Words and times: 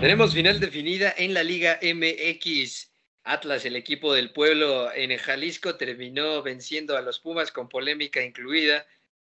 Tenemos 0.00 0.32
final 0.32 0.60
definida 0.60 1.12
en 1.18 1.34
la 1.34 1.42
Liga 1.42 1.80
MX. 1.82 2.92
Atlas, 3.24 3.64
el 3.64 3.74
equipo 3.74 4.14
del 4.14 4.30
pueblo 4.32 4.92
en 4.94 5.16
Jalisco, 5.18 5.74
terminó 5.74 6.40
venciendo 6.40 6.96
a 6.96 7.02
los 7.02 7.18
Pumas 7.18 7.50
con 7.50 7.68
polémica 7.68 8.22
incluida 8.22 8.86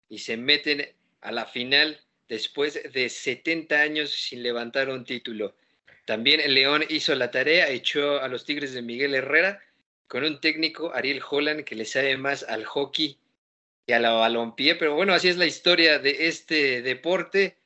y 0.10 0.20
se 0.20 0.36
meten 0.36 0.86
a 1.22 1.32
la 1.32 1.46
final 1.46 2.02
después 2.28 2.78
de 2.92 3.08
70 3.08 3.80
años 3.80 4.10
sin 4.10 4.44
levantar 4.44 4.90
un 4.90 5.06
título. 5.06 5.56
También 6.04 6.42
León 6.54 6.84
hizo 6.90 7.16
la 7.16 7.32
tarea, 7.32 7.70
echó 7.70 8.20
a 8.20 8.28
los 8.28 8.44
Tigres 8.44 8.74
de 8.74 8.82
Miguel 8.82 9.16
Herrera 9.16 9.64
con 10.08 10.26
un 10.26 10.42
técnico, 10.42 10.94
Ariel 10.94 11.22
Holland, 11.28 11.64
que 11.64 11.76
le 11.76 11.86
sabe 11.86 12.18
más 12.18 12.44
al 12.44 12.66
hockey 12.66 13.18
que 13.88 13.96
a 13.96 14.00
la 14.00 14.12
balompié. 14.12 14.76
Pero 14.76 14.94
bueno, 14.94 15.14
así 15.14 15.30
es 15.30 15.38
la 15.38 15.46
historia 15.46 16.00
de 16.00 16.28
este 16.28 16.82
deporte. 16.82 17.59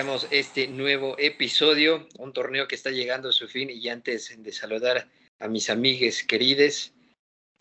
Arrancamos 0.00 0.28
este 0.30 0.66
nuevo 0.66 1.14
episodio, 1.18 2.08
un 2.18 2.32
torneo 2.32 2.66
que 2.66 2.74
está 2.74 2.88
llegando 2.88 3.28
a 3.28 3.32
su 3.32 3.46
fin 3.48 3.68
y 3.68 3.86
antes 3.90 4.34
de 4.42 4.50
saludar 4.50 5.10
a 5.38 5.46
mis 5.46 5.68
amigues 5.68 6.24
querides, 6.24 6.94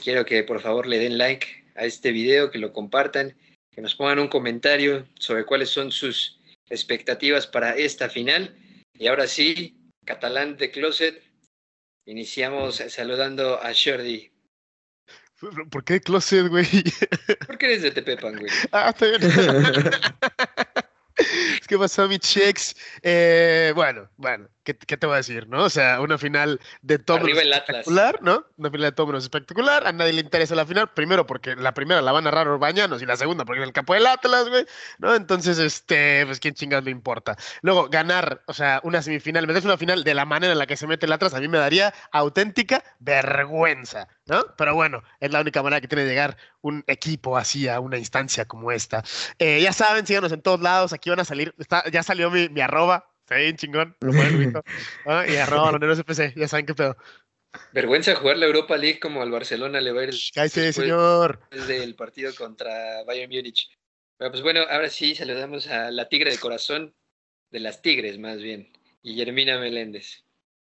quiero 0.01 0.23
que 0.23 0.41
por 0.45 0.61
favor 0.61 0.87
le 0.87 0.99
den 0.99 1.17
like 1.17 1.65
a 1.75 1.83
este 1.83 2.13
video, 2.13 2.49
que 2.49 2.57
lo 2.57 2.71
compartan, 2.71 3.35
que 3.69 3.81
nos 3.81 3.93
pongan 3.93 4.19
un 4.19 4.29
comentario 4.29 5.05
sobre 5.19 5.45
cuáles 5.45 5.69
son 5.69 5.91
sus 5.91 6.39
expectativas 6.69 7.45
para 7.45 7.75
esta 7.75 8.07
final. 8.07 8.55
Y 8.97 9.07
ahora 9.07 9.27
sí, 9.27 9.75
catalán 10.05 10.55
de 10.55 10.71
closet, 10.71 11.21
iniciamos 12.05 12.77
saludando 12.87 13.61
a 13.61 13.73
Shorty. 13.73 14.31
¿Por 15.69 15.83
qué 15.83 15.99
closet, 15.99 16.47
güey? 16.47 16.65
Porque 17.47 17.65
eres 17.65 17.81
de 17.81 17.91
Tepepan, 17.91 18.37
güey. 18.37 18.51
Ah, 18.71 18.91
está 18.91 19.07
bien. 19.07 19.19
¿Qué 21.67 21.77
pasó, 21.77 22.07
mi 22.07 22.19
checks? 22.19 22.75
Eh, 23.01 23.71
bueno, 23.75 24.09
bueno, 24.17 24.49
¿qué, 24.75 24.97
te 24.97 25.05
voy 25.05 25.15
a 25.15 25.17
decir, 25.17 25.47
no? 25.47 25.63
O 25.63 25.69
sea, 25.69 26.01
una 26.01 26.17
final 26.17 26.59
de 26.81 26.99
todo 26.99 27.17
espectacular, 27.17 28.19
¿no? 28.21 28.45
Una 28.57 28.69
final 28.69 28.85
de 28.85 28.91
todo 28.91 29.17
espectacular. 29.17 29.87
A 29.87 29.91
nadie 29.91 30.13
le 30.13 30.21
interesa 30.21 30.55
la 30.55 30.65
final, 30.65 30.89
primero 30.93 31.25
porque 31.25 31.55
la 31.55 31.73
primera 31.73 32.01
la 32.01 32.11
van 32.11 32.27
a 32.27 32.31
narrar 32.31 32.47
Orbañanos 32.47 33.01
y 33.01 33.05
la 33.05 33.17
segunda 33.17 33.45
porque 33.45 33.61
es 33.61 33.67
el 33.67 33.73
campo 33.73 33.93
del 33.93 34.07
Atlas, 34.07 34.49
güey, 34.49 34.65
¿no? 34.97 35.15
Entonces, 35.15 35.59
este, 35.59 36.25
pues 36.25 36.39
quién 36.39 36.53
chingados 36.53 36.85
le 36.85 36.91
importa. 36.91 37.37
Luego, 37.61 37.89
ganar, 37.89 38.43
o 38.47 38.53
sea, 38.53 38.81
una 38.83 39.01
semifinal, 39.01 39.47
meterse 39.47 39.67
una 39.67 39.77
final 39.77 40.03
de 40.03 40.13
la 40.13 40.25
manera 40.25 40.53
en 40.53 40.59
la 40.59 40.67
que 40.67 40.77
se 40.77 40.87
mete 40.87 41.05
el 41.05 41.13
Atlas, 41.13 41.33
a 41.33 41.39
mí 41.39 41.47
me 41.47 41.57
daría 41.57 41.93
auténtica 42.11 42.83
vergüenza, 42.99 44.07
¿no? 44.25 44.45
Pero 44.57 44.75
bueno, 44.75 45.03
es 45.19 45.31
la 45.31 45.41
única 45.41 45.63
manera 45.63 45.81
que 45.81 45.87
tiene 45.87 46.03
de 46.03 46.09
llegar 46.09 46.37
un 46.61 46.83
equipo 46.87 47.37
así 47.37 47.67
a 47.67 47.79
una 47.79 47.97
instancia 47.97 48.45
como 48.45 48.71
esta. 48.71 49.03
Eh, 49.37 49.61
ya 49.61 49.73
saben, 49.73 50.05
síganos 50.05 50.31
en 50.31 50.41
todos 50.41 50.61
lados, 50.61 50.93
aquí 50.93 51.09
van 51.09 51.19
a 51.19 51.25
salir, 51.25 51.53
ya 51.91 52.03
salió 52.03 52.29
mi, 52.29 52.49
mi 52.49 52.61
arroba, 52.61 53.09
está 53.29 53.35
bien 53.35 53.55
chingón, 53.57 53.95
lo 54.01 54.11
pueden 54.11 54.53
¿ah? 55.05 55.23
Y 55.27 55.35
arroba 55.35 55.71
los 55.71 55.99
FC, 55.99 56.33
ya 56.35 56.47
saben 56.47 56.65
qué 56.65 56.73
pedo. 56.73 56.97
Vergüenza 57.73 58.15
jugar 58.15 58.37
la 58.37 58.47
Europa 58.47 58.75
League 58.75 58.99
como 58.99 59.21
al 59.21 59.29
Barcelona 59.29 59.81
le 59.81 59.91
va 59.91 60.01
a 60.01 60.03
ir. 60.05 60.15
Cállate, 60.33 60.73
señor. 60.73 61.39
Desde 61.51 61.83
el 61.83 61.95
partido 61.95 62.33
contra 62.33 63.03
Bayern 63.05 63.31
Múnich. 63.31 63.69
pues 64.17 64.41
bueno, 64.41 64.61
ahora 64.69 64.89
sí 64.89 65.13
saludamos 65.13 65.67
a 65.67 65.91
la 65.91 66.09
tigre 66.09 66.31
de 66.31 66.39
corazón, 66.39 66.95
de 67.51 67.59
las 67.59 67.83
tigres 67.83 68.17
más 68.17 68.37
bien, 68.37 68.71
Guillermina 69.03 69.59
Meléndez. 69.59 70.23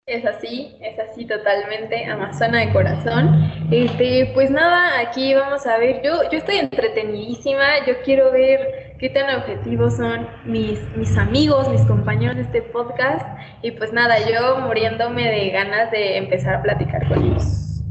Es 0.07 0.23
así, 0.23 0.71
es 0.81 0.99
así 0.99 1.25
totalmente, 1.25 2.05
Amazona 2.05 2.59
de 2.59 2.71
corazón. 2.71 3.51
Este, 3.71 4.29
pues 4.35 4.51
nada, 4.51 4.99
aquí 4.99 5.33
vamos 5.33 5.65
a 5.65 5.79
ver, 5.79 6.03
yo, 6.03 6.29
yo 6.29 6.37
estoy 6.37 6.57
entretenidísima, 6.57 7.83
yo 7.87 7.99
quiero 8.03 8.31
ver 8.31 8.97
qué 8.99 9.09
tan 9.09 9.35
objetivos 9.35 9.97
son 9.97 10.29
mis, 10.45 10.79
mis 10.95 11.17
amigos, 11.17 11.69
mis 11.69 11.81
compañeros 11.81 12.35
de 12.35 12.43
este 12.43 12.61
podcast, 12.61 13.25
y 13.63 13.71
pues 13.71 13.93
nada, 13.93 14.19
yo 14.29 14.59
muriéndome 14.59 15.27
de 15.27 15.49
ganas 15.49 15.89
de 15.89 16.17
empezar 16.17 16.53
a 16.53 16.61
platicar 16.61 17.07
con 17.07 17.23
ellos. 17.23 17.81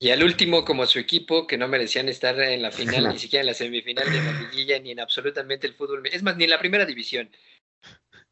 Y 0.00 0.10
al 0.10 0.24
último, 0.24 0.64
como 0.64 0.86
su 0.86 0.98
equipo, 0.98 1.46
que 1.46 1.56
no 1.56 1.68
merecían 1.68 2.08
estar 2.08 2.36
en 2.40 2.62
la 2.62 2.72
final, 2.72 3.10
ni 3.10 3.18
siquiera 3.20 3.42
en 3.42 3.46
la 3.46 3.54
semifinal 3.54 4.10
de 4.10 4.20
la 4.20 4.40
liguilla, 4.40 4.80
ni 4.80 4.90
en 4.90 4.98
absolutamente 4.98 5.68
el 5.68 5.74
fútbol, 5.74 6.02
es 6.12 6.24
más, 6.24 6.36
ni 6.36 6.44
en 6.44 6.50
la 6.50 6.58
primera 6.58 6.84
división. 6.84 7.30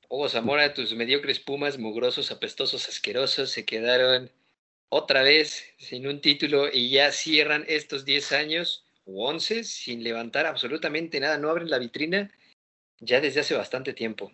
Hugo 0.09 0.29
Zamora, 0.29 0.75
tus 0.75 0.95
mediocres 0.95 1.41
Pumas, 1.41 1.79
mugrosos, 1.79 2.31
apestosos, 2.31 2.89
asquerosos, 2.89 3.51
se 3.51 3.65
quedaron 3.65 4.31
otra 4.89 5.23
vez 5.23 5.65
sin 5.79 6.07
un 6.07 6.21
título 6.21 6.69
y 6.73 6.91
ya 6.91 7.11
cierran 7.11 7.65
estos 7.67 8.05
10 8.05 8.33
años 8.33 8.87
o 9.05 9.29
11 9.29 9.65
sin 9.65 10.03
levantar 10.03 10.47
absolutamente 10.47 11.19
nada, 11.21 11.39
no 11.39 11.51
abren 11.51 11.71
la 11.71 11.79
vitrina 11.79 12.31
ya 13.01 13.21
desde 13.21 13.41
hace 13.41 13.55
bastante 13.55 13.93
tiempo. 13.93 14.31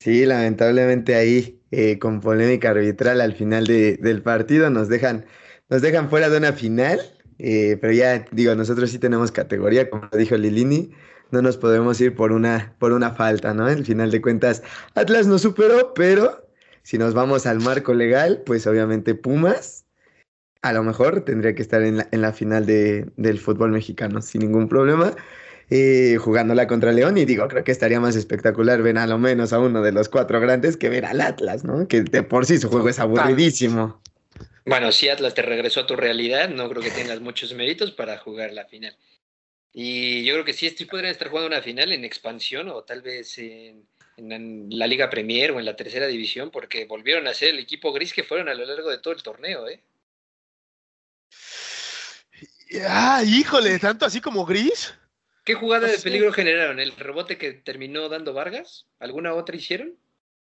Sí, 0.00 0.26
lamentablemente 0.26 1.14
ahí, 1.14 1.60
eh, 1.70 1.98
con 1.98 2.20
polémica 2.20 2.70
arbitral 2.70 3.20
al 3.20 3.34
final 3.34 3.66
del 3.66 4.22
partido, 4.22 4.70
nos 4.70 4.88
dejan, 4.88 5.26
nos 5.68 5.82
dejan 5.82 6.10
fuera 6.10 6.28
de 6.28 6.38
una 6.38 6.52
final, 6.52 7.15
eh, 7.38 7.76
pero 7.80 7.92
ya 7.92 8.24
digo, 8.30 8.54
nosotros 8.54 8.90
sí 8.90 8.98
tenemos 8.98 9.32
categoría, 9.32 9.90
como 9.90 10.08
dijo 10.12 10.36
Lilini, 10.36 10.90
no 11.30 11.42
nos 11.42 11.56
podemos 11.56 12.00
ir 12.00 12.14
por 12.14 12.32
una, 12.32 12.74
por 12.78 12.92
una 12.92 13.12
falta, 13.12 13.52
¿no? 13.52 13.68
En 13.68 13.84
final 13.84 14.10
de 14.10 14.22
cuentas, 14.22 14.62
Atlas 14.94 15.26
no 15.26 15.38
superó, 15.38 15.92
pero 15.94 16.48
si 16.82 16.98
nos 16.98 17.14
vamos 17.14 17.46
al 17.46 17.60
marco 17.60 17.94
legal, 17.94 18.42
pues 18.46 18.66
obviamente 18.66 19.14
Pumas 19.14 19.86
a 20.62 20.72
lo 20.72 20.82
mejor 20.82 21.20
tendría 21.20 21.54
que 21.54 21.62
estar 21.62 21.82
en 21.82 21.98
la, 21.98 22.08
en 22.10 22.22
la 22.22 22.32
final 22.32 22.66
de, 22.66 23.08
del 23.16 23.38
fútbol 23.38 23.70
mexicano 23.70 24.20
sin 24.20 24.42
ningún 24.42 24.68
problema. 24.68 25.14
Eh, 25.68 26.16
jugándola 26.20 26.68
contra 26.68 26.92
León 26.92 27.18
y 27.18 27.24
digo, 27.24 27.48
creo 27.48 27.64
que 27.64 27.72
estaría 27.72 27.98
más 27.98 28.14
espectacular 28.14 28.82
ver 28.82 28.98
a 28.98 29.06
lo 29.06 29.18
menos 29.18 29.52
a 29.52 29.58
uno 29.58 29.82
de 29.82 29.90
los 29.90 30.08
cuatro 30.08 30.40
grandes 30.40 30.76
que 30.76 30.88
ver 30.88 31.04
al 31.04 31.20
Atlas, 31.20 31.64
¿no? 31.64 31.88
Que 31.88 32.02
de 32.02 32.22
por 32.22 32.46
sí 32.46 32.58
su 32.58 32.68
juego 32.68 32.88
es 32.88 33.00
aburridísimo. 33.00 34.00
Bueno, 34.66 34.90
si 34.90 35.08
Atlas 35.08 35.32
te 35.32 35.42
regresó 35.42 35.80
a 35.80 35.86
tu 35.86 35.94
realidad, 35.94 36.48
no 36.48 36.68
creo 36.68 36.82
que 36.82 36.90
tengas 36.90 37.20
muchos 37.20 37.54
méritos 37.54 37.92
para 37.92 38.18
jugar 38.18 38.52
la 38.52 38.66
final. 38.66 38.96
Y 39.72 40.24
yo 40.24 40.34
creo 40.34 40.44
que 40.44 40.52
sí, 40.52 40.68
sí 40.70 40.86
podrían 40.86 41.12
estar 41.12 41.28
jugando 41.28 41.46
una 41.46 41.62
final 41.62 41.92
en 41.92 42.04
expansión 42.04 42.68
o 42.68 42.82
tal 42.82 43.00
vez 43.00 43.38
en, 43.38 43.86
la 44.16 44.88
Liga 44.88 45.08
Premier 45.08 45.52
o 45.52 45.60
en 45.60 45.66
la 45.66 45.76
tercera 45.76 46.08
división, 46.08 46.50
porque 46.50 46.84
volvieron 46.84 47.28
a 47.28 47.34
ser 47.34 47.50
el 47.50 47.60
equipo 47.60 47.92
gris 47.92 48.12
que 48.12 48.24
fueron 48.24 48.48
a 48.48 48.54
lo 48.54 48.64
largo 48.64 48.90
de 48.90 48.98
todo 48.98 49.14
el 49.14 49.22
torneo, 49.22 49.68
¿eh? 49.68 49.80
Ah, 52.88 53.22
híjole, 53.24 53.78
tanto 53.78 54.04
así 54.04 54.20
como 54.20 54.44
gris. 54.44 54.92
¿Qué 55.44 55.54
jugada 55.54 55.86
de 55.86 55.98
peligro 55.98 56.32
generaron? 56.32 56.80
¿El 56.80 56.90
rebote 56.96 57.38
que 57.38 57.52
terminó 57.52 58.08
dando 58.08 58.32
Vargas? 58.32 58.86
¿Alguna 58.98 59.32
otra 59.32 59.54
hicieron? 59.54 59.96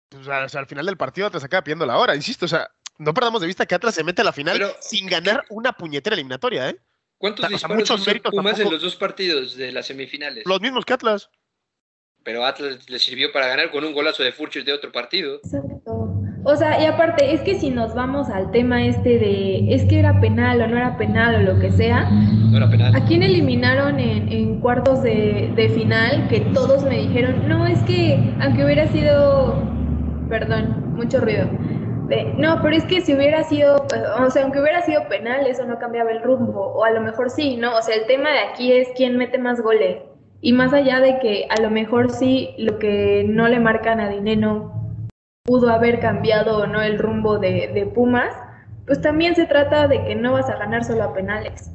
Pues, 0.09 0.25
o 0.25 0.49
sea, 0.49 0.59
al 0.59 0.67
final 0.67 0.85
del 0.85 0.97
partido 0.97 1.29
te 1.29 1.37
acaba 1.37 1.63
pidiendo 1.63 1.85
la 1.85 1.97
hora, 1.97 2.15
insisto, 2.15 2.45
o 2.45 2.47
sea, 2.47 2.71
no 2.97 3.13
perdamos 3.13 3.41
de 3.41 3.47
vista 3.47 3.65
que 3.65 3.75
Atlas 3.75 3.95
se 3.95 4.03
mete 4.03 4.21
a 4.21 4.25
la 4.25 4.33
final 4.33 4.59
sin 4.79 5.07
ganar 5.07 5.43
una 5.49 5.73
puñetera 5.73 6.15
eliminatoria, 6.15 6.69
¿eh? 6.69 6.77
¿Cuántos 7.17 7.49
disparos 7.49 7.83
hizo 7.83 8.29
Pumas 8.31 8.59
en 8.59 8.71
los 8.71 8.81
dos 8.81 8.95
partidos 8.95 9.55
de 9.55 9.71
las 9.71 9.87
semifinales? 9.87 10.45
Los 10.45 10.61
mismos 10.61 10.85
que 10.85 10.93
Atlas. 10.93 11.29
Pero 12.23 12.45
Atlas 12.45 12.89
le 12.89 12.99
sirvió 12.99 13.31
para 13.31 13.47
ganar 13.47 13.71
con 13.71 13.83
un 13.83 13.93
golazo 13.93 14.21
de 14.21 14.31
Furchis 14.31 14.65
de 14.65 14.73
otro 14.73 14.91
partido. 14.91 15.37
Exacto. 15.37 16.13
O 16.43 16.55
sea, 16.55 16.81
y 16.81 16.85
aparte, 16.85 17.33
es 17.33 17.41
que 17.41 17.59
si 17.59 17.69
nos 17.69 17.93
vamos 17.95 18.29
al 18.29 18.51
tema 18.51 18.85
este 18.85 19.17
de 19.17 19.73
es 19.73 19.83
que 19.85 19.99
era 19.99 20.19
penal 20.21 20.61
o 20.61 20.67
no 20.67 20.77
era 20.77 20.97
penal 20.97 21.35
o 21.35 21.53
lo 21.53 21.59
que 21.59 21.71
sea, 21.71 22.09
no 22.09 22.55
era 22.55 22.69
penal. 22.69 22.95
¿a 22.95 23.03
quién 23.05 23.23
eliminaron 23.23 23.99
en, 23.99 24.31
en 24.31 24.59
cuartos 24.61 25.01
de, 25.03 25.51
de 25.55 25.69
final 25.69 26.27
que 26.29 26.41
todos 26.53 26.83
me 26.83 26.99
dijeron, 26.99 27.47
no, 27.47 27.65
es 27.65 27.79
que 27.83 28.17
aunque 28.39 28.63
hubiera 28.63 28.87
sido, 28.91 29.61
perdón, 30.29 30.95
mucho 30.95 31.19
ruido, 31.19 31.49
no, 32.37 32.61
pero 32.61 32.75
es 32.75 32.85
que 32.85 33.01
si 33.01 33.13
hubiera 33.13 33.43
sido, 33.43 33.85
o 34.19 34.29
sea, 34.29 34.43
aunque 34.43 34.61
hubiera 34.61 34.81
sido 34.81 35.07
penal, 35.09 35.45
eso 35.45 35.65
no 35.65 35.77
cambiaba 35.77 36.11
el 36.11 36.21
rumbo, 36.21 36.61
o 36.61 36.83
a 36.83 36.91
lo 36.91 37.01
mejor 37.01 37.29
sí, 37.29 37.57
¿no? 37.57 37.75
O 37.75 37.81
sea, 37.81 37.95
el 37.95 38.05
tema 38.07 38.31
de 38.31 38.39
aquí 38.39 38.71
es 38.71 38.87
quién 38.95 39.17
mete 39.17 39.37
más 39.37 39.61
goles. 39.61 39.97
Y 40.39 40.53
más 40.53 40.71
allá 40.73 40.99
de 40.99 41.19
que 41.19 41.47
a 41.49 41.61
lo 41.61 41.69
mejor 41.69 42.11
sí 42.11 42.53
lo 42.57 42.77
que 42.79 43.25
no 43.27 43.47
le 43.47 43.59
marcan 43.59 43.99
a 43.99 44.09
Dineno 44.09 45.07
pudo 45.43 45.69
haber 45.69 45.99
cambiado 45.99 46.59
o 46.59 46.67
no 46.67 46.81
el 46.81 46.99
rumbo 46.99 47.39
de, 47.39 47.71
de 47.73 47.85
Pumas, 47.87 48.33
pues 48.85 49.01
también 49.01 49.35
se 49.35 49.45
trata 49.45 49.87
de 49.87 50.03
que 50.05 50.15
no 50.15 50.33
vas 50.33 50.49
a 50.49 50.57
ganar 50.57 50.83
solo 50.83 51.03
a 51.03 51.13
penales. 51.13 51.71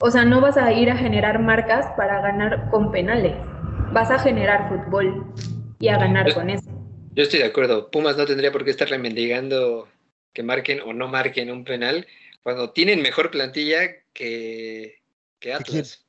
O 0.00 0.10
sea, 0.10 0.24
no 0.24 0.40
vas 0.40 0.56
a 0.56 0.72
ir 0.72 0.90
a 0.90 0.96
generar 0.96 1.38
marcas 1.40 1.86
para 1.96 2.20
ganar 2.22 2.70
con 2.70 2.90
penales. 2.90 3.34
Vas 3.92 4.10
a 4.10 4.18
generar 4.18 4.68
fútbol 4.68 5.26
y 5.78 5.88
a 5.88 5.98
ganar 5.98 6.32
con 6.32 6.48
eso. 6.48 6.79
Yo 7.12 7.22
estoy 7.24 7.40
de 7.40 7.46
acuerdo. 7.46 7.90
Pumas 7.90 8.16
no 8.16 8.24
tendría 8.26 8.52
por 8.52 8.64
qué 8.64 8.70
estar 8.70 8.88
mendigando 8.98 9.88
que 10.32 10.42
marquen 10.42 10.80
o 10.80 10.92
no 10.92 11.08
marquen 11.08 11.50
un 11.50 11.64
penal 11.64 12.06
cuando 12.42 12.70
tienen 12.70 13.02
mejor 13.02 13.30
plantilla 13.30 13.80
que, 14.12 15.00
que 15.40 15.52
Atlas. 15.52 16.04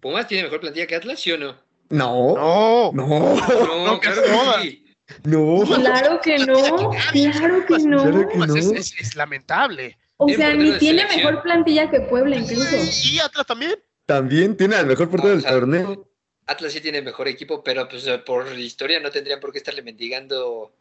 ¿Pumas 0.00 0.26
tiene 0.26 0.44
mejor 0.44 0.60
plantilla 0.60 0.86
que 0.86 0.96
Atlas, 0.96 1.20
sí 1.20 1.32
o 1.32 1.38
no? 1.38 1.56
No. 1.90 2.34
No. 2.36 2.92
No. 2.92 3.36
No, 3.86 4.00
claro 4.00 4.22
que 4.22 4.62
sí. 4.62 4.84
No. 5.24 5.62
Claro 5.64 6.20
que 6.20 6.38
no, 6.38 6.54
claro 6.54 6.90
que 7.66 7.78
no. 7.78 8.02
Claro 8.02 8.28
que 8.28 8.36
no. 8.38 8.56
Es, 8.56 8.66
es- 8.72 9.00
es 9.00 9.16
lamentable. 9.16 9.96
O 10.18 10.28
sea, 10.28 10.52
ni 10.52 10.72
tiene 10.78 11.02
selección. 11.02 11.26
mejor 11.26 11.42
plantilla 11.42 11.88
que 11.90 12.00
Puebla 12.00 12.36
incluso. 12.36 12.76
Y 13.10 13.20
Atlas 13.20 13.46
también. 13.46 13.76
También 14.04 14.56
tiene 14.56 14.74
al 14.76 14.86
mejor 14.86 15.08
portero 15.08 15.32
O 15.32 15.36
del 15.36 15.42
sea, 15.42 15.52
torneo. 15.52 16.07
Atlas 16.48 16.72
sí 16.72 16.80
tiene 16.80 17.02
mejor 17.02 17.28
equipo, 17.28 17.62
pero 17.62 17.88
pues 17.88 18.06
por 18.26 18.58
historia 18.58 19.00
no 19.00 19.10
tendrían 19.10 19.38
por 19.40 19.52
qué 19.52 19.58
estarle 19.58 19.82
mendigando. 19.82 20.72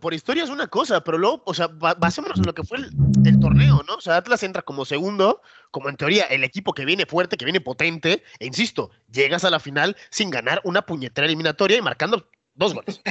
Por 0.00 0.14
historia 0.14 0.44
es 0.44 0.50
una 0.50 0.68
cosa, 0.68 1.02
pero 1.04 1.18
luego, 1.18 1.42
o 1.46 1.54
sea, 1.54 1.66
ba- 1.68 1.94
basémonos 1.94 2.38
en 2.40 2.46
lo 2.46 2.54
que 2.54 2.64
fue 2.64 2.78
el, 2.78 2.94
el 3.24 3.38
torneo, 3.38 3.82
¿no? 3.86 3.94
O 3.96 4.00
sea, 4.00 4.16
Atlas 4.16 4.42
entra 4.42 4.62
como 4.62 4.84
segundo, 4.84 5.42
como 5.70 5.88
en 5.90 5.96
teoría 5.96 6.24
el 6.24 6.44
equipo 6.44 6.72
que 6.72 6.84
viene 6.86 7.04
fuerte, 7.06 7.36
que 7.36 7.44
viene 7.44 7.60
potente, 7.60 8.24
e 8.38 8.46
insisto, 8.46 8.90
llegas 9.12 9.44
a 9.44 9.50
la 9.50 9.60
final 9.60 9.96
sin 10.10 10.30
ganar 10.30 10.60
una 10.64 10.82
puñetera 10.82 11.26
eliminatoria 11.26 11.76
y 11.76 11.82
marcando 11.82 12.28
dos 12.54 12.72
goles, 12.72 13.02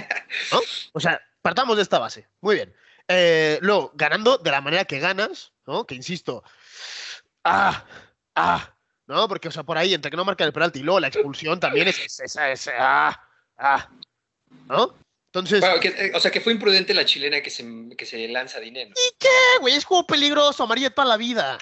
¿no? 0.51 0.59
O 0.93 0.99
sea, 0.99 1.21
partamos 1.41 1.75
de 1.77 1.83
esta 1.83 1.99
base. 1.99 2.27
Muy 2.41 2.55
bien. 2.55 2.73
Eh, 3.07 3.59
luego, 3.61 3.91
ganando 3.93 4.39
de 4.39 4.49
la 4.49 4.61
manera 4.61 4.85
que 4.85 4.99
ganas, 4.99 5.53
¿no? 5.67 5.85
Que 5.85 5.93
insisto, 5.93 6.43
ah, 7.43 7.85
ah, 8.35 8.74
¿no? 9.07 9.27
Porque, 9.27 9.47
o 9.47 9.51
sea, 9.51 9.63
por 9.63 9.77
ahí, 9.77 9.93
entre 9.93 10.09
que 10.11 10.17
no 10.17 10.25
marcan 10.25 10.47
el 10.47 10.53
penalti 10.53 10.79
y 10.79 10.83
luego 10.83 10.99
la 10.99 11.07
expulsión 11.07 11.59
también 11.59 11.87
es 11.87 11.99
es- 11.99 12.19
esa, 12.19 12.51
esa, 12.51 12.71
ah, 12.79 13.27
ah, 13.57 13.89
¿no? 14.67 14.95
Entonces, 15.27 15.59
Bueno, 15.59 15.79
que- 15.81 15.89
eh, 15.89 16.11
o 16.15 16.19
sea, 16.19 16.31
que 16.31 16.39
fue 16.41 16.53
imprudente 16.53 16.93
la 16.93 17.03
chilena 17.05 17.41
que 17.41 17.49
se, 17.49 17.65
que 17.97 18.05
se 18.05 18.27
lanza 18.29 18.59
dinero. 18.59 18.91
¿y 18.95 19.15
qué, 19.19 19.27
güey? 19.59 19.75
Es 19.75 19.83
juego 19.85 20.07
peligroso, 20.07 20.63
amarilla 20.63 20.89
toda 20.89 21.07
la 21.07 21.17
vida. 21.17 21.57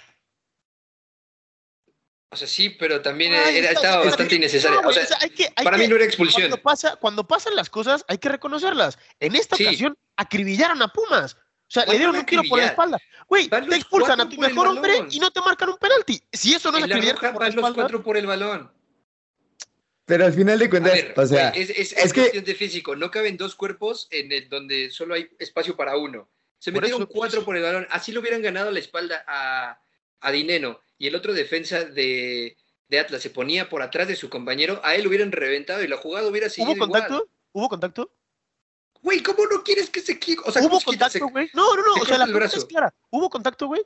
O 2.32 2.36
sea, 2.36 2.48
sí, 2.48 2.70
pero 2.72 3.00
también 3.02 3.32
Ay, 3.34 3.58
era, 3.60 3.70
estaba 3.72 3.98
está- 3.98 4.06
bastante 4.10 4.36
innecesario. 4.36 4.76
No, 4.82 4.82
O 4.82 4.92
güey, 4.92 4.96
sea, 4.96 5.04
o 5.04 5.08
sea, 5.08 5.18
hay 5.22 5.30
que- 5.30 5.54
hay 5.56 5.64
para 5.64 5.78
que- 5.78 5.84
mí 5.84 5.88
no 5.88 5.96
era 5.98 6.06
expulsión. 6.06 6.50
Cuando, 6.50 6.64
pasa, 6.64 6.96
cuando 6.96 7.28
pasan 7.28 7.56
las 7.56 7.70
cosas, 7.70 8.04
hay 8.08 8.18
que 8.18 8.30
reconocerlas. 8.30 8.98
En 9.20 9.36
esta 9.36 9.56
Sí. 9.56 9.66
ocasión, 9.66 9.98
acribillaron 10.18 10.82
a 10.82 10.88
Pumas. 10.88 11.38
O 11.74 11.80
sea, 11.82 11.82
le 11.82 11.86
¿Cuál 11.88 11.98
dieron 11.98 12.16
un 12.18 12.26
tiro 12.28 12.44
por 12.48 12.60
la 12.60 12.66
espalda. 12.68 13.00
Güey, 13.28 13.50
te 13.50 13.76
expulsan 13.76 14.22
a 14.22 14.30
tu 14.30 14.38
mejor 14.38 14.68
hombre 14.68 14.94
y 15.10 15.18
no 15.20 15.32
te 15.32 15.42
marcan 15.42 15.70
un 15.70 15.78
penalti. 15.78 16.22
Si 16.32 16.54
eso 16.54 16.72
no 16.72 16.78
es 16.78 16.84
roja 16.88 17.34
por 17.34 17.42
la 17.42 17.50
van 17.50 17.56
los 17.56 17.74
cuatro 17.74 18.04
por 18.04 18.16
el 18.16 18.28
balón. 18.28 18.72
Pero 20.06 20.26
al 20.26 20.34
final 20.34 20.60
de 20.60 20.66
A 20.66 20.70
cuentas, 20.70 20.94
ver, 20.94 21.14
o 21.18 21.26
sea, 21.26 21.50
es, 21.50 21.72
es- 21.72 21.80
es 21.94 21.94
es 21.94 22.14
que- 22.14 22.20
cuestión 22.22 22.44
de 22.46 22.54
físico. 22.54 22.96
No 22.96 23.10
caben 23.10 23.38
dos 23.38 23.56
cuerpos 23.56 24.08
en 24.12 24.32
el 24.32 24.50
donde 24.50 24.92
solo 24.92 25.16
hay 25.16 25.28
espacio 25.40 25.76
para 25.76 25.98
uno. 25.98 26.30
Se 26.60 26.72
Por 26.72 26.82
metieron 26.84 27.04
eso- 27.04 27.10
cuatro 27.12 27.44
por 27.44 27.58
el 27.58 27.64
balón. 27.64 27.88
Así 27.90 28.12
lo 28.12 28.20
hubieran 28.20 28.44
ganado 28.44 28.70
la 28.70 28.78
espalda 28.80 29.24
a, 29.26 29.82
a 30.20 30.32
Dineno. 30.32 30.80
Y 31.00 31.08
el 31.08 31.16
otro 31.16 31.34
defensa 31.34 31.86
de, 31.86 32.56
de 32.88 33.00
Atlas 33.00 33.24
se 33.24 33.32
ponía 33.32 33.68
por 33.68 33.82
atrás 33.82 34.08
de 34.08 34.16
su 34.16 34.30
compañero. 34.30 34.80
A 34.84 34.94
él 34.94 35.02
lo 35.04 35.10
hubieran 35.10 35.32
reventado 35.32 35.82
y 35.84 35.88
la 35.88 35.98
jugada 35.98 36.28
hubiera 36.28 36.50
seguido 36.50 36.74
¿hubo 36.74 36.80
contacto? 36.80 37.14
igual. 37.16 37.30
¿Hubo 37.54 37.70
contacto? 37.70 38.12
Güey, 39.04 39.22
¿cómo 39.22 39.46
no 39.46 39.62
quieres 39.64 39.90
que 39.90 40.02
se 40.02 40.18
quiebre? 40.18 40.44
O 40.48 40.52
sea, 40.52 40.62
¿Hubo 40.64 40.70
¿cómo 40.70 40.80
se 40.80 40.86
contacto, 40.86 41.12
Se- 41.20 41.24
güey? 41.24 41.50
No, 41.54 41.76
no, 41.76 41.84
no. 41.86 41.94
se 41.96 42.02
O 42.02 42.06
sea, 42.06 42.18
la 42.18 42.26
pregunta 42.26 42.58
es 42.58 42.66
clara. 42.66 42.94
¿Hubo 43.12 43.30
contacto, 43.30 43.68
güey? 43.68 43.82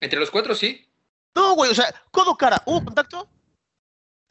Entre 0.00 0.18
los 0.18 0.30
cuatro, 0.30 0.54
sí. 0.54 0.88
No, 1.34 1.54
güey. 1.54 1.70
O 1.70 1.74
sea, 1.74 1.92
codo 2.10 2.36
cara. 2.36 2.62
¿Hubo 2.64 2.84
contacto? 2.84 3.28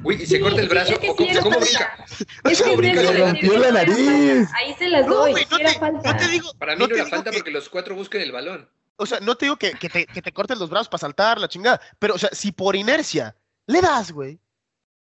Güey, 0.02 0.22
y 0.24 0.26
se 0.26 0.38
Sí, 0.38 0.42
corta 0.42 0.62
el 0.62 0.70
brazo. 0.70 1.00
que 1.00 1.10
¿O 1.10 1.16
sí 1.18 1.28
cómo, 1.42 1.60
brinca? 1.60 2.06
Es 2.46 2.62
¿Cómo 2.62 2.72
que 2.72 2.78
brinca 2.78 3.02
la- 3.04 3.12
rompió 3.32 3.58
la 3.58 3.68
sí 3.68 3.74
nariz. 3.74 4.50
Ahí 4.56 4.74
se 4.78 4.88
las 4.90 5.06
No, 5.08 5.16
doy, 5.16 5.32
güey. 5.32 5.44
sí 5.44 5.50
No 5.52 5.58
te, 5.58 5.74
falta. 5.80 6.12
no 6.14 6.18
te 6.20 6.28
digo. 6.28 6.54
Para 6.58 6.74
mí 6.74 6.80
no 6.80 6.84
no, 6.86 6.88
te 6.90 6.94
era 6.96 7.04
digo 7.06 7.16
falta 7.16 7.32
que- 7.32 7.38
porque 7.38 7.52
los 7.52 7.70
cuatro 7.70 7.96
buscan 7.96 8.22
el 8.22 8.32
balón. 8.32 8.70
O 8.96 9.06
sea, 9.06 9.20
no 9.20 9.36
te 9.36 9.46
digo 9.46 9.58
que, 9.58 9.72
que 9.74 9.90
te, 9.90 10.06
que 10.06 10.22
te 10.22 10.32
corten 10.32 10.60
los 10.60 10.70
brazos 10.70 10.88
para 10.90 11.00
saltar, 11.02 11.40
la 11.40 11.48
chingada. 11.48 11.82
Pero, 12.00 12.16
o 12.16 12.18
sea, 12.18 12.30
si 12.32 12.52
por 12.52 12.76
inercia 12.76 13.36
le 13.68 13.82
das, 13.82 14.12
güey. 14.12 14.40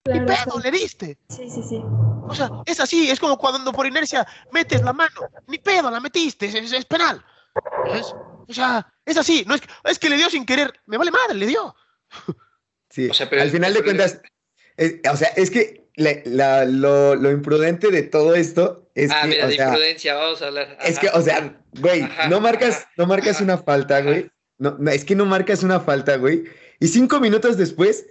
Claro, 0.07 0.27
pedo, 0.27 0.57
sí. 0.57 0.63
le 0.65 0.71
diste. 0.71 1.19
Sí, 1.29 1.51
sí, 1.51 1.63
sí. 1.69 1.81
O 2.29 2.35
sea, 2.35 2.51
es 2.67 2.81
así, 2.81 3.11
es 3.11 3.21
como 3.21 3.37
cuando 3.39 3.73
por 3.73 3.87
inercia 3.87 4.27
metes 4.53 4.83
la 4.83 4.93
mano. 4.93 5.21
Ni 5.47 5.59
pedo, 5.59 5.91
la 5.91 6.01
metiste, 6.01 6.47
es, 6.47 6.55
es- 6.55 6.73
es 6.73 6.85
penal. 6.85 7.25
Es- 7.95 8.15
o 8.49 8.53
sea, 8.53 8.93
es 9.05 9.17
así. 9.17 9.45
No 9.47 9.55
es, 9.55 9.61
que- 9.61 9.69
es 9.85 9.99
que 9.99 10.11
le 10.11 10.17
dio 10.17 10.29
sin 10.31 10.45
querer. 10.47 10.73
Me 10.87 10.97
vale 10.99 11.11
madre, 11.11 11.35
le 11.35 11.47
dio. 11.47 11.75
sí, 12.91 13.09
O 13.11 13.15
sea, 13.15 13.29
pero- 13.29 13.43
al 13.43 13.51
final 13.51 13.75
de 13.75 13.83
cuentas, 13.85 14.21
es- 14.77 14.97
o 15.11 15.17
sea, 15.17 15.29
es 15.37 15.51
que 15.51 15.89
la- 15.97 16.21
la- 16.25 16.65
lo, 16.65 17.15
lo 17.15 17.31
imprudente 17.31 17.89
de 17.91 18.03
todo 18.03 18.35
esto 18.35 18.91
es 18.95 19.11
ah, 19.11 19.23
que, 19.23 19.29
mira, 19.29 19.47
o 19.47 19.49
de 19.49 19.57
sea, 19.57 19.69
imprudencia, 19.69 20.15
vamos 20.15 20.43
a 20.43 20.47
hablar. 20.49 20.79
Es 20.85 20.99
que, 20.99 21.09
Ajá. 21.09 21.19
o 21.19 21.23
sea, 21.23 21.61
güey, 21.81 22.03
Ajá, 22.03 22.29
no 22.29 22.41
marcas, 22.41 22.77
ajá, 22.77 22.91
no 22.97 23.07
marcas 23.07 23.37
ajá, 23.37 23.45
una 23.45 23.59
falta, 23.59 23.97
ajá. 23.99 24.07
güey. 24.07 24.31
No, 24.59 24.77
no, 24.79 24.91
es 24.91 25.05
que 25.05 25.15
no 25.15 25.27
marcas 25.27 25.63
una 25.63 25.81
falta, 25.81 26.17
güey. 26.17 26.45
Y 26.81 26.89
cinco 26.89 27.21
minutos 27.21 27.57
después 27.57 28.07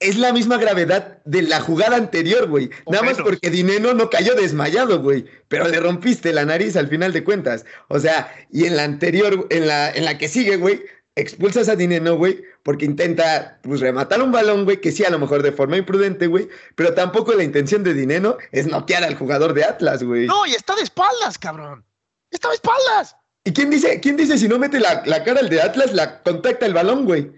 es 0.00 0.16
la 0.16 0.32
misma 0.32 0.58
gravedad 0.58 1.18
de 1.24 1.42
la 1.42 1.60
jugada 1.60 1.96
anterior, 1.96 2.48
güey. 2.48 2.70
Nada 2.86 3.02
más 3.02 3.18
porque 3.18 3.50
Dineno 3.50 3.94
no 3.94 4.10
cayó 4.10 4.34
desmayado, 4.34 5.00
güey. 5.00 5.24
Pero 5.48 5.66
le 5.66 5.80
rompiste 5.80 6.32
la 6.32 6.44
nariz 6.44 6.76
al 6.76 6.88
final 6.88 7.12
de 7.12 7.24
cuentas. 7.24 7.64
O 7.88 7.98
sea, 7.98 8.32
y 8.50 8.66
en 8.66 8.76
la 8.76 8.84
anterior, 8.84 9.46
en 9.50 9.66
la, 9.66 9.90
en 9.90 10.04
la 10.04 10.16
que 10.16 10.28
sigue, 10.28 10.56
güey, 10.56 10.84
expulsas 11.16 11.68
a 11.68 11.74
Dineno, 11.74 12.16
güey, 12.16 12.44
porque 12.62 12.84
intenta, 12.84 13.58
pues, 13.62 13.80
rematar 13.80 14.22
un 14.22 14.30
balón, 14.30 14.64
güey, 14.64 14.80
que 14.80 14.92
sí, 14.92 15.04
a 15.04 15.10
lo 15.10 15.18
mejor 15.18 15.42
de 15.42 15.52
forma 15.52 15.76
imprudente, 15.76 16.28
güey. 16.28 16.48
Pero 16.76 16.94
tampoco 16.94 17.34
la 17.34 17.42
intención 17.42 17.82
de 17.82 17.94
Dineno 17.94 18.36
es 18.52 18.68
noquear 18.68 19.02
al 19.02 19.16
jugador 19.16 19.52
de 19.52 19.64
Atlas, 19.64 20.04
güey. 20.04 20.26
No, 20.26 20.46
y 20.46 20.52
está 20.52 20.76
de 20.76 20.82
espaldas, 20.82 21.38
cabrón. 21.38 21.84
Está 22.30 22.48
de 22.48 22.54
espaldas. 22.54 23.16
¿Y 23.44 23.52
quién 23.52 23.70
dice, 23.70 23.98
quién 24.00 24.16
dice 24.16 24.38
si 24.38 24.46
no 24.46 24.58
mete 24.58 24.78
la, 24.78 25.02
la 25.06 25.24
cara 25.24 25.40
al 25.40 25.48
de 25.48 25.60
Atlas, 25.60 25.92
la 25.92 26.22
contacta 26.22 26.66
el 26.66 26.74
balón, 26.74 27.04
güey? 27.04 27.32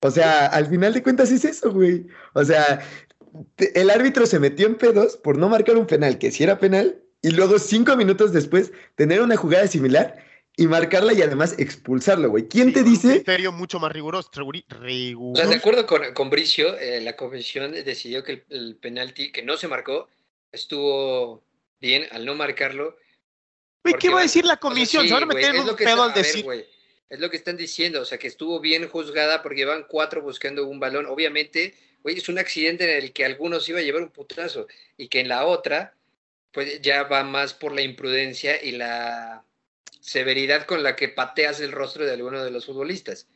O 0.00 0.10
sea, 0.10 0.46
al 0.46 0.66
final 0.66 0.94
de 0.94 1.02
cuentas 1.02 1.30
es 1.30 1.44
eso, 1.44 1.70
güey. 1.72 2.06
O 2.34 2.44
sea, 2.44 2.80
te- 3.56 3.78
el 3.80 3.90
árbitro 3.90 4.26
se 4.26 4.38
metió 4.38 4.66
en 4.66 4.76
pedos 4.76 5.16
por 5.16 5.36
no 5.38 5.48
marcar 5.48 5.76
un 5.76 5.86
penal, 5.86 6.18
que 6.18 6.30
sí 6.30 6.42
era 6.42 6.58
penal, 6.58 7.00
y 7.22 7.30
luego 7.30 7.58
cinco 7.58 7.96
minutos 7.96 8.32
después 8.32 8.72
tener 8.94 9.20
una 9.20 9.36
jugada 9.36 9.66
similar 9.66 10.24
y 10.56 10.66
marcarla 10.66 11.12
y 11.12 11.22
además 11.22 11.54
expulsarlo, 11.58 12.30
güey. 12.30 12.48
¿Quién 12.48 12.72
te 12.72 12.80
con 12.80 12.88
un 12.88 12.94
dice? 12.94 13.08
criterio 13.16 13.52
mucho 13.52 13.78
más 13.78 13.92
riguroso. 13.92 14.30
riguri- 14.32 14.64
O 14.68 14.74
sea, 14.74 14.80
riguroso. 14.80 15.48
de 15.50 15.54
acuerdo 15.56 15.86
con, 15.86 16.14
con 16.14 16.30
Bricio, 16.30 16.78
eh, 16.78 17.00
la 17.02 17.14
comisión 17.16 17.72
decidió 17.72 18.24
que 18.24 18.32
el, 18.32 18.44
el 18.48 18.76
penalti 18.76 19.30
que 19.32 19.42
no 19.42 19.56
se 19.58 19.68
marcó 19.68 20.08
estuvo 20.50 21.42
bien 21.80 22.04
al 22.10 22.24
no 22.26 22.34
marcarlo. 22.34 22.96
Güey, 23.84 23.94
¿qué 23.98 24.08
va 24.10 24.20
a 24.20 24.22
decir 24.22 24.44
la 24.44 24.54
o 24.54 24.56
sea, 24.56 24.60
comisión? 24.60 25.02
sí, 25.02 25.08
Se 25.08 25.14
van 25.14 25.22
a 25.22 25.26
güey, 25.26 25.36
meter 25.36 25.54
en 25.54 25.62
es 25.62 25.70
un 25.70 25.76
pedo 25.76 26.02
al 26.02 26.14
decir. 26.14 26.44
Es 27.10 27.18
lo 27.18 27.28
que 27.28 27.36
están 27.36 27.56
diciendo, 27.56 28.00
o 28.00 28.04
sea, 28.04 28.18
que 28.18 28.28
estuvo 28.28 28.60
bien 28.60 28.88
juzgada 28.88 29.42
porque 29.42 29.64
van 29.64 29.84
cuatro 29.88 30.22
buscando 30.22 30.66
un 30.66 30.78
balón. 30.78 31.06
Obviamente, 31.06 31.74
güey, 32.02 32.16
es 32.16 32.28
un 32.28 32.38
accidente 32.38 32.84
en 32.84 33.02
el 33.02 33.12
que 33.12 33.24
algunos 33.24 33.68
iba 33.68 33.80
a 33.80 33.82
llevar 33.82 34.02
un 34.02 34.10
putazo 34.10 34.68
y 34.96 35.08
que 35.08 35.20
en 35.20 35.28
la 35.28 35.44
otra, 35.44 35.94
pues 36.52 36.80
ya 36.80 37.02
va 37.02 37.24
más 37.24 37.52
por 37.52 37.72
la 37.72 37.82
imprudencia 37.82 38.62
y 38.62 38.72
la 38.72 39.44
severidad 40.00 40.66
con 40.66 40.82
la 40.84 40.94
que 40.96 41.08
pateas 41.08 41.60
el 41.60 41.72
rostro 41.72 42.06
de 42.06 42.12
alguno 42.12 42.44
de 42.44 42.52
los 42.52 42.66
futbolistas. 42.66 43.28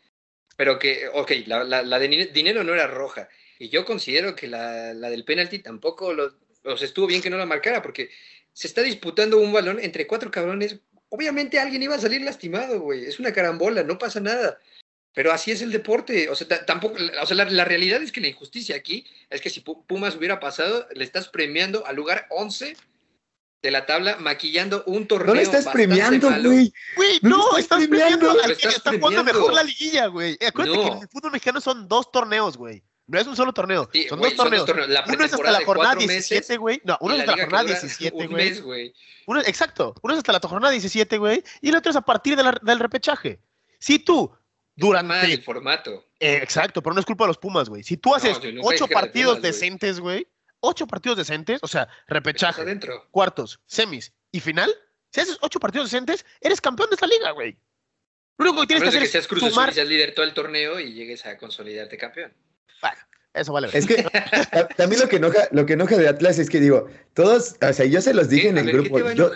Pero 0.57 0.79
que, 0.79 1.09
ok, 1.13 1.33
la, 1.47 1.65
la, 1.65 1.99
de 1.99 2.31
Dinero 2.33 2.63
no 2.63 2.75
era 2.75 2.87
roja. 2.87 3.29
Y 3.59 3.71
yo 3.71 3.85
considero 3.85 4.37
que 4.37 4.47
la, 4.47 4.95
la 4.95 5.11
del 5.11 5.25
penalti 5.25 5.59
tampoco 5.59 6.13
lo, 6.13 6.33
estuvo 6.81 7.09
bien 7.09 7.21
que 7.23 7.31
no 7.31 7.39
la 7.39 7.47
marcara, 7.47 7.83
porque 7.83 8.11
se 8.53 8.69
está 8.69 8.83
disputando 8.83 9.39
un 9.39 9.53
balón 9.53 9.81
entre 9.81 10.07
cuatro 10.07 10.31
cabrones. 10.31 10.79
Obviamente 11.15 11.61
alguien 11.61 11.83
iba 11.83 11.95
a 11.95 12.01
salir 12.01 12.23
lastimado, 12.23 12.81
güey. 12.81 13.05
Es 13.05 13.21
una 13.21 13.33
carambola, 13.33 13.85
no 13.85 13.99
pasa 13.99 14.19
nada. 14.19 14.59
Pero 15.15 15.31
así 15.33 15.53
es 15.53 15.63
el 15.63 15.71
deporte. 15.71 16.29
O 16.29 16.35
sea, 16.35 16.49
ta- 16.49 16.67
tampoco, 16.67 16.97
o 17.23 17.27
sea, 17.27 17.37
la, 17.37 17.45
la 17.45 17.65
realidad 17.65 18.03
es 18.03 18.11
que 18.11 18.21
la 18.21 18.27
injusticia 18.27 18.75
aquí 18.75 19.07
es 19.31 19.41
que 19.41 19.49
si 19.49 19.63
Pu- 19.63 19.85
Pumas 19.87 20.17
hubiera 20.17 20.41
pasado, 20.41 20.89
le 20.93 21.05
estás 21.05 21.29
premiando 21.29 21.87
al 21.87 21.95
lugar 21.95 22.27
11 22.31 22.77
de 23.63 23.71
la 23.71 23.87
tabla, 23.87 24.17
maquillando 24.17 24.83
un 24.87 25.07
torneo. 25.07 25.29
No 25.29 25.35
le 25.35 25.43
estás 25.43 25.69
premiando, 25.69 26.29
güey. 26.43 26.73
Güey, 26.97 27.19
No 27.23 27.57
estás 27.57 27.61
estás 27.61 27.89
premiando. 27.89 28.31
al 28.33 28.47
que 28.47 28.53
estás 28.55 28.77
está 28.77 28.91
jugando 28.93 29.23
mejor 29.25 29.55
la 29.55 29.63
liguilla, 29.63 30.07
güey. 30.09 30.37
Acuérdate 30.45 30.79
que 30.81 30.87
en 30.97 31.03
el 31.03 31.09
fútbol 31.09 31.31
mexicano 31.33 31.61
son 31.61 31.87
dos 31.87 32.11
torneos, 32.11 32.57
güey. 32.57 32.83
No 33.07 33.19
es 33.21 33.27
un 33.27 33.37
solo 33.37 33.53
torneo, 33.53 33.89
Sí, 33.93 34.07
son, 34.09 34.19
güey, 34.19 34.33
dos 34.35 34.39
torneos. 34.67 34.69
Uno 34.69 35.25
es 35.25 35.33
hasta 35.35 35.51
la 35.53 35.61
jornada 35.65 35.65
cuatro 35.67 36.01
meses 36.07 36.29
17, 36.31 36.57
güey. 36.57 36.81
No, 36.85 36.97
uno 37.01 37.15
es 37.15 37.21
hasta 37.21 37.37
la 37.37 37.43
jornada 37.43 37.65
dura 37.65 37.81
17, 37.81 38.17
Un 38.17 38.63
güey. 38.63 38.95
Uno, 39.27 39.41
exacto, 39.43 39.95
uno 40.03 40.15
es 40.15 40.19
hasta 40.19 40.33
la 40.33 40.41
jornada 40.41 40.71
17, 40.73 41.19
güey. 41.19 41.45
Y 41.61 41.69
el 41.69 41.77
otro 41.77 41.91
es 41.91 41.97
a 41.97 42.01
partir 42.01 42.35
de 42.37 42.43
la- 42.45 42.59
del 42.63 42.79
repechaje. 42.79 43.41
Si 43.79 43.99
tú, 43.99 44.31
mal 44.31 44.39
durante. 44.77 45.33
el 45.33 45.43
formato. 45.43 46.07
eh, 46.19 46.41
exacto, 46.43 46.83
pero 46.83 46.95
no 46.95 47.01
es 47.01 47.07
culpa 47.07 47.25
de 47.25 47.29
los 47.29 47.39
Pumas, 47.39 47.69
güey. 47.69 47.83
Si 47.83 47.99
tú 47.99 48.15
haces 48.15 48.39
ocho 48.63 48.87
de 48.87 48.95
partidos 48.95 49.37
Pumas, 49.37 49.43
decentes, 49.43 50.01
güey. 50.01 50.27
Ocho 50.61 50.87
partidos 50.87 51.19
decentes, 51.19 51.61
o 51.63 51.69
sea, 51.69 51.87
repechaje, 52.09 52.65
cuartos, 53.11 53.61
semis 53.67 54.15
y 54.33 54.41
final. 54.41 54.75
Si 55.13 55.21
haces 55.21 55.37
ocho 55.43 55.61
partidos 55.61 55.91
decentes, 55.91 56.25
eres 56.41 56.59
campeón 56.59 56.89
de 56.89 56.95
esta 56.95 57.07
liga, 57.07 57.33
güey. 57.33 57.59
Lo 58.39 58.47
único 58.47 58.63
que 58.63 58.69
tienes 58.69 58.83
que 58.83 58.89
hacer 58.89 59.03
que 59.03 59.09
seas 59.09 59.29
es 59.31 59.39
sumar 59.53 59.75
seas 59.75 59.87
líder 59.87 60.15
todo 60.15 60.25
el 60.25 60.33
torneo 60.33 60.81
y 60.81 60.95
llegues 60.95 61.27
a 61.27 61.37
consolidarte 61.37 61.99
campeón. 61.99 62.33
Bueno, 62.81 62.97
Eso 63.35 63.53
vale. 63.53 63.69
Es 63.73 63.87
que 63.87 64.07
también 64.77 65.01
lo 65.01 65.09
que 65.09 65.17
enoja, 65.17 65.49
lo 65.51 65.67
que 65.67 65.73
enoja 65.73 65.97
de 65.97 66.09
Atlas 66.09 66.39
es 66.39 66.49
que 66.49 66.61
digo, 66.61 66.87
todos, 67.15 67.57
o 67.61 67.73
sea, 67.73 67.87
yo 67.87 68.01
se 68.01 68.15
los 68.15 68.29
dije 68.29 68.49
en 68.49 68.59
el 68.59 68.71
grupo. 68.71 68.99
Yo, 69.13 69.33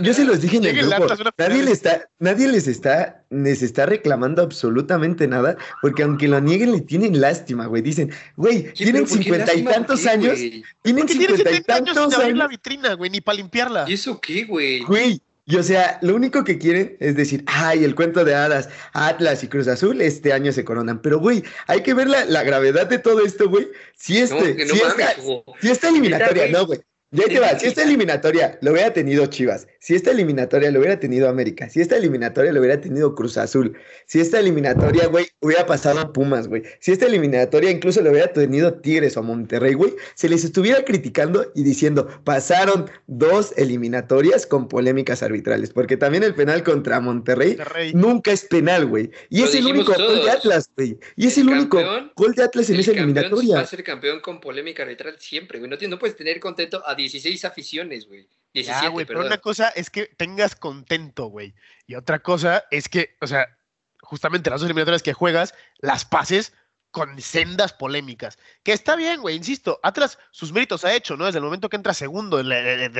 yo, 0.00 0.14
se 0.14 0.24
los 0.24 0.40
dije 0.40 0.58
en 0.58 0.64
el 0.66 0.76
grupo. 0.76 1.06
Nadie, 1.38 1.62
le 1.62 1.72
está, 1.72 2.08
nadie 2.18 2.48
les 2.48 2.68
está, 2.68 3.24
les 3.30 3.62
está 3.62 3.86
reclamando 3.86 4.42
absolutamente 4.42 5.26
nada, 5.26 5.56
porque 5.82 6.02
aunque 6.02 6.28
lo 6.28 6.40
nieguen, 6.40 6.72
le 6.72 6.80
tienen 6.80 7.20
lástima, 7.20 7.66
güey. 7.66 7.82
Dicen, 7.82 8.12
güey, 8.36 8.72
tienen 8.74 9.06
cincuenta 9.06 9.54
y 9.54 9.64
tantos 9.64 10.06
años. 10.06 10.38
Tienen 10.82 11.08
cincuenta 11.08 11.50
y 11.52 11.60
tantos 11.62 11.96
años. 11.96 12.14
abrir 12.14 12.36
la 12.36 12.48
vitrina, 12.48 12.94
güey, 12.94 13.10
ni 13.10 13.20
para 13.20 13.36
limpiarla. 13.36 13.84
¿Y 13.88 13.94
eso 13.94 14.20
qué, 14.20 14.44
güey? 14.44 14.80
Güey, 14.80 15.20
y 15.50 15.56
o 15.56 15.62
sea, 15.62 15.98
lo 16.00 16.14
único 16.14 16.44
que 16.44 16.58
quieren 16.58 16.96
es 17.00 17.16
decir, 17.16 17.42
ay, 17.46 17.82
el 17.82 17.96
cuento 17.96 18.24
de 18.24 18.36
hadas, 18.36 18.68
Atlas 18.92 19.42
y 19.42 19.48
Cruz 19.48 19.66
Azul 19.66 20.00
este 20.00 20.32
año 20.32 20.52
se 20.52 20.64
coronan. 20.64 21.02
Pero, 21.02 21.18
güey, 21.18 21.42
hay 21.66 21.82
que 21.82 21.92
ver 21.92 22.08
la, 22.08 22.42
gravedad 22.44 22.86
de 22.86 22.98
todo 22.98 23.24
esto, 23.24 23.48
güey. 23.48 23.68
Si 23.96 24.18
este, 24.18 24.66
si, 24.66 24.80
esta, 24.80 25.16
si 25.60 25.68
esta 25.68 25.88
eliminatoria, 25.88 26.48
no, 26.48 26.66
güey. 26.66 26.80
Ya 27.12 27.24
te 27.24 27.40
va, 27.40 27.58
si 27.58 27.66
esta 27.66 27.82
eliminatoria 27.82 28.56
lo 28.62 28.70
hubiera 28.70 28.92
tenido 28.92 29.26
Chivas, 29.26 29.66
si 29.80 29.96
esta 29.96 30.12
eliminatoria 30.12 30.70
lo 30.70 30.78
hubiera 30.78 31.00
tenido 31.00 31.28
América, 31.28 31.68
si 31.68 31.80
esta 31.80 31.96
eliminatoria 31.96 32.52
lo 32.52 32.60
hubiera 32.60 32.80
tenido 32.80 33.16
Cruz 33.16 33.36
Azul, 33.36 33.76
si 34.06 34.20
esta 34.20 34.38
eliminatoria, 34.38 35.08
güey, 35.08 35.26
hubiera 35.40 35.66
pasado 35.66 35.98
a 35.98 36.12
Pumas, 36.12 36.46
güey, 36.46 36.62
si 36.78 36.92
esta 36.92 37.06
eliminatoria 37.06 37.68
incluso 37.68 38.00
lo 38.00 38.12
hubiera 38.12 38.32
tenido 38.32 38.74
Tigres 38.74 39.16
o 39.16 39.24
Monterrey, 39.24 39.74
güey, 39.74 39.96
se 40.14 40.28
les 40.28 40.44
estuviera 40.44 40.84
criticando 40.84 41.50
y 41.56 41.64
diciendo, 41.64 42.06
pasaron 42.22 42.88
dos 43.08 43.54
eliminatorias 43.56 44.46
con 44.46 44.68
polémicas 44.68 45.24
arbitrales, 45.24 45.72
porque 45.72 45.96
también 45.96 46.22
el 46.22 46.36
penal 46.36 46.62
contra 46.62 47.00
Monterrey, 47.00 47.58
nunca 47.92 48.30
es 48.30 48.44
penal, 48.44 48.86
güey, 48.86 49.10
y 49.30 49.42
es 49.42 49.52
el 49.56 49.66
único 49.66 49.94
gol 49.94 50.22
de 50.22 50.30
Atlas, 50.30 50.70
güey, 50.76 50.96
y 51.16 51.26
es 51.26 51.36
el, 51.38 51.48
único 51.48 51.82
gol 52.14 52.34
de 52.36 52.44
Atlas 52.44 52.70
en 52.70 52.78
esa 52.78 52.92
eliminatoria. 52.92 53.56
Va 53.56 53.62
a 53.62 53.66
ser 53.66 53.82
campeón 53.82 54.20
con 54.20 54.40
polémica 54.40 54.84
arbitral 54.84 55.16
siempre, 55.18 55.58
güey, 55.58 55.68
no, 55.68 55.76
no 55.88 55.98
puedes 55.98 56.14
tener 56.14 56.38
contento 56.38 56.86
a 56.86 56.99
16 57.00 57.44
aficiones, 57.44 58.06
güey. 58.06 58.28
17, 58.52 58.88
güey, 58.88 59.06
pero 59.06 59.20
una 59.20 59.38
cosa 59.38 59.68
es 59.68 59.90
que 59.90 60.06
tengas 60.06 60.56
contento, 60.56 61.26
güey. 61.26 61.54
Y 61.86 61.94
otra 61.94 62.20
cosa 62.20 62.64
es 62.70 62.88
que, 62.88 63.16
o 63.20 63.26
sea, 63.26 63.56
justamente 64.02 64.50
las 64.50 64.60
dos 64.60 64.66
eliminatorias 64.66 65.02
que 65.02 65.12
juegas, 65.12 65.54
las 65.78 66.04
pases 66.04 66.52
con 66.90 67.20
sendas 67.20 67.72
polémicas. 67.72 68.38
Que 68.62 68.72
está 68.72 68.96
bien, 68.96 69.20
güey, 69.20 69.36
insisto, 69.36 69.78
Atlas 69.82 70.18
sus 70.32 70.52
méritos 70.52 70.84
ha 70.84 70.94
hecho, 70.94 71.16
¿no? 71.16 71.26
Desde 71.26 71.38
el 71.38 71.44
momento 71.44 71.68
que 71.68 71.76
entra 71.76 71.94
segundo 71.94 72.38
de 72.38 72.44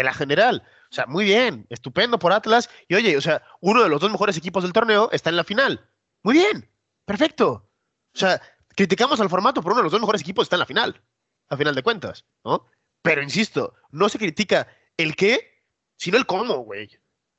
la, 0.04 0.14
general. 0.14 0.62
O 0.90 0.95
sea, 0.95 1.07
muy 1.07 1.25
bien, 1.25 1.66
estupendo 1.71 2.19
por 2.19 2.33
Atlas. 2.33 2.71
Y 2.88 2.95
oye, 2.95 3.16
o 3.16 3.21
sea, 3.21 3.42
uno 3.61 3.83
de 3.83 3.88
los 3.88 4.00
dos 4.00 4.11
mejores 4.11 4.37
equipos 4.37 4.62
del 4.62 4.73
torneo 4.73 5.11
está 5.12 5.30
en 5.30 5.37
la 5.37 5.45
final. 5.45 5.85
Muy 6.23 6.35
bien, 6.35 6.71
perfecto. 7.04 7.69
O 8.14 8.19
sea, 8.19 8.40
criticamos 8.76 9.21
al 9.21 9.30
formato, 9.30 9.61
pero 9.61 9.73
uno 9.73 9.80
de 9.80 9.85
los 9.85 9.92
dos 9.92 10.00
mejores 10.00 10.23
equipos 10.23 10.45
está 10.45 10.57
en 10.57 10.61
la 10.61 10.66
final, 10.66 11.00
a 11.49 11.57
final 11.57 11.75
de 11.75 11.83
cuentas, 11.83 12.25
¿no? 12.45 12.66
Pero 13.02 13.23
insisto, 13.23 13.75
no 13.90 14.09
se 14.09 14.19
critica 14.19 14.69
el 14.97 15.16
qué, 15.16 15.62
sino 15.97 16.19
el 16.19 16.26
cómo, 16.26 16.59
güey. 16.59 16.88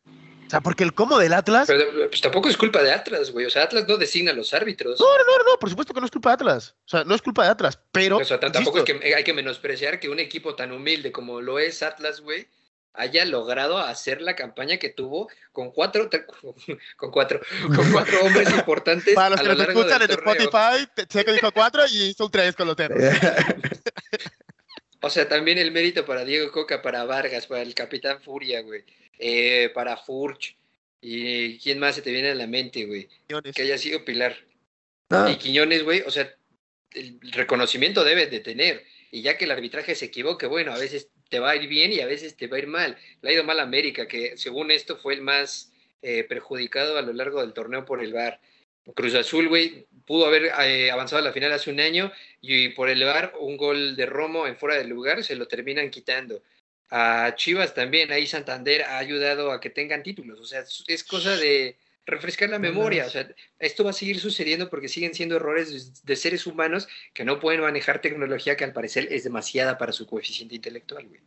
O 0.06 0.50
sea, 0.51 0.60
porque 0.60 0.84
el 0.84 0.94
cómo 0.94 1.18
del 1.18 1.32
Atlas. 1.32 1.68
Pero 1.68 2.10
pues 2.10 2.20
tampoco 2.20 2.50
es 2.50 2.58
culpa 2.58 2.84
de 2.84 2.91
Atlas, 2.91 3.32
güey. 3.32 3.46
O 3.46 3.50
sea, 3.50 3.63
Atlas 3.63 3.88
no 3.88 3.96
designa 3.96 4.32
a 4.32 4.34
los 4.34 4.53
árbitros. 4.53 5.00
No, 5.00 5.06
no, 5.06 5.24
no, 5.24 5.51
no, 5.51 5.58
por 5.58 5.70
supuesto 5.70 5.94
que 5.94 6.01
no 6.01 6.06
es 6.06 6.12
culpa 6.12 6.32
de 6.32 6.34
Atlas. 6.34 6.75
O 6.86 6.89
sea, 6.89 7.03
no 7.06 7.15
es 7.15 7.22
culpa 7.22 7.46
de 7.46 7.51
Atlas, 7.51 7.80
pero. 7.94 8.18
O 8.18 8.25
sea, 8.25 8.38
tampoco 8.38 8.80
es 8.80 8.84
que 8.84 9.15
hay 9.15 9.24
que 9.24 9.34
menospreciar 9.34 10.00
que 10.01 10.10
un 10.10 10.20
equipo 10.20 10.53
tan 10.56 10.74
humilde 10.74 11.13
como 11.13 11.39
lo 11.39 11.58
es 11.58 11.82
Atlas, 11.84 12.20
güey, 12.20 12.50
haya 12.94 13.24
logrado 13.25 13.77
hacer 13.77 14.22
la 14.22 14.36
campaña 14.36 14.77
que 14.77 14.89
tuvo 14.89 15.30
con 15.51 15.72
cuatro, 15.72 16.10
con 16.98 17.12
cuatro, 17.12 17.39
con 17.74 17.91
cuatro 17.91 18.22
hombres 18.22 18.50
importantes. 18.56 19.15
Para 19.15 19.30
los 19.30 19.39
que 19.39 19.48
nos 19.48 19.68
escuchan 19.70 20.01
en 20.01 20.12
Spotify, 20.12 21.06
Checo 21.08 21.32
dijo 21.32 21.51
cuatro 21.53 21.84
y 21.88 22.13
son 22.13 22.30
tres 22.30 22.56
con 22.56 22.68
los 22.68 22.75
temas. 22.75 22.98
O 25.01 25.10
sea, 25.10 25.27
también 25.27 25.58
el 25.58 25.72
mérito 25.72 26.05
para 26.05 26.24
Diego 26.24 26.51
Coca, 26.51 26.81
para 26.81 27.03
Vargas, 27.05 27.48
para 27.48 27.63
el 27.63 27.74
Capitán 27.74 28.22
Furia, 28.22 28.62
güey. 28.62 28.84
Eh, 29.17 29.70
para 29.74 29.98
Furch. 29.98 30.55
¿Y 31.01 31.58
quién 31.60 31.79
más 31.79 31.96
se 31.96 32.03
te 32.03 32.12
viene 32.12 32.29
a 32.29 32.36
la 32.36 32.46
mente, 32.46 32.86
güey? 32.86 33.10
Que 33.53 33.63
haya 33.63 33.77
sido 33.77 34.05
Pilar. 34.05 34.38
Ah. 35.10 35.29
Y 35.31 35.38
Quiñones, 35.38 35.84
güey, 35.84 36.01
o 36.01 36.12
sea, 36.12 36.31
el 36.93 37.20
reconocimiento 37.31 38.03
debe 38.03 38.27
de 38.27 38.39
tener. 38.39 38.84
Y 39.10 39.24
ya 39.24 39.38
que 39.38 39.46
el 39.46 39.51
arbitraje 39.51 39.96
se 39.96 40.05
equivoque, 40.05 40.46
bueno, 40.46 40.72
a 40.72 40.77
veces 40.77 41.10
te 41.29 41.39
va 41.39 41.51
a 41.51 41.55
ir 41.55 41.67
bien 41.67 41.91
y 41.91 42.01
a 42.01 42.05
veces 42.05 42.36
te 42.38 42.48
va 42.48 42.58
a 42.58 42.60
ir 42.60 42.67
mal. 42.67 42.98
Le 43.22 43.29
ha 43.29 43.34
ido 43.34 43.43
mal 43.43 43.60
a 43.60 43.63
América, 43.63 44.08
que 44.08 44.38
según 44.38 44.70
esto 44.70 44.98
fue 44.98 45.15
el 45.15 45.22
más 45.22 45.72
eh, 46.01 46.24
perjudicado 46.24 46.98
a 46.98 47.01
lo 47.01 47.13
largo 47.13 47.41
del 47.41 47.53
torneo 47.53 47.86
por 47.86 48.03
el 48.03 48.13
VAR. 48.13 48.39
Cruz 48.96 49.15
Azul, 49.15 49.48
güey, 49.48 49.86
pudo 50.05 50.25
haber 50.25 50.51
eh, 50.62 50.91
avanzado 50.91 51.22
a 51.22 51.25
la 51.25 51.34
final 51.34 51.51
hace 51.51 51.72
un 51.72 51.79
año 51.79 52.12
y 52.41 52.70
por 52.70 52.89
elevar 52.89 53.34
un 53.39 53.58
gol 53.58 53.96
de 53.96 54.05
Romo 54.05 54.48
en 54.48 54.58
fuera 54.58 54.75
del 54.75 54.89
lugar 54.89 55.24
se 55.24 55.36
lo 55.36 55.48
terminan 55.48 55.89
quitando. 55.89 56.41
A 56.89 57.34
Chivas 57.36 57.74
también, 57.74 58.12
ahí 58.12 58.27
Santander 58.27 58.84
ha 58.84 58.98
ayudado 58.98 59.51
a 59.51 59.62
que 59.62 59.70
tengan 59.70 60.03
títulos, 60.03 60.39
o 60.39 60.46
sea, 60.46 60.63
es 60.88 61.03
cosa 61.03 61.38
de 61.38 61.77
refrescar 62.05 62.50
la 62.50 62.60
memoria, 62.60 63.05
o 63.05 63.10
sea, 63.10 63.29
esto 63.60 63.84
va 63.84 63.91
a 63.91 63.93
seguir 63.93 64.20
sucediendo 64.20 64.70
porque 64.70 64.89
siguen 64.89 65.13
siendo 65.13 65.38
errores 65.38 66.03
de 66.03 66.15
seres 66.15 66.46
humanos 66.46 66.88
que 67.13 67.24
no 67.24 67.39
pueden 67.39 67.62
manejar 67.62 68.01
tecnología 68.01 68.58
que 68.58 68.63
al 68.63 68.74
parecer 68.74 69.08
es 69.12 69.24
demasiada 69.24 69.77
para 69.77 69.93
su 69.93 70.05
coeficiente 70.05 70.55
intelectual, 70.55 71.08
güey. 71.08 71.22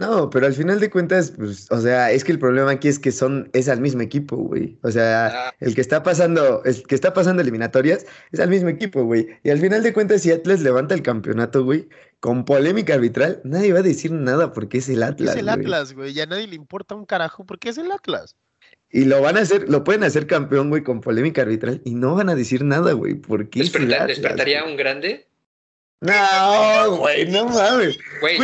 No, 0.00 0.30
pero 0.30 0.46
al 0.46 0.54
final 0.54 0.80
de 0.80 0.88
cuentas, 0.88 1.32
pues, 1.36 1.70
o 1.70 1.80
sea, 1.80 2.10
es 2.10 2.24
que 2.24 2.32
el 2.32 2.38
problema 2.38 2.70
aquí 2.70 2.88
es 2.88 2.98
que 2.98 3.12
son, 3.12 3.50
es 3.52 3.68
al 3.68 3.80
mismo 3.80 4.00
equipo, 4.00 4.36
güey. 4.36 4.78
O 4.82 4.90
sea, 4.90 5.26
ah. 5.26 5.54
el 5.60 5.74
que 5.74 5.82
está 5.82 6.02
pasando, 6.02 6.64
el 6.64 6.82
que 6.84 6.94
está 6.94 7.12
pasando 7.12 7.42
eliminatorias 7.42 8.06
es 8.32 8.40
al 8.40 8.48
mismo 8.48 8.70
equipo, 8.70 9.04
güey. 9.04 9.28
Y 9.42 9.50
al 9.50 9.58
final 9.58 9.82
de 9.82 9.92
cuentas, 9.92 10.22
si 10.22 10.30
Atlas 10.30 10.60
levanta 10.60 10.94
el 10.94 11.02
campeonato, 11.02 11.64
güey, 11.64 11.88
con 12.18 12.44
polémica 12.44 12.94
arbitral, 12.94 13.40
nadie 13.44 13.72
va 13.72 13.80
a 13.80 13.82
decir 13.82 14.10
nada 14.12 14.52
porque 14.52 14.78
es 14.78 14.88
el 14.88 15.02
Atlas. 15.02 15.34
Es 15.34 15.40
el 15.40 15.48
Atlas, 15.48 15.92
güey. 15.92 16.14
Ya 16.14 16.22
a 16.22 16.26
nadie 16.26 16.46
le 16.46 16.56
importa 16.56 16.94
un 16.94 17.04
carajo 17.04 17.44
porque 17.44 17.68
es 17.68 17.78
el 17.78 17.92
Atlas. 17.92 18.36
Y 18.92 19.04
lo 19.04 19.20
van 19.20 19.36
a 19.36 19.40
hacer, 19.40 19.68
lo 19.68 19.84
pueden 19.84 20.02
hacer 20.02 20.26
campeón, 20.26 20.68
güey, 20.68 20.82
con 20.82 21.00
polémica 21.00 21.42
arbitral 21.42 21.80
y 21.84 21.94
no 21.94 22.16
van 22.16 22.28
a 22.28 22.34
decir 22.34 22.64
nada, 22.64 22.92
güey, 22.92 23.14
porque 23.14 23.60
¿Despertaría 23.60 24.64
un 24.64 24.76
grande? 24.76 25.28
No, 26.00 26.96
güey, 26.96 27.26
no 27.26 27.44
mames. 27.46 27.98
Güey, 28.22 28.38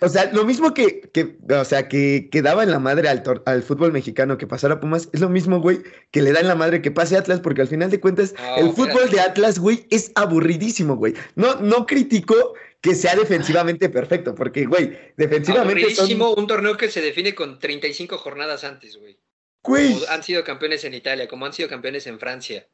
O 0.00 0.08
sea, 0.08 0.28
lo 0.32 0.44
mismo 0.44 0.74
que, 0.74 1.02
que, 1.12 1.36
o 1.48 1.64
sea, 1.64 1.88
que, 1.88 2.28
que 2.32 2.42
daba 2.42 2.64
en 2.64 2.72
la 2.72 2.80
madre 2.80 3.08
al, 3.08 3.22
al 3.46 3.62
fútbol 3.62 3.92
mexicano 3.92 4.36
que 4.36 4.48
pasara 4.48 4.80
Pumas, 4.80 5.08
es 5.12 5.20
lo 5.20 5.28
mismo, 5.28 5.60
güey, 5.60 5.82
que 6.10 6.20
le 6.20 6.32
da 6.32 6.40
en 6.40 6.48
la 6.48 6.56
madre 6.56 6.82
que 6.82 6.90
pase 6.90 7.16
Atlas, 7.16 7.38
porque 7.38 7.60
al 7.62 7.68
final 7.68 7.90
de 7.90 8.00
cuentas, 8.00 8.34
el 8.56 8.72
fútbol 8.72 9.08
de 9.08 9.20
Atlas, 9.20 9.60
güey, 9.60 9.86
es 9.90 10.10
aburridísimo, 10.16 10.96
güey. 10.96 11.14
No, 11.36 11.54
no 11.60 11.86
critico 11.86 12.54
que 12.80 12.96
sea 12.96 13.14
defensivamente 13.14 13.88
perfecto, 13.88 14.34
porque, 14.34 14.66
güey, 14.66 14.98
defensivamente. 15.16 15.84
Aburridísimo 15.84 16.34
un 16.34 16.48
torneo 16.48 16.76
que 16.76 16.90
se 16.90 17.02
define 17.02 17.36
con 17.36 17.60
35 17.60 18.18
jornadas 18.18 18.64
antes, 18.64 18.96
güey. 18.96 19.16
Güey. 19.62 19.96
han 20.08 20.24
sido 20.24 20.42
campeones 20.42 20.82
en 20.84 20.94
Italia, 20.94 21.28
como 21.28 21.46
han 21.46 21.52
sido 21.52 21.68
campeones 21.68 22.06
en 22.08 22.18
Francia. 22.18 22.66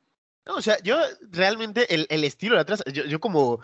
No, 0.47 0.55
o 0.55 0.63
sea, 0.63 0.79
yo 0.83 0.99
realmente 1.31 1.93
el, 1.95 2.07
el 2.09 2.25
estilo 2.25 2.55
de 2.55 2.63
atrás, 2.63 2.83
yo, 2.93 3.05
yo 3.05 3.19
como 3.21 3.61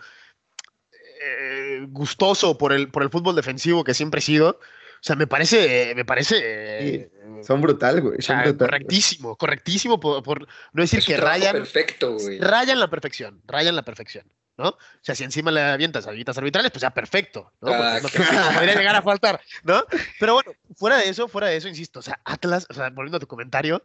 eh, 1.25 1.85
gustoso 1.89 2.57
por 2.57 2.73
el, 2.73 2.89
por 2.89 3.03
el 3.03 3.09
fútbol 3.09 3.35
defensivo 3.35 3.83
que 3.83 3.93
siempre 3.93 4.19
he 4.19 4.21
sido, 4.21 4.59
o 5.03 5.05
sea, 5.05 5.15
me 5.15 5.27
parece, 5.27 5.93
me 5.95 6.05
parece. 6.05 7.09
son 7.41 7.61
brutal, 7.61 8.01
güey. 8.01 8.17
correctísimo, 8.57 9.35
correctísimo 9.35 9.99
por, 9.99 10.47
no 10.73 10.81
decir 10.81 11.03
que 11.03 11.17
rayan. 11.17 11.53
Perfecto, 11.53 12.13
güey. 12.13 12.39
Rayan 12.39 12.79
la 12.79 12.89
perfección, 12.89 13.41
rayan 13.45 13.75
la 13.75 13.83
perfección. 13.83 14.25
¿no? 14.57 14.69
O 14.69 14.77
sea, 15.01 15.15
si 15.15 15.23
encima 15.23 15.51
le 15.51 15.61
avientas 15.61 16.05
habitas 16.07 16.37
arbitrales, 16.37 16.71
pues 16.71 16.81
ya 16.81 16.91
perfecto, 16.91 17.51
¿no? 17.59 17.73
Ah, 17.73 17.99
no 18.01 18.09
podría 18.53 18.75
llegar 18.75 18.95
a 18.95 19.01
faltar, 19.01 19.41
¿no? 19.63 19.83
Pero 20.19 20.35
bueno, 20.35 20.51
fuera 20.75 20.97
de 20.97 21.09
eso, 21.09 21.27
fuera 21.27 21.47
de 21.47 21.57
eso, 21.57 21.67
insisto, 21.67 21.99
o 21.99 22.03
sea, 22.03 22.19
Atlas, 22.23 22.67
o 22.69 22.73
sea, 22.73 22.89
volviendo 22.91 23.17
a 23.17 23.19
tu 23.19 23.27
comentario, 23.27 23.83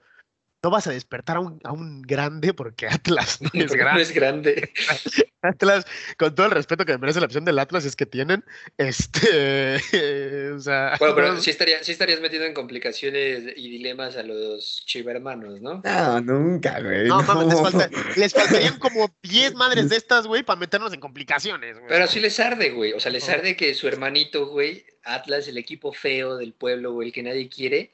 no 0.69 0.73
vas 0.73 0.87
a 0.87 0.91
despertar 0.91 1.39
a 1.39 1.41
un, 1.41 1.59
a 1.65 1.73
un 1.73 2.03
grande 2.03 2.53
porque 2.53 2.87
Atlas 2.87 3.41
no 3.41 3.49
es 3.55 3.73
grande. 3.73 4.03
es 4.03 4.13
grande. 4.13 4.71
Atlas, 5.41 5.87
con 6.19 6.35
todo 6.35 6.45
el 6.45 6.53
respeto 6.53 6.85
que 6.85 6.99
merece 6.99 7.21
la 7.21 7.27
opción 7.27 7.47
del 7.47 7.59
Atlas, 7.59 7.87
es 7.87 7.97
que 7.97 8.05
tienen, 8.05 8.45
este, 8.77 9.77
o 10.53 10.61
sea... 10.61 10.97
Bueno, 10.99 11.15
pero 11.15 11.41
sí, 11.41 11.49
estaría, 11.49 11.83
sí 11.83 11.93
estarías 11.93 12.21
metiendo 12.21 12.47
en 12.47 12.53
complicaciones 12.53 13.45
y 13.57 13.71
dilemas 13.71 14.17
a 14.17 14.25
los 14.25 14.83
chivermanos, 14.85 15.63
¿no? 15.63 15.81
No, 15.83 16.21
nunca, 16.21 16.81
güey. 16.83 17.09
No, 17.09 17.23
les, 17.45 18.17
les, 18.19 18.35
faltarían 18.35 18.79
como 18.81 19.11
10 19.23 19.55
madres 19.55 19.89
de 19.89 19.97
estas, 19.97 20.27
güey, 20.27 20.43
para 20.43 20.61
meternos 20.61 20.93
en 20.93 21.01
complicaciones, 21.01 21.77
güey. 21.79 21.89
Pero 21.89 22.07
sí 22.09 22.21
les 22.21 22.39
arde, 22.41 22.71
güey, 22.71 22.93
o 22.93 23.01
sea, 23.01 23.11
les 23.11 23.27
arde 23.31 23.57
que 23.57 23.73
su 23.73 23.89
hermanito, 23.89 24.49
güey, 24.49 24.85
Atlas, 25.05 25.49
el 25.49 25.57
equipo 25.57 25.95
feo 25.95 26.37
del 26.37 26.53
pueblo, 26.53 26.93
güey, 26.93 27.09
el 27.09 27.15
que 27.15 27.23
nadie 27.23 27.49
quiere 27.49 27.93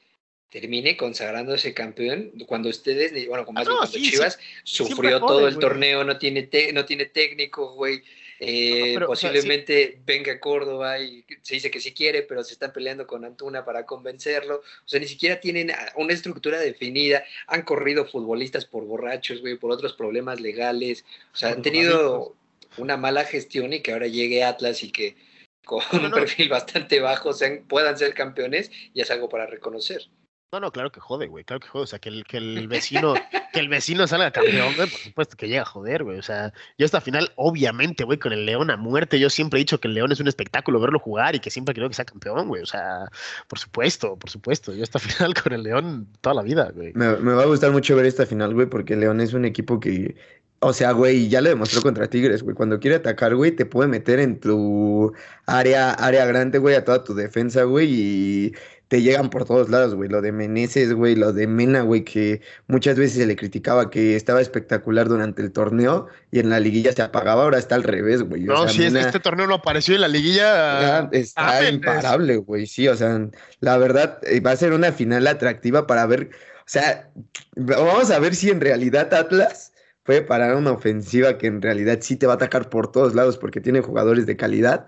termine 0.55 0.95
consagrándose 0.95 1.73
campeón 1.73 2.31
cuando 2.47 2.69
ustedes, 2.69 3.11
bueno, 3.27 3.45
como 3.45 3.59
ah, 3.59 3.87
Chivas 3.91 4.39
sufrió 4.63 5.19
todo 5.19 5.49
el 5.49 5.59
torneo, 5.59 6.05
no 6.05 6.17
tiene, 6.17 6.47
no 6.71 6.85
tiene 6.85 7.07
técnico, 7.07 7.73
güey. 7.73 8.01
Eh, 8.39 8.97
posiblemente 9.05 9.99
venga 10.05 10.31
a 10.31 10.39
Córdoba 10.39 10.97
y 10.99 11.25
se 11.41 11.55
dice 11.55 11.69
que 11.69 11.81
sí 11.81 11.93
quiere, 11.93 12.21
pero 12.21 12.41
se 12.41 12.53
están 12.53 12.71
peleando 12.71 13.05
con 13.05 13.25
Antuna 13.25 13.65
para 13.65 13.85
convencerlo. 13.85 14.59
O 14.59 14.87
sea, 14.87 15.01
ni 15.01 15.07
siquiera 15.07 15.41
tienen 15.41 15.73
una 15.97 16.13
estructura 16.13 16.57
definida. 16.57 17.25
Han 17.47 17.63
corrido 17.63 18.05
futbolistas 18.05 18.63
por 18.63 18.85
borrachos, 18.85 19.41
güey, 19.41 19.57
por 19.57 19.73
otros 19.73 19.91
problemas 19.91 20.39
legales. 20.39 21.03
O 21.33 21.35
sea, 21.35 21.49
han 21.49 21.63
tenido 21.63 22.33
una 22.77 22.95
mala 22.95 23.25
gestión 23.25 23.73
y 23.73 23.81
que 23.81 23.91
ahora 23.91 24.07
llegue 24.07 24.45
Atlas 24.45 24.83
y 24.83 24.91
que 24.93 25.17
con 25.65 25.81
un 25.91 26.11
perfil 26.11 26.47
bastante 26.47 27.01
bajo 27.01 27.33
sean, 27.33 27.65
puedan 27.67 27.97
ser 27.97 28.13
campeones, 28.13 28.71
ya 28.93 29.03
es 29.03 29.11
algo 29.11 29.27
para 29.27 29.47
reconocer. 29.47 30.07
No, 30.51 30.59
no, 30.59 30.71
claro 30.71 30.91
que 30.91 30.99
jode, 30.99 31.27
güey, 31.27 31.43
claro 31.43 31.59
que 31.59 31.67
jode. 31.67 31.83
O 31.83 31.87
sea, 31.87 31.99
que 31.99 32.09
el, 32.09 32.23
que 32.23 32.37
el 32.37 32.67
vecino, 32.69 33.13
que 33.51 33.59
el 33.59 33.67
vecino 33.67 34.07
salga 34.07 34.31
campeón, 34.31 34.75
güey, 34.75 34.89
por 34.89 34.99
supuesto 34.99 35.37
que 35.37 35.47
llega 35.47 35.63
a 35.63 35.65
joder, 35.65 36.03
güey. 36.03 36.17
O 36.17 36.23
sea, 36.23 36.53
yo 36.77 36.85
esta 36.85 37.01
final, 37.01 37.31
obviamente, 37.35 38.03
güey, 38.03 38.19
con 38.19 38.31
el 38.31 38.45
León 38.45 38.69
a 38.69 38.77
muerte, 38.77 39.19
yo 39.19 39.29
siempre 39.29 39.59
he 39.59 39.63
dicho 39.63 39.79
que 39.79 39.87
el 39.87 39.95
León 39.95 40.11
es 40.11 40.19
un 40.19 40.27
espectáculo 40.27 40.79
verlo 40.79 40.99
jugar 40.99 41.35
y 41.35 41.39
que 41.39 41.49
siempre 41.49 41.73
quiero 41.73 41.89
que 41.89 41.95
sea 41.95 42.05
campeón, 42.05 42.47
güey. 42.47 42.61
O 42.61 42.67
sea, 42.67 43.09
por 43.47 43.59
supuesto, 43.59 44.17
por 44.17 44.29
supuesto. 44.29 44.73
Yo 44.73 44.83
esta 44.83 44.99
final 44.99 45.33
con 45.33 45.53
el 45.53 45.63
León 45.63 46.07
toda 46.21 46.35
la 46.35 46.43
vida, 46.43 46.71
güey. 46.73 46.93
Me, 46.93 47.17
me 47.17 47.33
va 47.33 47.43
a 47.43 47.47
gustar 47.47 47.71
mucho 47.71 47.95
ver 47.95 48.05
esta 48.05 48.25
final, 48.25 48.53
güey, 48.53 48.67
porque 48.67 48.93
el 48.93 49.01
León 49.01 49.21
es 49.21 49.33
un 49.33 49.45
equipo 49.45 49.79
que 49.79 50.15
o 50.59 50.73
sea, 50.73 50.93
güey, 50.93 51.27
ya 51.29 51.41
lo 51.41 51.49
demostró 51.49 51.81
contra 51.81 52.09
Tigres, 52.09 52.41
güey. 52.41 52.55
Cuando 52.55 52.79
quiere 52.79 52.95
atacar, 52.95 53.35
güey, 53.35 53.51
te 53.51 53.65
puede 53.65 53.87
meter 53.87 54.19
en 54.19 54.39
tu 54.39 55.13
área, 55.45 55.91
área 55.91 56.25
grande, 56.25 56.57
güey, 56.57 56.75
a 56.75 56.83
toda 56.83 57.03
tu 57.03 57.13
defensa, 57.13 57.63
güey, 57.63 57.87
y 57.91 58.55
te 58.87 59.01
llegan 59.01 59.29
por 59.29 59.45
todos 59.45 59.69
lados, 59.69 59.95
güey. 59.95 60.09
Lo 60.09 60.21
de 60.21 60.31
Meneses, 60.31 60.93
güey, 60.93 61.15
lo 61.15 61.33
de 61.33 61.47
Mena, 61.47 61.81
güey, 61.81 62.03
que 62.03 62.41
muchas 62.67 62.97
veces 62.97 63.17
se 63.17 63.25
le 63.25 63.35
criticaba 63.35 63.89
que 63.89 64.15
estaba 64.15 64.41
espectacular 64.41 65.07
durante 65.07 65.41
el 65.41 65.51
torneo 65.51 66.07
y 66.31 66.39
en 66.39 66.49
la 66.49 66.59
liguilla 66.59 66.91
se 66.91 67.01
apagaba, 67.01 67.43
ahora 67.43 67.57
está 67.57 67.75
al 67.75 67.83
revés, 67.83 68.21
güey. 68.21 68.43
No, 68.43 68.67
si 68.67 68.83
este 68.83 69.19
torneo 69.19 69.47
no 69.47 69.55
apareció 69.55 69.95
en 69.95 70.01
la 70.01 70.07
liguilla. 70.07 71.09
Está 71.11 71.67
imparable, 71.69 72.37
güey, 72.37 72.67
sí, 72.67 72.87
o 72.87 72.95
sea, 72.95 73.27
la 73.59 73.77
verdad 73.77 74.19
eh, 74.23 74.39
va 74.39 74.51
a 74.51 74.57
ser 74.57 74.73
una 74.73 74.91
final 74.91 75.25
atractiva 75.27 75.87
para 75.87 76.05
ver, 76.05 76.29
o 76.59 76.67
sea, 76.67 77.09
vamos 77.55 78.11
a 78.11 78.19
ver 78.19 78.35
si 78.35 78.49
en 78.49 78.61
realidad 78.61 79.13
Atlas 79.13 79.73
puede 80.03 80.21
parar 80.21 80.55
una 80.55 80.71
ofensiva 80.71 81.37
que 81.39 81.47
en 81.47 81.61
realidad 81.61 81.97
sí 82.01 82.15
te 82.15 82.27
va 82.27 82.33
a 82.33 82.35
atacar 82.35 82.69
por 82.69 82.91
todos 82.91 83.15
lados 83.15 83.37
porque 83.37 83.59
tiene 83.59 83.81
jugadores 83.81 84.27
de 84.27 84.37
calidad 84.37 84.85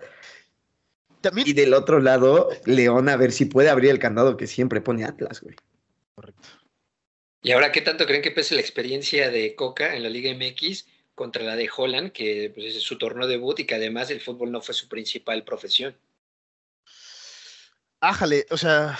y 1.35 1.53
del 1.53 1.73
otro 1.73 1.99
lado, 1.99 2.49
León 2.65 3.09
a 3.09 3.17
ver 3.17 3.31
si 3.31 3.45
puede 3.45 3.69
abrir 3.69 3.91
el 3.91 3.99
candado 3.99 4.37
que 4.37 4.47
siempre 4.47 4.81
pone 4.81 5.05
Atlas, 5.05 5.41
güey. 5.41 5.55
Correcto. 6.15 6.47
¿Y 7.41 7.51
ahora 7.51 7.71
qué 7.71 7.81
tanto 7.81 8.05
creen 8.05 8.21
que 8.21 8.31
pese 8.31 8.55
la 8.55 8.61
experiencia 8.61 9.29
de 9.29 9.55
Coca 9.55 9.95
en 9.95 10.03
la 10.03 10.09
Liga 10.09 10.33
MX 10.33 10.87
contra 11.15 11.43
la 11.43 11.55
de 11.55 11.69
Holland, 11.75 12.11
que 12.11 12.51
pues, 12.53 12.75
es 12.75 12.83
su 12.83 12.97
torneo 12.97 13.27
debut 13.27 13.59
y 13.59 13.65
que 13.65 13.75
además 13.75 14.09
el 14.09 14.21
fútbol 14.21 14.51
no 14.51 14.61
fue 14.61 14.73
su 14.73 14.87
principal 14.87 15.43
profesión? 15.43 15.95
Ájale, 17.99 18.45
o 18.49 18.57
sea, 18.57 18.97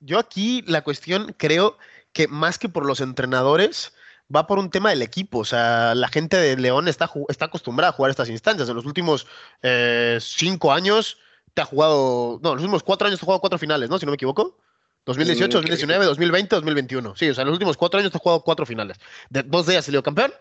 yo 0.00 0.18
aquí 0.18 0.62
la 0.66 0.82
cuestión 0.82 1.34
creo 1.38 1.78
que 2.12 2.28
más 2.28 2.58
que 2.58 2.68
por 2.68 2.86
los 2.86 3.00
entrenadores, 3.00 3.92
va 4.34 4.46
por 4.46 4.58
un 4.58 4.70
tema 4.70 4.90
del 4.90 5.02
equipo. 5.02 5.38
O 5.38 5.44
sea, 5.44 5.94
la 5.94 6.08
gente 6.08 6.36
de 6.36 6.56
León 6.56 6.88
está, 6.88 7.10
está 7.28 7.46
acostumbrada 7.46 7.90
a 7.90 7.92
jugar 7.92 8.10
estas 8.10 8.28
instancias. 8.28 8.68
En 8.68 8.76
los 8.76 8.86
últimos 8.86 9.26
eh, 9.62 10.18
cinco 10.20 10.72
años, 10.72 11.18
te 11.56 11.62
ha 11.62 11.64
jugado, 11.64 12.38
no, 12.42 12.54
los 12.54 12.62
últimos 12.62 12.82
cuatro 12.82 13.08
años 13.08 13.18
te 13.18 13.24
ha 13.24 13.26
jugado 13.26 13.40
cuatro 13.40 13.58
finales, 13.58 13.88
¿no? 13.88 13.98
Si 13.98 14.04
no 14.04 14.12
me 14.12 14.16
equivoco. 14.16 14.58
2018, 15.06 15.56
2019, 15.56 16.04
2020, 16.04 16.54
2021. 16.54 17.16
Sí, 17.16 17.30
o 17.30 17.34
sea, 17.34 17.42
en 17.42 17.46
los 17.46 17.54
últimos 17.54 17.78
cuatro 17.78 17.98
años 17.98 18.12
te 18.12 18.18
ha 18.18 18.20
jugado 18.20 18.42
cuatro 18.42 18.66
finales. 18.66 18.98
De, 19.30 19.42
dos 19.42 19.64
de 19.64 19.72
ellas 19.72 19.86
salió 19.86 20.02
campeón, 20.02 20.34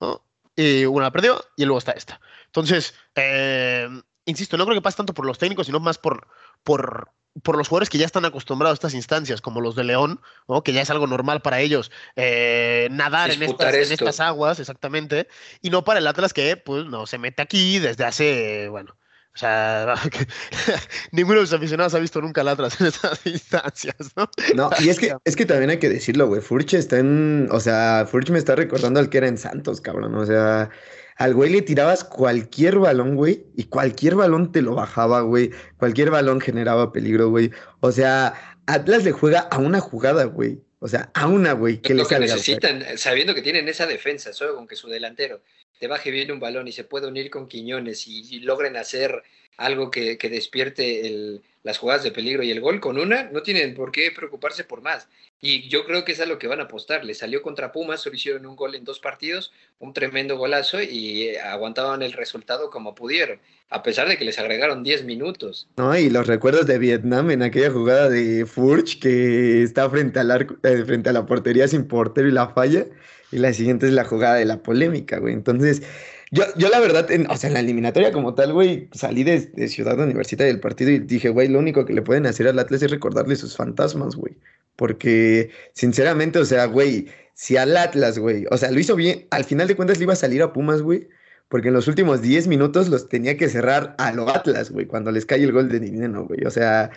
¿no? 0.00 0.24
Y 0.56 0.86
una 0.86 1.06
la 1.06 1.10
perdió, 1.10 1.44
y 1.54 1.66
luego 1.66 1.78
está 1.78 1.92
esta. 1.92 2.18
Entonces, 2.46 2.94
eh, 3.14 3.86
insisto, 4.24 4.56
no 4.56 4.64
creo 4.64 4.74
que 4.74 4.80
pase 4.80 4.96
tanto 4.96 5.12
por 5.12 5.26
los 5.26 5.36
técnicos, 5.36 5.66
sino 5.66 5.80
más 5.80 5.98
por, 5.98 6.26
por, 6.62 7.10
por 7.42 7.58
los 7.58 7.68
jugadores 7.68 7.90
que 7.90 7.98
ya 7.98 8.06
están 8.06 8.24
acostumbrados 8.24 8.76
a 8.76 8.78
estas 8.78 8.94
instancias, 8.94 9.42
como 9.42 9.60
los 9.60 9.76
de 9.76 9.84
León, 9.84 10.22
¿no? 10.48 10.62
que 10.62 10.72
ya 10.72 10.80
es 10.80 10.88
algo 10.88 11.06
normal 11.06 11.42
para 11.42 11.60
ellos 11.60 11.90
eh, 12.16 12.88
nadar 12.90 13.32
en 13.32 13.42
estas, 13.42 13.74
en 13.74 13.92
estas, 13.92 14.20
aguas, 14.20 14.60
exactamente, 14.60 15.28
y 15.60 15.68
no 15.68 15.84
para 15.84 15.98
el 15.98 16.06
Atlas 16.06 16.32
que 16.32 16.56
pues 16.56 16.86
no 16.86 17.06
se 17.06 17.18
mete 17.18 17.42
aquí 17.42 17.78
desde 17.80 18.04
hace, 18.04 18.68
bueno, 18.70 18.96
o 19.34 19.38
sea, 19.38 19.94
ninguno 21.12 21.36
de 21.36 21.42
los 21.42 21.52
aficionados 21.54 21.94
ha 21.94 21.98
visto 21.98 22.20
nunca 22.20 22.44
Latras 22.44 22.78
en 22.80 22.88
estas 22.88 23.20
instancias, 23.26 23.96
¿no? 24.14 24.28
No, 24.54 24.70
y 24.80 24.90
es 24.90 24.98
que, 24.98 25.14
es 25.24 25.36
que 25.36 25.46
también 25.46 25.70
hay 25.70 25.78
que 25.78 25.88
decirlo, 25.88 26.26
güey. 26.26 26.42
Furch 26.42 26.74
está 26.74 26.98
en. 26.98 27.48
O 27.50 27.58
sea, 27.58 28.06
Furch 28.10 28.28
me 28.30 28.38
está 28.38 28.54
recordando 28.54 29.00
al 29.00 29.08
que 29.08 29.18
era 29.18 29.28
en 29.28 29.38
Santos, 29.38 29.80
cabrón. 29.80 30.14
O 30.16 30.26
sea, 30.26 30.68
al 31.16 31.34
güey 31.34 31.50
le 31.50 31.62
tirabas 31.62 32.04
cualquier 32.04 32.78
balón, 32.78 33.16
güey, 33.16 33.46
y 33.56 33.64
cualquier 33.64 34.16
balón 34.16 34.52
te 34.52 34.60
lo 34.60 34.74
bajaba, 34.74 35.22
güey. 35.22 35.50
Cualquier 35.78 36.10
balón 36.10 36.40
generaba 36.40 36.92
peligro, 36.92 37.30
güey. 37.30 37.50
O 37.80 37.90
sea, 37.90 38.34
Atlas 38.66 39.04
le 39.04 39.12
juega 39.12 39.40
a 39.40 39.58
una 39.58 39.80
jugada, 39.80 40.24
güey. 40.24 40.60
O 40.78 40.88
sea, 40.88 41.10
a 41.14 41.26
una, 41.26 41.52
güey. 41.52 41.80
Que 41.80 41.94
lo 41.94 42.06
que 42.06 42.18
necesitan, 42.18 42.82
sabiendo 42.98 43.34
que 43.34 43.40
tienen 43.42 43.68
esa 43.68 43.86
defensa, 43.86 44.32
solo 44.32 44.56
con 44.56 44.66
que 44.66 44.76
su 44.76 44.88
delantero 44.88 45.40
te 45.82 45.88
baje 45.88 46.12
bien 46.12 46.30
un 46.30 46.38
balón 46.38 46.68
y 46.68 46.72
se 46.72 46.84
puede 46.84 47.08
unir 47.08 47.28
con 47.28 47.48
Quiñones 47.48 48.06
y, 48.06 48.38
logren 48.38 48.76
hacer 48.76 49.24
algo 49.56 49.90
que, 49.90 50.16
despierte 50.16 51.40
las 51.64 51.78
jugadas 51.78 52.04
de 52.04 52.12
peligro 52.12 52.44
y 52.44 52.52
el 52.52 52.60
gol 52.60 52.78
con 52.78 53.00
una, 53.00 53.24
no 53.24 53.42
tienen 53.42 53.74
por 53.74 53.90
qué 53.90 54.12
preocuparse 54.12 54.62
por 54.62 54.80
más. 54.80 55.08
Y 55.40 55.68
yo 55.68 55.84
creo 55.84 56.04
que 56.04 56.12
es 56.12 56.20
a 56.20 56.26
lo 56.26 56.38
que 56.38 56.46
van 56.46 56.60
a 56.60 56.64
apostar. 56.64 57.04
Le 57.04 57.14
salió 57.14 57.42
contra 57.42 57.72
Pumas, 57.72 58.00
solo 58.00 58.14
hicieron 58.14 58.46
un 58.46 58.54
gol 58.54 58.76
en 58.76 58.84
dos 58.84 59.00
partidos, 59.00 59.52
un 59.80 59.92
tremendo 59.92 60.36
golazo 60.36 60.80
y 60.80 61.34
aguantaban 61.34 62.02
el 62.02 62.12
resultado 62.12 62.70
como 62.70 62.94
pudieron, 62.94 63.40
a 63.68 63.82
pesar 63.82 64.06
de 64.06 64.16
que 64.16 64.24
les 64.24 64.38
agregaron 64.38 64.84
10 64.84 65.02
minutos. 65.02 65.66
No, 65.78 65.98
y 65.98 66.10
los 66.10 66.28
recuerdos 66.28 66.68
de 66.68 66.78
Vietnam 66.78 67.32
en 67.32 67.42
aquella 67.42 67.72
jugada 67.72 68.08
de 68.08 68.46
Furch 68.46 69.00
que 69.00 69.64
está 69.64 69.90
frente, 69.90 70.20
al 70.20 70.46
eh, 70.62 70.84
frente 70.86 71.08
a 71.08 71.12
la 71.12 71.26
portería 71.26 71.66
sin 71.66 71.88
portero 71.88 72.28
y 72.28 72.32
la 72.32 72.50
falla 72.50 72.86
y 73.32 73.38
la 73.38 73.52
siguiente 73.52 73.86
es 73.86 73.92
la 73.92 74.04
jugada 74.04 74.36
de 74.36 74.44
la 74.44 74.62
polémica, 74.62 75.18
güey. 75.18 75.34
Entonces, 75.34 75.82
yo, 76.30 76.44
yo 76.56 76.68
la 76.68 76.80
verdad, 76.80 77.08
o 77.28 77.36
sea, 77.36 77.48
en 77.48 77.54
la 77.54 77.60
eliminatoria 77.60 78.12
como 78.12 78.34
tal, 78.34 78.52
güey, 78.52 78.88
salí 78.92 79.24
de, 79.24 79.68
Ciudad 79.68 79.98
Universitaria 79.98 80.52
del 80.52 80.60
partido 80.60 80.90
y 80.90 80.98
dije, 80.98 81.28
güey, 81.28 81.48
lo 81.48 81.58
único 81.58 81.84
que 81.84 81.92
le 81.92 82.02
pueden 82.02 82.26
hacer 82.26 82.48
al 82.48 82.58
Atlas 82.58 82.82
es 82.82 82.90
recordarle 82.90 83.36
sus 83.36 83.56
fantasmas, 83.56 84.16
güey. 84.16 84.36
Porque, 84.76 85.50
sinceramente, 85.74 86.38
o 86.38 86.44
sea, 86.44 86.66
güey, 86.66 87.08
si 87.34 87.56
al 87.56 87.76
Atlas, 87.76 88.18
güey, 88.18 88.46
o 88.50 88.56
sea, 88.56 88.70
lo 88.70 88.80
hizo 88.80 88.96
bien, 88.96 89.26
al 89.30 89.44
final 89.44 89.68
de 89.68 89.76
cuentas 89.76 89.98
le 89.98 90.04
iba 90.04 90.12
a 90.12 90.16
salir 90.16 90.42
a 90.42 90.52
Pumas, 90.52 90.82
güey. 90.82 91.08
Porque 91.48 91.68
en 91.68 91.74
los 91.74 91.86
últimos 91.86 92.22
10 92.22 92.48
minutos 92.48 92.88
los 92.88 93.10
tenía 93.10 93.36
que 93.36 93.50
cerrar 93.50 93.94
a 93.98 94.10
lo 94.12 94.30
Atlas, 94.30 94.70
güey, 94.70 94.86
cuando 94.86 95.10
les 95.10 95.26
cae 95.26 95.42
el 95.42 95.52
gol 95.52 95.68
de 95.68 95.80
Dineno, 95.80 96.24
güey. 96.24 96.44
O 96.46 96.50
sea, 96.50 96.90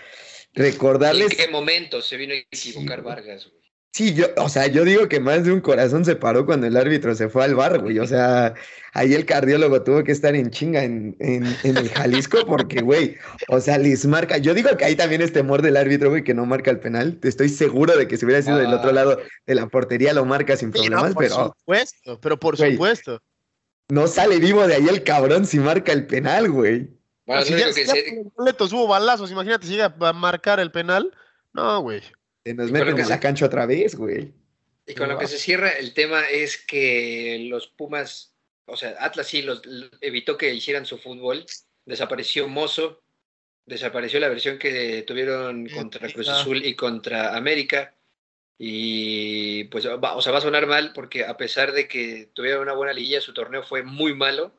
recordarles. 0.53 1.31
¿En 1.31 1.37
qué 1.37 1.47
momento 1.49 2.01
se 2.01 2.15
vino 2.15 2.33
a 2.33 2.37
equivocar 2.37 3.03
Vargas, 3.03 3.49
güey? 3.51 3.64
Sí, 3.95 4.13
yo, 4.13 4.25
o 4.35 4.49
sea, 4.49 4.67
yo 4.67 4.83
digo 4.83 5.07
que 5.07 5.21
más 5.21 5.45
de 5.45 5.53
un 5.53 5.61
corazón 5.61 6.03
se 6.03 6.17
paró 6.17 6.45
cuando 6.45 6.67
el 6.67 6.75
árbitro 6.75 7.15
se 7.15 7.29
fue 7.29 7.45
al 7.45 7.55
bar, 7.55 7.79
güey. 7.79 7.99
O 7.99 8.05
sea, 8.05 8.53
ahí 8.91 9.13
el 9.13 9.25
cardiólogo 9.25 9.83
tuvo 9.83 10.03
que 10.03 10.11
estar 10.11 10.35
en 10.35 10.51
chinga 10.51 10.83
en, 10.83 11.15
en, 11.21 11.45
el 11.63 11.87
Jalisco 11.87 12.39
porque, 12.45 12.81
güey, 12.81 13.15
o 13.47 13.61
sea, 13.61 13.77
les 13.77 14.05
marca. 14.05 14.37
Yo 14.37 14.53
digo 14.53 14.75
que 14.75 14.83
ahí 14.83 14.97
también 14.97 15.21
es 15.21 15.31
temor 15.31 15.61
del 15.61 15.77
árbitro, 15.77 16.09
güey, 16.09 16.25
que 16.25 16.33
no 16.33 16.45
marca 16.45 16.71
el 16.71 16.81
penal. 16.81 17.17
Estoy 17.23 17.47
seguro 17.47 17.95
de 17.95 18.05
que 18.05 18.17
si 18.17 18.25
hubiera 18.25 18.41
sido 18.41 18.57
del 18.57 18.73
otro 18.73 18.89
ah. 18.89 18.93
lado 18.93 19.17
de 19.45 19.55
la 19.55 19.65
portería 19.67 20.11
lo 20.11 20.25
marca 20.25 20.57
sin 20.57 20.71
problemas, 20.71 21.13
por 21.13 21.23
pero. 21.23 21.55
supuesto, 21.57 22.19
pero 22.19 22.37
por 22.37 22.57
supuesto. 22.57 23.21
No 23.87 24.07
sale 24.07 24.39
vivo 24.39 24.67
de 24.67 24.75
ahí 24.75 24.89
el 24.89 25.03
cabrón 25.03 25.45
si 25.45 25.57
marca 25.57 25.93
el 25.93 26.05
penal, 26.05 26.51
güey. 26.51 26.89
Bueno, 27.25 27.43
si 27.43 27.55
ya, 27.55 27.71
que 27.71 27.85
se... 27.85 28.75
hubo 28.75 28.87
balazos, 28.87 29.31
imagínate 29.31 29.67
si 29.67 29.71
llega 29.71 29.95
a 29.97 30.11
marcar 30.11 30.59
el 30.59 30.73
penal. 30.73 31.13
No, 31.53 31.79
güey. 31.79 32.01
Se 32.45 32.53
nos 32.53 32.71
meten 32.71 32.99
en 32.99 33.09
la 33.09 33.19
cancha 33.19 33.47
otra 33.47 33.65
vez, 33.65 33.95
güey. 33.95 34.31
Y 34.85 34.93
con 34.93 35.09
lo 35.09 35.17
que 35.17 35.27
se 35.27 35.39
cierra 35.39 35.71
el 35.71 35.95
tema 35.95 36.25
es 36.25 36.57
que 36.57 37.47
los 37.49 37.67
Pumas, 37.67 38.35
o 38.65 38.77
sea, 38.77 38.95
Atlas 38.99 39.27
sí 39.27 39.41
los, 39.41 39.63
evitó 39.99 40.37
que 40.37 40.53
hicieran 40.53 40.85
su 40.85 40.99
fútbol. 40.99 41.43
Desapareció 41.85 42.47
Mozo, 42.47 43.01
desapareció 43.65 44.19
la 44.19 44.29
versión 44.29 44.59
que 44.59 45.01
tuvieron 45.07 45.67
contra 45.69 46.07
Cruz 46.11 46.29
Azul 46.29 46.63
y 46.63 46.75
contra 46.75 47.35
América. 47.35 47.95
Y 48.59 49.63
pues, 49.65 49.87
va, 49.87 50.15
o 50.15 50.21
sea, 50.21 50.31
va 50.31 50.37
a 50.37 50.41
sonar 50.41 50.67
mal 50.67 50.93
porque 50.93 51.25
a 51.25 51.35
pesar 51.37 51.71
de 51.71 51.87
que 51.87 52.29
tuvieron 52.33 52.61
una 52.61 52.73
buena 52.73 52.93
liguilla, 52.93 53.21
su 53.21 53.33
torneo 53.33 53.63
fue 53.63 53.81
muy 53.81 54.13
malo. 54.13 54.53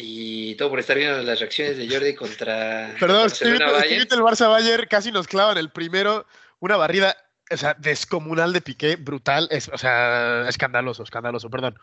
Y 0.00 0.54
todo 0.54 0.70
por 0.70 0.78
estar 0.78 0.96
viendo 0.96 1.20
las 1.22 1.40
reacciones 1.40 1.76
de 1.76 1.88
Jordi 1.88 2.14
contra. 2.14 2.94
Perdón, 3.00 3.26
estoy 3.26 3.50
viendo, 3.50 4.14
el 4.14 4.22
Barça 4.22 4.48
Bayern, 4.48 4.86
casi 4.88 5.10
nos 5.10 5.26
clavan 5.26 5.58
el 5.58 5.70
primero. 5.70 6.24
Una 6.60 6.76
barrida, 6.76 7.16
o 7.50 7.56
sea, 7.56 7.74
descomunal 7.74 8.52
de 8.52 8.60
Piqué, 8.60 8.94
brutal, 8.94 9.48
es, 9.50 9.68
o 9.68 9.76
sea, 9.76 10.48
escandaloso, 10.48 11.02
escandaloso, 11.02 11.50
perdón. 11.50 11.80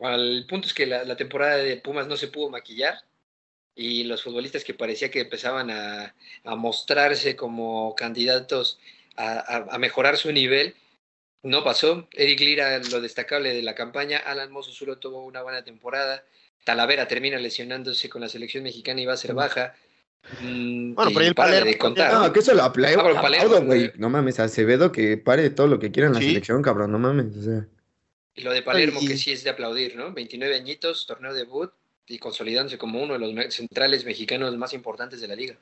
el 0.00 0.44
punto 0.46 0.66
es 0.66 0.74
que 0.74 0.84
la, 0.84 1.16
temporada 1.16 1.56
de 1.56 1.78
Pumas 1.78 2.06
no 2.06 2.18
se 2.18 2.28
pudo 2.28 2.50
maquillar 2.50 3.02
y 3.74 4.04
los 4.04 4.22
futbolistas 4.22 4.62
que 4.62 4.74
parecía 4.74 5.10
que 5.10 5.20
empezaban 5.20 5.70
a, 5.70 6.14
mostrarse 6.44 7.34
como 7.34 7.94
candidatos 7.94 8.78
a, 9.16 9.78
mejorar 9.78 10.18
su 10.18 10.32
nivel, 10.32 10.74
no 11.42 11.64
pasó. 11.64 12.08
Eric 12.12 12.40
Lira, 12.40 12.78
lo 12.90 13.00
destacable 13.00 13.54
de 13.54 13.62
la 13.62 13.74
campaña, 13.74 14.18
Alan 14.18 14.52
Mosso 14.52 14.72
solo 14.72 14.98
tuvo 14.98 15.24
una 15.24 15.40
buena 15.40 15.64
temporada. 15.64 16.22
Talavera 16.64 17.08
termina 17.08 17.38
lesionándose 17.38 18.08
con 18.08 18.20
la 18.20 18.28
selección 18.28 18.62
mexicana 18.64 19.00
y 19.00 19.06
va 19.06 19.14
a 19.14 19.16
ser 19.16 19.34
baja. 19.34 19.74
Mm, 20.42 20.94
bueno, 20.94 21.10
pero 21.14 21.26
el 21.26 21.34
para 21.34 21.64
de 21.64 21.78
contar. 21.78 22.12
No, 22.12 22.32
que 22.32 22.40
eso 22.40 22.54
lo 22.54 22.62
aplaudo, 22.62 23.16
ah, 23.16 23.60
güey. 23.60 23.92
No 23.96 24.10
mames, 24.10 24.38
Acevedo 24.38 24.92
que 24.92 25.16
pare 25.16 25.50
todo 25.50 25.66
lo 25.66 25.78
que 25.78 25.90
quiera 25.90 26.08
en 26.08 26.14
la 26.14 26.20
selección, 26.20 26.62
cabrón, 26.62 26.92
no 26.92 26.98
mames. 26.98 27.36
O 27.36 27.42
sea. 27.42 27.66
Y 28.34 28.42
lo 28.42 28.52
de 28.52 28.62
Palermo, 28.62 29.00
que 29.00 29.16
sí 29.16 29.32
es 29.32 29.44
de 29.44 29.50
aplaudir, 29.50 29.96
¿no? 29.96 30.12
29 30.12 30.54
añitos, 30.54 31.06
torneo 31.06 31.34
debut 31.34 31.72
y 32.06 32.18
consolidándose 32.18 32.78
como 32.78 33.02
uno 33.02 33.18
de 33.18 33.20
los 33.20 33.54
centrales 33.54 34.04
mexicanos 34.04 34.56
más 34.56 34.72
importantes 34.72 35.20
de 35.20 35.28
la 35.28 35.34
liga. 35.34 35.56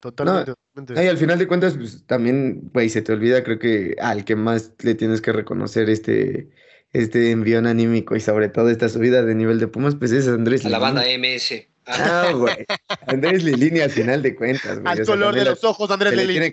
Totalmente. 0.00 0.52
y 0.96 1.08
al 1.08 1.16
final 1.16 1.38
de 1.38 1.46
cuentas, 1.48 1.74
pues 1.78 2.04
también, 2.06 2.70
güey, 2.74 2.90
se 2.90 3.00
te 3.00 3.12
olvida, 3.12 3.42
creo 3.42 3.58
que 3.58 3.96
al 3.98 4.24
que 4.24 4.36
más 4.36 4.72
le 4.82 4.94
tienes 4.94 5.22
que 5.22 5.32
reconocer 5.32 5.88
este, 5.88 6.50
este 6.94 7.32
envión 7.32 7.66
anímico 7.66 8.16
y 8.16 8.20
sobre 8.20 8.48
todo 8.48 8.70
esta 8.70 8.88
subida 8.88 9.22
de 9.22 9.34
nivel 9.34 9.58
de 9.58 9.66
Pumas, 9.66 9.96
pues 9.96 10.12
es 10.12 10.26
Andrés. 10.28 10.64
A 10.64 10.70
la 10.70 10.78
banda 10.78 11.04
MS. 11.18 11.66
Ah, 11.86 12.32
güey. 12.34 12.64
Andrés 13.06 13.42
Lilini 13.42 13.80
al 13.80 13.90
final 13.90 14.22
de 14.22 14.34
cuentas, 14.34 14.78
güey. 14.78 14.98
Al 14.98 15.04
color 15.04 15.34
de 15.34 15.44
los 15.44 15.62
ojos, 15.64 15.90
Andrés 15.90 16.14
Lilini. 16.16 16.50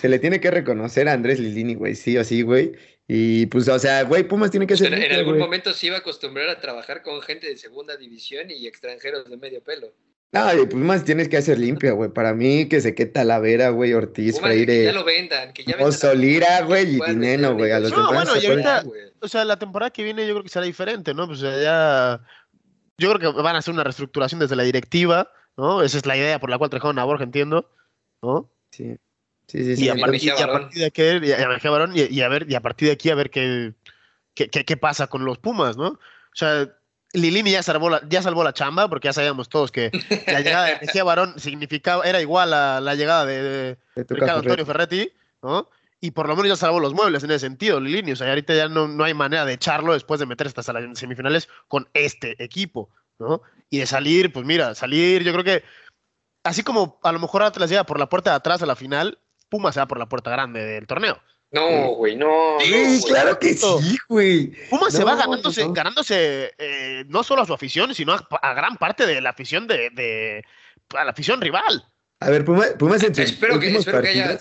se 0.00 0.08
le 0.08 0.18
tiene 0.18 0.40
que 0.40 0.50
reconocer 0.50 1.08
a 1.08 1.12
Andrés 1.12 1.38
Lilini, 1.38 1.74
güey, 1.74 1.94
sí 1.94 2.18
o 2.18 2.24
sí, 2.24 2.42
güey. 2.42 2.72
Y 3.06 3.46
pues, 3.46 3.68
o 3.68 3.78
sea, 3.78 4.02
güey, 4.02 4.24
Pumas 4.24 4.50
tiene 4.50 4.66
que 4.66 4.76
ser. 4.76 4.92
en, 4.92 5.12
algún 5.12 5.38
momento 5.38 5.72
se 5.72 5.86
iba 5.86 5.96
a 5.96 6.00
acostumbrar 6.00 6.48
a 6.48 6.60
trabajar 6.60 7.02
con 7.02 7.22
gente 7.22 7.46
de 7.46 7.56
segunda 7.56 7.96
división 7.96 8.50
y 8.50 8.66
extranjeros 8.66 9.30
de 9.30 9.36
medio 9.36 9.62
pelo. 9.62 9.92
No, 10.32 10.52
y 10.52 10.66
Pumas 10.66 11.04
tienes 11.04 11.28
que 11.28 11.36
hacer 11.36 11.60
limpia, 11.60 11.92
güey. 11.92 12.10
Para 12.10 12.34
mí, 12.34 12.68
que 12.68 12.80
se 12.80 12.94
quede 12.94 13.06
Talavera, 13.06 13.70
güey, 13.70 13.92
Ortiz, 13.92 14.40
Freire. 14.40 14.78
Que 14.78 14.84
ya 14.84 14.92
lo 14.92 15.04
vendan, 15.04 15.52
que 15.52 15.62
ya 15.64 15.76
vendan. 15.76 15.92
Solira, 15.92 16.62
güey, 16.62 16.96
y 16.96 17.00
Dineno, 17.00 17.54
güey. 17.54 17.70
No, 17.90 18.12
bueno, 18.12 18.32
y 18.42 18.46
ahorita, 18.46 18.84
o 19.20 19.28
sea, 19.28 19.44
la 19.44 19.56
temporada 19.56 19.90
que 19.90 20.02
viene 20.02 20.26
yo 20.26 20.34
creo 20.34 20.42
que 20.42 20.48
será 20.48 20.66
diferente, 20.66 21.14
¿no? 21.14 21.28
Pues 21.28 21.38
ya. 21.38 22.20
Yo 22.98 23.12
creo 23.12 23.34
que 23.34 23.42
van 23.42 23.56
a 23.56 23.58
hacer 23.58 23.74
una 23.74 23.84
reestructuración 23.84 24.40
desde 24.40 24.56
la 24.56 24.64
directiva, 24.64 25.30
¿no? 25.56 25.82
Esa 25.82 25.98
es 25.98 26.06
la 26.06 26.16
idea 26.16 26.40
por 26.40 26.50
la 26.50 26.58
cual 26.58 26.70
trajeron 26.70 26.98
a 26.98 27.04
Borja, 27.04 27.24
entiendo, 27.24 27.70
¿no? 28.22 28.50
Sí. 28.70 28.96
Sí, 29.46 29.76
sí, 29.76 29.84
Y, 29.84 29.88
a, 29.88 29.96
partir, 29.96 30.20
de 30.72 30.86
aquí, 30.86 31.02
y, 31.02 32.20
a 32.22 32.28
ver, 32.28 32.46
y 32.48 32.54
a 32.54 32.60
partir 32.60 32.88
de 32.88 32.94
aquí 32.94 33.10
a 33.10 33.14
ver 33.14 33.30
qué, 33.30 33.74
qué, 34.34 34.48
qué, 34.48 34.76
pasa 34.76 35.06
con 35.06 35.24
los 35.26 35.38
Pumas, 35.38 35.76
¿no? 35.76 35.88
O 35.88 36.00
sea, 36.32 36.74
Lilini 37.14 37.52
ya 37.52 37.62
salvó, 37.62 37.90
la, 37.90 38.02
ya 38.08 38.22
salvó 38.22 38.44
la 38.44 38.52
chamba, 38.52 38.88
porque 38.88 39.08
ya 39.08 39.12
sabíamos 39.12 39.48
todos 39.48 39.70
que 39.70 39.90
la 40.26 40.40
llegada 40.40 40.66
de 40.66 40.78
Mejía 40.82 41.04
Barón 41.04 41.38
significaba, 41.38 42.04
era 42.04 42.20
igual 42.20 42.52
a 42.52 42.80
la 42.80 42.94
llegada 42.94 43.24
de, 43.24 43.78
Ricardo 43.94 44.40
Antonio 44.40 44.66
Ferretti, 44.66 45.12
¿no? 45.42 45.70
Y 46.00 46.10
por 46.10 46.28
lo 46.28 46.36
menos 46.36 46.48
ya 46.50 46.56
salvó 46.56 46.80
los 46.80 46.92
muebles 46.92 47.24
en 47.24 47.30
ese 47.30 47.46
sentido, 47.46 47.80
Lilini. 47.80 48.12
O 48.12 48.16
sea, 48.16 48.28
ahorita 48.28 48.54
ya 48.54 48.68
no, 48.68 48.88
no 48.88 49.04
hay 49.04 49.14
manera 49.14 49.46
de 49.46 49.54
echarlo 49.54 49.94
después 49.94 50.20
de 50.20 50.26
meterse 50.26 50.60
hasta 50.60 50.72
las 50.74 50.98
semifinales 50.98 51.48
con 51.68 51.88
este 51.94 52.42
equipo, 52.42 52.90
¿no? 53.18 53.40
Y 53.70 53.78
de 53.78 53.86
salir, 53.86 54.32
pues 54.32 54.44
mira, 54.44 54.74
salir, 54.74 55.22
yo 55.22 55.32
creo 55.32 55.44
que 55.44 55.64
así 56.42 56.62
como 56.62 57.00
a 57.02 57.12
lo 57.12 57.18
mejor 57.18 57.42
Atlas 57.42 57.70
llega 57.70 57.84
por 57.84 57.98
la 57.98 58.08
puerta 58.08 58.30
de 58.30 58.36
atrás 58.36 58.62
a 58.62 58.66
la 58.66 58.76
final, 58.76 59.18
Puma 59.48 59.72
se 59.72 59.80
va 59.80 59.86
por 59.86 59.98
la 59.98 60.08
puerta 60.08 60.30
grande 60.30 60.64
del 60.64 60.86
torneo. 60.86 61.20
No, 61.54 61.94
güey, 61.94 62.16
no. 62.16 62.58
Sí, 62.60 63.00
claro 63.06 63.38
que 63.38 63.54
sí, 63.54 63.96
güey. 64.08 64.50
Puma 64.68 64.90
se 64.90 65.04
va 65.04 65.14
ganándose, 65.14 65.64
ganándose 65.70 66.52
eh, 66.58 67.04
no 67.06 67.22
solo 67.22 67.42
a 67.42 67.46
su 67.46 67.54
afición, 67.54 67.94
sino 67.94 68.12
a, 68.12 68.54
gran 68.54 68.76
parte 68.76 69.06
de 69.06 69.20
la 69.20 69.30
afición 69.30 69.68
de, 69.68 70.44
a 70.96 71.04
la 71.04 71.12
afición 71.12 71.40
rival. 71.40 71.86
A 72.18 72.30
ver, 72.30 72.44
Puma, 72.44 72.64
Puma 72.76 72.98
se 72.98 73.06
espero 73.22 73.60
que, 73.60 73.76
espero 73.76 74.02
que 74.02 74.08
haya 74.08 74.38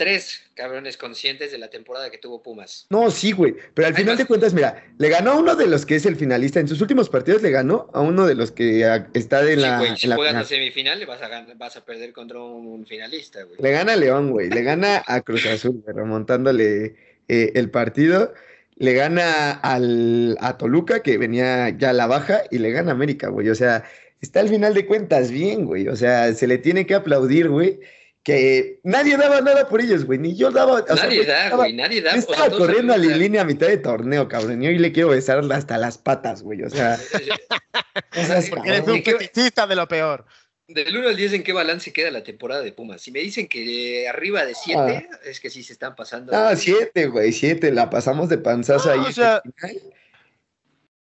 tres 0.00 0.40
cabrones 0.54 0.96
conscientes 0.96 1.52
de 1.52 1.58
la 1.58 1.68
temporada 1.68 2.10
que 2.10 2.16
tuvo 2.16 2.42
Pumas. 2.42 2.86
No, 2.88 3.10
sí, 3.10 3.32
güey. 3.32 3.54
Pero 3.74 3.88
al 3.88 3.94
final 3.94 4.16
de 4.16 4.24
cuentas, 4.24 4.54
mira, 4.54 4.82
le 4.96 5.10
ganó 5.10 5.32
a 5.32 5.34
uno 5.38 5.54
de 5.56 5.66
los 5.66 5.84
que 5.84 5.96
es 5.96 6.06
el 6.06 6.16
finalista. 6.16 6.58
En 6.58 6.68
sus 6.68 6.80
últimos 6.80 7.10
partidos 7.10 7.42
le 7.42 7.50
ganó 7.50 7.90
a 7.92 8.00
uno 8.00 8.26
de 8.26 8.34
los 8.34 8.50
que 8.50 8.80
está 9.12 9.46
en 9.46 9.60
la. 9.60 9.78
Güey, 9.78 9.98
si 9.98 10.10
juegas 10.10 10.48
semifinal, 10.48 11.04
vas 11.04 11.20
a, 11.20 11.46
vas 11.54 11.76
a 11.76 11.84
perder 11.84 12.14
contra 12.14 12.40
un 12.40 12.86
finalista, 12.86 13.42
güey. 13.42 13.60
Le 13.60 13.72
gana 13.72 13.92
a 13.92 13.96
León, 13.96 14.30
güey. 14.30 14.48
Le 14.48 14.62
gana 14.62 15.02
a 15.06 15.20
Cruz 15.20 15.44
Azul, 15.44 15.84
remontándole 15.86 16.94
eh, 17.28 17.52
el 17.54 17.70
partido. 17.70 18.32
Le 18.76 18.94
gana 18.94 19.50
al, 19.50 20.38
a 20.40 20.56
Toluca, 20.56 21.02
que 21.02 21.18
venía 21.18 21.68
ya 21.76 21.90
a 21.90 21.92
la 21.92 22.06
baja, 22.06 22.44
y 22.50 22.56
le 22.56 22.70
gana 22.70 22.92
a 22.92 22.94
América, 22.94 23.28
güey. 23.28 23.50
O 23.50 23.54
sea, 23.54 23.84
está 24.22 24.40
al 24.40 24.48
final 24.48 24.72
de 24.72 24.86
cuentas 24.86 25.30
bien, 25.30 25.66
güey. 25.66 25.88
O 25.88 25.96
sea, 25.96 26.32
se 26.32 26.46
le 26.46 26.56
tiene 26.56 26.86
que 26.86 26.94
aplaudir, 26.94 27.50
güey 27.50 27.80
que 28.22 28.80
nadie 28.84 29.16
daba 29.16 29.40
nada 29.40 29.68
por 29.68 29.80
ellos, 29.80 30.04
güey, 30.04 30.18
ni 30.18 30.36
yo 30.36 30.50
daba. 30.50 30.84
nadie 30.88 31.24
da, 31.24 31.50
güey, 31.56 31.72
nadie 31.72 32.02
da. 32.02 32.12
estaba 32.12 32.50
corriendo 32.50 32.92
a 32.92 32.98
la 32.98 33.16
línea 33.16 33.42
a 33.42 33.44
mitad 33.44 33.68
de 33.68 33.78
torneo, 33.78 34.28
cabrón, 34.28 34.62
y 34.62 34.68
hoy 34.68 34.78
le 34.78 34.92
quiero 34.92 35.08
besar 35.08 35.42
hasta 35.52 35.78
las 35.78 35.96
patas, 35.98 36.42
güey, 36.42 36.62
o 36.62 36.70
sea. 36.70 36.98
Porque 38.50 38.68
eres 38.68 38.86
un 38.86 39.02
fetichista 39.02 39.66
de 39.66 39.76
lo 39.76 39.88
peor. 39.88 40.26
Del 40.68 40.96
1 40.96 41.08
al 41.08 41.16
10, 41.16 41.32
¿en 41.32 41.42
qué 41.42 41.52
balance 41.52 41.92
queda 41.92 42.12
la 42.12 42.22
temporada 42.22 42.62
de 42.62 42.70
Pumas? 42.70 43.02
Si 43.02 43.10
me 43.10 43.18
dicen 43.18 43.48
que 43.48 44.08
arriba 44.08 44.44
de 44.44 44.54
7, 44.54 44.78
ah. 44.78 45.18
es 45.24 45.40
que 45.40 45.50
sí 45.50 45.64
se 45.64 45.72
están 45.72 45.96
pasando. 45.96 46.32
Ah, 46.32 46.54
7, 46.54 47.06
güey, 47.06 47.32
7, 47.32 47.72
la 47.72 47.90
pasamos 47.90 48.28
de 48.28 48.38
panzazo 48.38 48.92
ahí. 48.92 49.00
O 49.00 49.12
sea, 49.12 49.42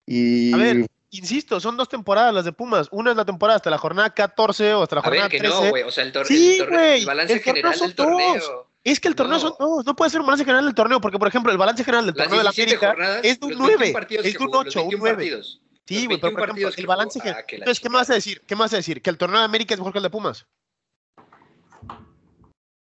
y... 0.05 0.53
A 0.53 0.57
ver, 0.57 0.87
insisto, 1.11 1.59
son 1.59 1.77
dos 1.77 1.89
temporadas 1.89 2.33
las 2.33 2.45
de 2.45 2.51
Pumas. 2.51 2.87
Una 2.91 3.11
es 3.11 3.17
la 3.17 3.25
temporada 3.25 3.57
hasta 3.57 3.69
la 3.69 3.77
jornada 3.77 4.09
14 4.13 4.73
o 4.73 4.83
hasta 4.83 4.95
la 4.95 5.01
jornada 5.01 5.25
a 5.25 5.29
ver, 5.29 5.41
que 5.41 5.47
No, 5.47 5.69
güey. 5.69 5.83
O 5.83 5.91
sea, 5.91 6.03
el, 6.03 6.13
sí, 6.25 6.59
el, 6.59 6.73
el, 6.73 7.05
balance 7.05 7.39
general 7.39 7.79
del 7.79 7.95
torneo. 7.95 8.67
Es 8.83 9.01
que 9.01 9.09
el 9.09 9.15
torneo 9.15 9.37
no. 9.37 9.55
son 9.57 9.85
no 9.85 9.95
puede 9.95 10.11
ser 10.11 10.21
un 10.21 10.27
balance 10.27 10.45
general 10.45 10.65
del 10.65 10.73
torneo, 10.75 11.01
porque 11.01 11.19
por 11.19 11.27
ejemplo, 11.27 11.51
el 11.51 11.57
balance 11.57 11.83
general 11.83 12.05
del 12.05 12.15
torneo 12.15 12.37
de 12.37 12.43
la 12.43 12.51
América 12.51 13.19
es 13.21 13.39
de 13.39 13.45
un 13.45 13.53
9, 13.57 13.93
es 14.23 14.33
de 14.33 14.43
un 14.43 14.55
8, 14.55 14.83
un 14.83 14.95
9. 14.97 15.41
Sí, 15.85 16.05
güey, 16.05 16.19
pero 16.19 16.33
por 16.33 16.49
ejemplo, 16.49 16.69
el 16.75 16.87
balance 16.87 17.19
general. 17.19 17.43
Ah, 17.43 17.51
Entonces, 17.51 17.79
¿qué 17.79 17.89
me 17.89 17.95
vas 17.95 18.09
a 18.09 18.13
decir? 18.13 18.41
¿Qué 18.45 18.55
me 18.55 18.59
vas 18.59 18.73
a 18.73 18.77
decir? 18.77 19.01
¿Que 19.01 19.09
el 19.09 19.17
torneo 19.17 19.39
de 19.39 19.45
América 19.45 19.73
es 19.73 19.79
mejor 19.79 19.93
que 19.93 19.99
el 19.99 20.03
de 20.03 20.09
Pumas? 20.09 20.45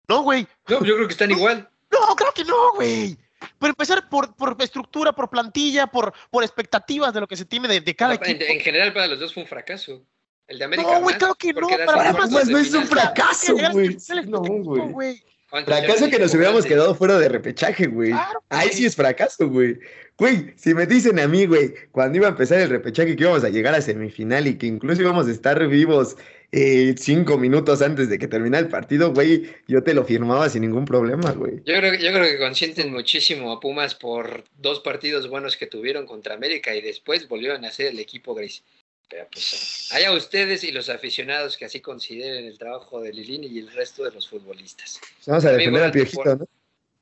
No, 0.09 0.23
güey. 0.23 0.47
No, 0.69 0.85
yo 0.85 0.95
creo 0.95 1.07
que 1.07 1.13
están 1.13 1.31
igual. 1.31 1.69
No, 1.91 2.17
creo 2.17 2.33
que 2.33 2.45
no, 2.45 2.73
güey. 2.75 3.17
Por 3.59 3.69
empezar 3.71 4.09
por, 4.09 4.35
por 4.35 4.57
estructura, 4.61 5.13
por 5.13 5.31
plantilla, 5.31 5.87
por, 5.87 6.13
por 6.31 6.45
expectativas 6.45 7.13
de 7.13 7.21
lo 7.21 7.27
que 7.27 7.37
se 7.37 7.45
tiene 7.45 7.69
de, 7.69 7.81
de 7.81 7.97
cada 7.97 8.15
equipo. 8.15 8.45
En, 8.47 8.61
general, 8.61 8.93
para 8.93 9.07
los 9.07 9.19
dos 9.19 9.35
fue 9.35 9.43
un 9.43 9.49
fracaso. 9.49 10.07
El 10.47 10.59
de 10.59 10.65
América. 10.65 10.93
No, 10.93 11.01
güey, 11.01 11.17
claro 11.17 11.35
que 11.35 11.53
no. 11.53 11.69
Para 11.69 12.13
Pumas 12.13 12.49
no 12.49 12.59
es 12.59 12.75
un 12.75 12.87
fracaso, 12.87 13.55
güey. 13.57 13.97
No, 14.27 14.41
güey. 14.41 15.25
Fracaso 15.63 16.11
que 16.11 16.19
nos 16.19 16.35
hubiéramos 16.35 16.67
quedado 16.67 16.95
fuera 16.95 17.17
de 17.19 17.29
repechaje, 17.29 17.87
güey. 17.87 18.13
Ahí 18.49 18.71
sí 18.73 18.87
es 18.87 18.97
fracaso, 18.97 19.49
güey. 19.49 19.79
Güey, 20.17 20.53
si 20.57 20.75
me 20.75 20.87
dicen 20.87 21.19
a 21.19 21.29
mí, 21.29 21.47
güey, 21.47 21.75
cuando 21.93 22.19
iba 22.19 22.27
a 22.27 22.31
empezar 22.31 22.61
el 22.61 22.69
repechaje 22.69 23.15
que 23.15 23.23
íbamos 23.23 23.45
a 23.45 23.49
llegar 23.49 23.75
a 23.75 23.81
semifinal 23.81 24.47
y 24.47 24.59
que 24.59 24.67
incluso 24.67 25.03
íbamos 25.03 25.29
a 25.29 25.31
estar 25.31 25.67
vivos 25.67 26.17
eh, 26.53 26.95
cinco 26.97 27.37
minutos 27.37 27.83
antes 27.83 28.09
de 28.09 28.17
que 28.17 28.29
terminara 28.29 28.65
el 28.65 28.71
partido, 28.71 29.13
güey, 29.13 29.51
yo 29.67 29.83
te 29.83 29.93
lo 29.93 30.05
firmaba 30.05 30.49
sin 30.49 30.63
ningún 30.63 30.85
problema, 30.85 31.33
güey. 31.33 31.57
Yo 31.65 31.75
creo, 31.77 31.95
yo 31.95 32.13
creo 32.13 32.25
que 32.25 32.39
consienten 32.39 32.93
muchísimo 32.93 33.51
a 33.51 33.59
Pumas 33.59 33.97
por 33.97 34.45
dos 34.59 34.79
partidos 34.79 35.29
buenos 35.29 35.57
que 35.57 35.67
tuvieron 35.67 36.07
contra 36.07 36.35
América 36.35 36.75
y 36.77 36.81
después 36.81 37.27
volvieron 37.27 37.65
a 37.65 37.73
ser 37.73 37.89
el 37.89 37.99
equipo 37.99 38.35
gris. 38.35 38.63
Pues, 39.09 39.89
allá 39.93 40.13
ustedes 40.13 40.65
y 40.65 40.73
los 40.73 40.89
aficionados 40.89 41.57
que 41.57 41.67
así 41.67 41.81
consideren 41.81 42.47
el 42.47 42.59
trabajo 42.59 43.01
de 43.01 43.13
Lilini 43.13 43.47
y 43.47 43.59
el 43.61 43.73
resto 43.73 44.05
de 44.05 44.11
los 44.11 44.29
futbolistas. 44.29 45.01
Vamos 45.27 45.45
a 45.45 45.53
defender 45.53 45.83
al 45.83 45.93
piojito, 45.93 46.37
¿no? 46.37 46.49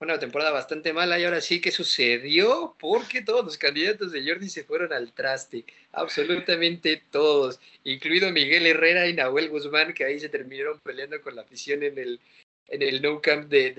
una 0.03 0.19
temporada 0.19 0.51
bastante 0.51 0.93
mala 0.93 1.19
y 1.19 1.25
ahora 1.25 1.41
sí 1.41 1.61
que 1.61 1.71
sucedió 1.71 2.75
porque 2.79 3.23
todos 3.23 3.45
los 3.45 3.57
candidatos 3.57 4.13
de 4.13 4.27
Jordi 4.27 4.49
se 4.49 4.65
fueron 4.65 4.93
al 4.93 5.13
traste, 5.13 5.65
absolutamente 5.93 7.03
todos, 7.11 7.61
incluido 7.85 8.31
Miguel 8.33 8.67
Herrera 8.67 9.07
y 9.07 9.15
Nahuel 9.15 9.49
Guzmán, 9.49 9.95
que 9.95 10.05
ahí 10.05 10.19
se 10.19 10.29
terminaron 10.29 10.81
peleando 10.81 11.21
con 11.21 11.37
la 11.37 11.43
afición 11.43 11.83
en 11.83 11.99
el, 11.99 12.21
en 12.69 12.83
el 12.83 13.01
No 13.01 13.21
Camp 13.21 13.49
de, 13.49 13.73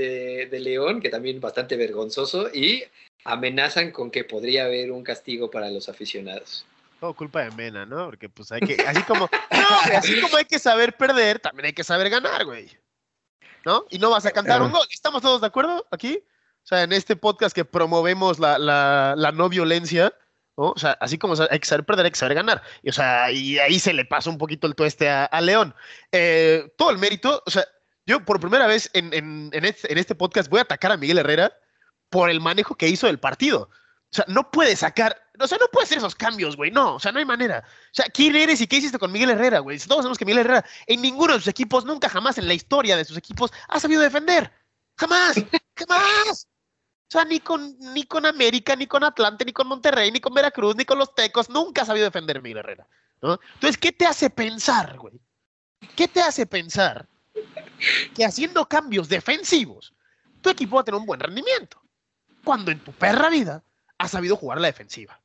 de, 0.49 0.59
León, 0.59 1.01
que 1.01 1.09
también 1.09 1.41
bastante 1.41 1.75
vergonzoso, 1.75 2.49
y 2.53 2.83
amenazan 3.25 3.91
con 3.91 4.09
que 4.09 4.23
podría 4.23 4.65
haber 4.65 4.91
un 4.91 5.03
castigo 5.03 5.51
para 5.51 5.69
los 5.69 5.89
aficionados. 5.89 6.65
Todo 7.03 7.15
culpa 7.15 7.41
de 7.41 7.51
Mena, 7.51 7.85
¿no? 7.85 8.05
Porque 8.05 8.29
pues 8.29 8.49
hay 8.53 8.61
que, 8.61 8.81
así 8.87 9.03
como, 9.03 9.29
así 9.93 10.21
como 10.21 10.37
hay 10.37 10.45
que 10.45 10.57
saber 10.57 10.95
perder, 10.95 11.37
también 11.37 11.65
hay 11.65 11.73
que 11.73 11.83
saber 11.83 12.09
ganar, 12.09 12.45
güey. 12.45 12.71
¿no? 13.65 13.83
Y 13.89 13.99
no 13.99 14.09
vas 14.09 14.25
a 14.25 14.31
cantar 14.31 14.61
un 14.61 14.71
gol. 14.71 14.87
¿Estamos 14.89 15.21
todos 15.21 15.41
de 15.41 15.47
acuerdo 15.47 15.85
aquí? 15.91 16.23
O 16.63 16.65
sea, 16.65 16.81
en 16.83 16.93
este 16.93 17.17
podcast 17.17 17.53
que 17.53 17.65
promovemos 17.65 18.39
la, 18.39 18.57
la, 18.57 19.31
no 19.33 19.49
violencia, 19.49 20.13
¿no? 20.55 20.69
O 20.69 20.77
sea, 20.77 20.91
así 21.01 21.17
como 21.17 21.33
hay 21.51 21.59
que 21.59 21.67
saber 21.67 21.85
perder, 21.85 22.05
hay 22.05 22.11
que 22.11 22.17
saber 22.17 22.35
ganar. 22.35 22.63
Y, 22.81 22.91
o 22.91 22.93
sea, 22.93 23.29
y 23.33 23.59
ahí 23.59 23.79
se 23.79 23.91
le 23.91 24.05
pasa 24.05 24.29
un 24.29 24.37
poquito 24.37 24.65
el 24.65 24.73
tueste 24.73 25.09
a, 25.09 25.41
León. 25.41 25.75
Eh, 26.09 26.73
todo 26.77 26.89
el 26.89 26.99
mérito, 26.99 27.43
o 27.45 27.51
sea, 27.51 27.65
yo 28.05 28.23
por 28.23 28.39
primera 28.39 28.65
vez 28.65 28.89
en, 28.93 29.13
en, 29.13 29.49
en, 29.51 29.65
este, 29.65 29.91
en 29.91 29.97
este 29.97 30.15
podcast 30.15 30.49
voy 30.49 30.59
a 30.59 30.63
atacar 30.63 30.93
a 30.93 30.97
Miguel 30.97 31.17
Herrera 31.17 31.51
por 32.09 32.29
el 32.29 32.39
manejo 32.39 32.75
que 32.75 32.87
hizo 32.87 33.07
del 33.07 33.19
partido. 33.19 33.63
O 33.63 34.15
sea, 34.15 34.23
no 34.29 34.51
puede 34.51 34.77
sacar, 34.77 35.21
o 35.39 35.47
sea, 35.47 35.57
no 35.57 35.67
puede 35.67 35.85
hacer 35.85 35.97
esos 35.97 36.15
cambios, 36.15 36.55
güey. 36.55 36.69
No, 36.69 36.95
o 36.95 36.99
sea, 36.99 37.11
no 37.11 37.19
hay 37.19 37.25
manera. 37.25 37.63
O 37.67 37.93
sea, 37.93 38.05
¿quién 38.05 38.35
eres 38.35 38.61
y 38.61 38.67
qué 38.67 38.77
hiciste 38.77 38.99
con 38.99 39.11
Miguel 39.11 39.31
Herrera, 39.31 39.59
güey? 39.59 39.79
Todos 39.79 40.01
sabemos 40.01 40.17
que 40.17 40.25
Miguel 40.25 40.41
Herrera 40.41 40.65
en 40.85 41.01
ninguno 41.01 41.33
de 41.33 41.39
sus 41.39 41.47
equipos, 41.47 41.85
nunca 41.85 42.07
jamás 42.09 42.37
en 42.37 42.47
la 42.47 42.53
historia 42.53 42.95
de 42.95 43.05
sus 43.05 43.17
equipos, 43.17 43.51
ha 43.67 43.79
sabido 43.79 44.01
defender. 44.01 44.51
Jamás, 44.97 45.35
jamás. 45.75 46.47
O 46.47 47.11
sea, 47.13 47.25
ni 47.25 47.39
con, 47.39 47.77
ni 47.79 48.03
con 48.03 48.25
América, 48.25 48.75
ni 48.75 48.87
con 48.87 49.03
Atlante, 49.03 49.45
ni 49.45 49.53
con 49.53 49.67
Monterrey, 49.67 50.11
ni 50.11 50.19
con 50.19 50.33
Veracruz, 50.33 50.75
ni 50.75 50.85
con 50.85 50.99
los 50.99 51.13
Tecos, 51.13 51.49
nunca 51.49 51.81
ha 51.81 51.85
sabido 51.85 52.05
defender 52.05 52.41
Miguel 52.41 52.59
Herrera. 52.59 52.87
¿no? 53.21 53.39
Entonces, 53.55 53.77
¿qué 53.77 53.91
te 53.91 54.05
hace 54.05 54.29
pensar, 54.29 54.97
güey? 54.97 55.19
¿Qué 55.95 56.07
te 56.07 56.21
hace 56.21 56.45
pensar 56.45 57.07
que 58.15 58.25
haciendo 58.25 58.67
cambios 58.67 59.09
defensivos, 59.09 59.93
tu 60.41 60.49
equipo 60.49 60.75
va 60.75 60.81
a 60.81 60.85
tener 60.85 60.99
un 60.99 61.05
buen 61.05 61.19
rendimiento? 61.19 61.81
Cuando 62.43 62.71
en 62.71 62.83
tu 62.83 62.91
perra 62.91 63.29
vida 63.29 63.63
ha 63.97 64.07
sabido 64.07 64.35
jugar 64.35 64.59
la 64.59 64.67
defensiva. 64.67 65.22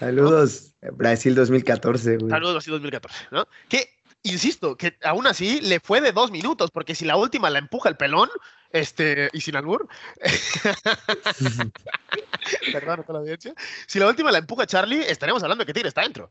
Saludos, 0.00 0.72
Brasil 0.80 1.34
2014, 1.34 2.16
güey. 2.16 2.30
Saludos, 2.30 2.54
Brasil 2.54 2.72
2014, 2.72 3.26
¿no? 3.32 3.46
Que, 3.68 3.90
insisto, 4.22 4.74
que 4.74 4.96
aún 5.02 5.26
así 5.26 5.60
le 5.60 5.78
fue 5.78 6.00
de 6.00 6.12
dos 6.12 6.30
minutos, 6.30 6.70
porque 6.70 6.94
si 6.94 7.04
la 7.04 7.16
última 7.16 7.50
la 7.50 7.58
empuja 7.58 7.90
el 7.90 7.98
pelón, 7.98 8.30
este, 8.70 9.28
y 9.34 9.42
sin 9.42 9.56
albur, 9.56 9.86
perdón 12.72 13.02
con 13.02 13.12
la 13.12 13.20
audiencia, 13.20 13.52
si 13.86 13.98
la 13.98 14.08
última 14.08 14.32
la 14.32 14.38
empuja 14.38 14.66
Charlie, 14.66 15.02
estaremos 15.02 15.42
hablando 15.42 15.62
de 15.62 15.66
que 15.66 15.74
Tigre 15.74 15.88
está 15.88 16.00
dentro. 16.00 16.30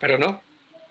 Pero 0.00 0.16
no. 0.16 0.42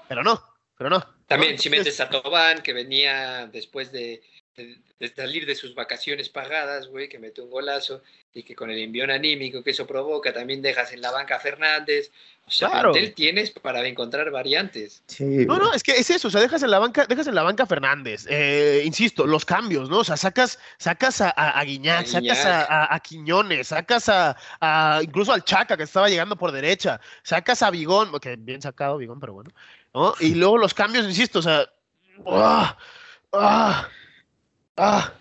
Pero 0.08 0.24
no, 0.24 0.44
pero 0.78 0.92
no. 0.92 1.04
También 1.26 1.58
si 1.58 1.72
metes 1.72 2.00
a 2.02 2.08
Tobán, 2.08 2.62
que 2.62 2.74
venía 2.74 3.48
después 3.48 3.92
de, 3.92 4.22
de, 4.56 5.14
salir 5.16 5.46
de 5.46 5.56
sus 5.56 5.74
vacaciones 5.74 6.30
pagadas, 6.30 6.88
güey, 6.88 7.08
que 7.08 7.20
mete 7.20 7.42
un 7.42 7.50
golazo 7.50 8.02
y 8.34 8.44
que 8.44 8.56
con 8.56 8.70
el 8.70 8.80
envión 8.80 9.10
anímico 9.10 9.64
que 9.64 9.72
eso 9.72 9.88
provoca, 9.88 10.34
también 10.34 10.62
dejas 10.62 10.92
en 10.94 11.02
la 11.02 11.12
banca 11.12 11.38
a 11.38 11.40
Fernández. 11.40 12.12
O 12.46 12.52
sea, 12.52 12.70
claro. 12.70 12.92
tienes 13.16 13.52
para 13.52 13.86
encontrar 13.88 14.30
variantes. 14.30 15.04
no, 15.20 15.58
no, 15.58 15.74
es 15.74 15.84
que 15.84 15.94
es 15.94 16.10
eso, 16.10 16.28
o 16.28 16.32
sea, 16.32 16.42
dejas 16.42 16.62
en 16.64 16.72
la 16.72 16.80
banca, 16.80 17.06
dejas 17.06 17.28
en 17.28 17.36
la 17.36 17.44
banca 17.44 17.64
a 17.64 17.68
Fernández. 17.68 18.26
Eh, 18.30 18.84
insisto, 18.86 19.26
los 19.26 19.46
cambios, 19.46 19.90
¿no? 19.90 20.00
O 20.00 20.04
sea, 20.04 20.18
sacas, 20.18 20.60
sacas 20.78 21.22
a, 21.22 21.30
a, 21.30 21.64
Guiñac, 21.64 22.06
sacas 22.08 22.46
a, 22.46 22.94
a, 22.94 23.00
Quiñones, 23.00 23.70
sacas 23.70 24.10
a, 24.10 25.00
incluso 25.02 25.32
al 25.32 25.46
Chaca 25.46 25.78
que 25.78 25.84
estaba 25.84 26.10
llegando 26.10 26.36
por 26.36 26.52
derecha, 26.52 27.00
sacas 27.24 27.62
a 27.62 27.72
Bigón, 27.72 28.12
que 28.20 28.36
bien 28.36 28.62
sacado 28.62 28.98
Bigón, 28.98 29.20
pero 29.20 29.34
bueno, 29.34 29.52
¿no? 29.94 30.14
Y 30.20 30.36
luego 30.36 30.58
los 30.58 30.74
cambios, 30.74 31.06
insisto, 31.06 31.40
o 31.40 31.42
sea. 31.42 31.70
¡ah! 32.28 32.78
¡ah! 33.32 33.88
Ah, 34.78 35.14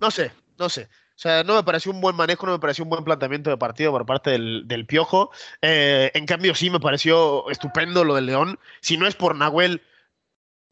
no 0.00 0.10
sé, 0.10 0.32
no 0.58 0.68
sé. 0.68 0.88
O 1.16 1.18
sea, 1.18 1.44
no 1.44 1.54
me 1.54 1.62
pareció 1.64 1.92
un 1.92 2.00
buen 2.00 2.14
manejo, 2.14 2.46
no 2.46 2.52
me 2.52 2.58
pareció 2.58 2.84
un 2.84 2.90
buen 2.90 3.04
planteamiento 3.04 3.48
de 3.48 3.56
partido 3.56 3.90
por 3.90 4.04
parte 4.04 4.30
del, 4.30 4.86
Piojo. 4.86 5.30
Eh, 5.62 6.10
en 6.14 6.26
cambio, 6.26 6.54
sí 6.54 6.68
me 6.68 6.80
pareció 6.80 7.48
estupendo 7.50 8.04
lo 8.04 8.14
del 8.14 8.26
León. 8.26 8.58
Si 8.82 8.98
no 8.98 9.06
es 9.06 9.14
por 9.14 9.34
Nahuel, 9.34 9.82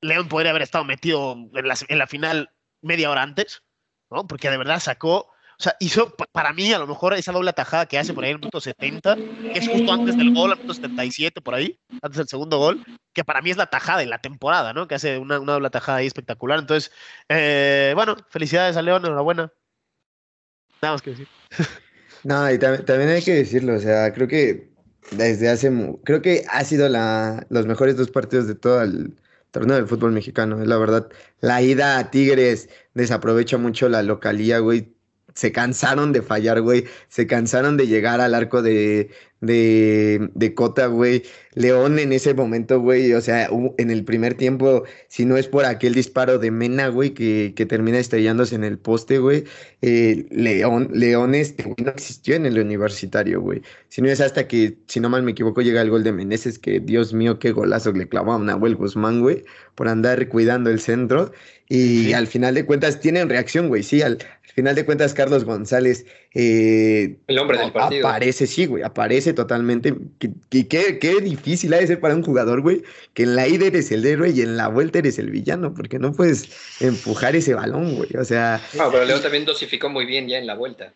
León 0.02 0.28
podría 0.28 0.50
haber 0.50 0.62
estado 0.62 0.84
metido 0.84 1.32
en 1.32 1.66
la, 1.66 1.76
en 1.88 1.98
la 1.98 2.06
final 2.06 2.50
media 2.82 3.10
hora 3.10 3.22
antes, 3.22 3.62
¿no? 4.10 4.26
Porque 4.26 4.50
de 4.50 4.58
verdad 4.58 4.80
sacó 4.80 5.33
sea, 5.64 5.76
hizo 5.80 6.14
para 6.32 6.52
mí 6.52 6.72
a 6.72 6.78
lo 6.78 6.86
mejor 6.86 7.14
esa 7.14 7.32
doble 7.32 7.50
atajada 7.50 7.86
que 7.86 7.98
hace 7.98 8.12
por 8.12 8.24
ahí 8.24 8.30
en 8.30 8.36
el 8.36 8.40
minuto 8.40 8.60
70, 8.60 9.16
que 9.16 9.58
es 9.58 9.68
justo 9.68 9.92
antes 9.92 10.16
del 10.16 10.32
gol, 10.34 10.52
al 10.52 10.58
minuto 10.58 10.74
77 10.74 11.40
por 11.40 11.54
ahí, 11.54 11.78
antes 12.02 12.18
del 12.18 12.28
segundo 12.28 12.58
gol, 12.58 12.84
que 13.12 13.24
para 13.24 13.42
mí 13.42 13.50
es 13.50 13.56
la 13.56 13.66
tajada 13.66 14.00
de 14.00 14.06
la 14.06 14.18
temporada, 14.18 14.72
¿no? 14.72 14.86
Que 14.86 14.94
hace 14.94 15.18
una, 15.18 15.38
doble 15.38 15.66
atajada 15.66 15.98
ahí 15.98 16.06
espectacular. 16.06 16.58
Entonces, 16.58 16.92
eh, 17.28 17.92
bueno, 17.94 18.16
felicidades 18.30 18.76
a 18.76 18.82
León, 18.82 19.04
enhorabuena. 19.04 19.52
Nada 20.80 20.94
más 20.94 21.02
que 21.02 21.10
decir. 21.10 21.28
No, 22.24 22.50
y 22.50 22.58
también, 22.58 23.10
hay 23.10 23.22
que 23.22 23.34
decirlo, 23.34 23.74
o 23.74 23.78
sea, 23.78 24.10
creo 24.14 24.26
que 24.26 24.72
desde 25.10 25.50
hace, 25.50 25.70
creo 26.04 26.22
que 26.22 26.42
ha 26.48 26.64
sido 26.64 26.88
la, 26.88 27.46
los 27.50 27.66
mejores 27.66 27.98
dos 27.98 28.10
partidos 28.10 28.46
de 28.46 28.54
todo 28.54 28.80
el 28.80 29.14
torneo 29.50 29.76
del 29.76 29.86
fútbol 29.86 30.12
mexicano, 30.12 30.62
es 30.62 30.66
la 30.66 30.78
verdad. 30.78 31.10
La 31.40 31.60
ida 31.60 31.98
a 31.98 32.10
Tigres 32.10 32.70
desaprovecha 32.94 33.58
mucho 33.58 33.90
la 33.90 34.02
localía, 34.02 34.60
güey 34.60 34.93
se 35.34 35.52
cansaron 35.52 36.12
de 36.12 36.22
fallar, 36.22 36.60
güey. 36.62 36.84
Se 37.08 37.26
cansaron 37.26 37.76
de 37.76 37.86
llegar 37.86 38.20
al 38.20 38.34
arco 38.34 38.62
de, 38.62 39.10
de, 39.40 40.30
de 40.34 40.54
Cota, 40.54 40.86
güey. 40.86 41.22
León 41.54 41.98
en 41.98 42.12
ese 42.12 42.34
momento, 42.34 42.80
güey, 42.80 43.12
o 43.12 43.20
sea, 43.20 43.48
en 43.78 43.90
el 43.90 44.04
primer 44.04 44.34
tiempo, 44.34 44.84
si 45.08 45.24
no 45.24 45.36
es 45.36 45.46
por 45.46 45.64
aquel 45.64 45.94
disparo 45.94 46.38
de 46.38 46.50
Mena, 46.50 46.88
güey, 46.88 47.14
que, 47.14 47.52
que 47.54 47.66
termina 47.66 47.98
estrellándose 47.98 48.56
en 48.56 48.64
el 48.64 48.78
poste, 48.78 49.18
güey, 49.18 49.44
eh, 49.82 50.26
León, 50.30 50.90
León 50.92 51.34
este, 51.34 51.64
no 51.78 51.90
existió 51.90 52.34
en 52.34 52.46
el 52.46 52.58
universitario, 52.58 53.40
güey. 53.40 53.62
Si 53.88 54.02
no 54.02 54.08
es 54.08 54.20
hasta 54.20 54.48
que, 54.48 54.78
si 54.86 54.98
no 55.00 55.08
mal 55.08 55.22
me 55.22 55.32
equivoco, 55.32 55.62
llega 55.62 55.82
el 55.82 55.90
gol 55.90 56.02
de 56.02 56.12
Meneses, 56.12 56.58
que 56.58 56.80
Dios 56.80 57.12
mío, 57.12 57.38
qué 57.38 57.52
golazo 57.52 57.92
le 57.92 58.08
clavó 58.08 58.34
a 58.34 58.38
Nahuel 58.38 58.74
Guzmán, 58.76 59.20
güey, 59.20 59.44
por 59.74 59.88
andar 59.88 60.28
cuidando 60.28 60.70
el 60.70 60.80
centro. 60.80 61.32
Y 61.68 62.12
al 62.12 62.26
final 62.26 62.54
de 62.54 62.66
cuentas 62.66 63.00
tienen 63.00 63.28
reacción, 63.28 63.68
güey. 63.68 63.82
Sí, 63.82 64.02
al, 64.02 64.18
final 64.54 64.74
de 64.74 64.84
cuentas, 64.84 65.14
Carlos 65.14 65.44
González. 65.44 66.04
Eh, 66.34 67.16
el 67.26 67.38
hombre 67.38 67.58
del 67.58 67.72
partido. 67.72 68.06
Aparece, 68.06 68.46
sí, 68.46 68.66
güey. 68.66 68.82
Aparece 68.82 69.32
totalmente. 69.32 69.94
Y 70.50 70.64
qué, 70.64 70.98
qué 70.98 71.20
difícil 71.20 71.72
ha 71.74 71.78
de 71.78 71.86
ser 71.86 72.00
para 72.00 72.14
un 72.14 72.22
jugador, 72.22 72.60
güey, 72.60 72.82
que 73.14 73.24
en 73.24 73.34
la 73.34 73.48
ida 73.48 73.66
eres 73.66 73.90
el 73.90 74.04
héroe 74.04 74.30
y 74.30 74.42
en 74.42 74.56
la 74.56 74.68
vuelta 74.68 74.98
eres 74.98 75.18
el 75.18 75.30
villano, 75.30 75.74
porque 75.74 75.98
no 75.98 76.12
puedes 76.12 76.48
empujar 76.80 77.34
ese 77.34 77.54
balón, 77.54 77.96
güey. 77.96 78.10
O 78.16 78.24
sea. 78.24 78.60
No, 78.74 78.90
pero 78.92 79.04
León 79.04 79.22
también 79.22 79.44
dosificó 79.44 79.88
muy 79.88 80.06
bien 80.06 80.28
ya 80.28 80.38
en 80.38 80.46
la 80.46 80.54
vuelta. 80.54 80.92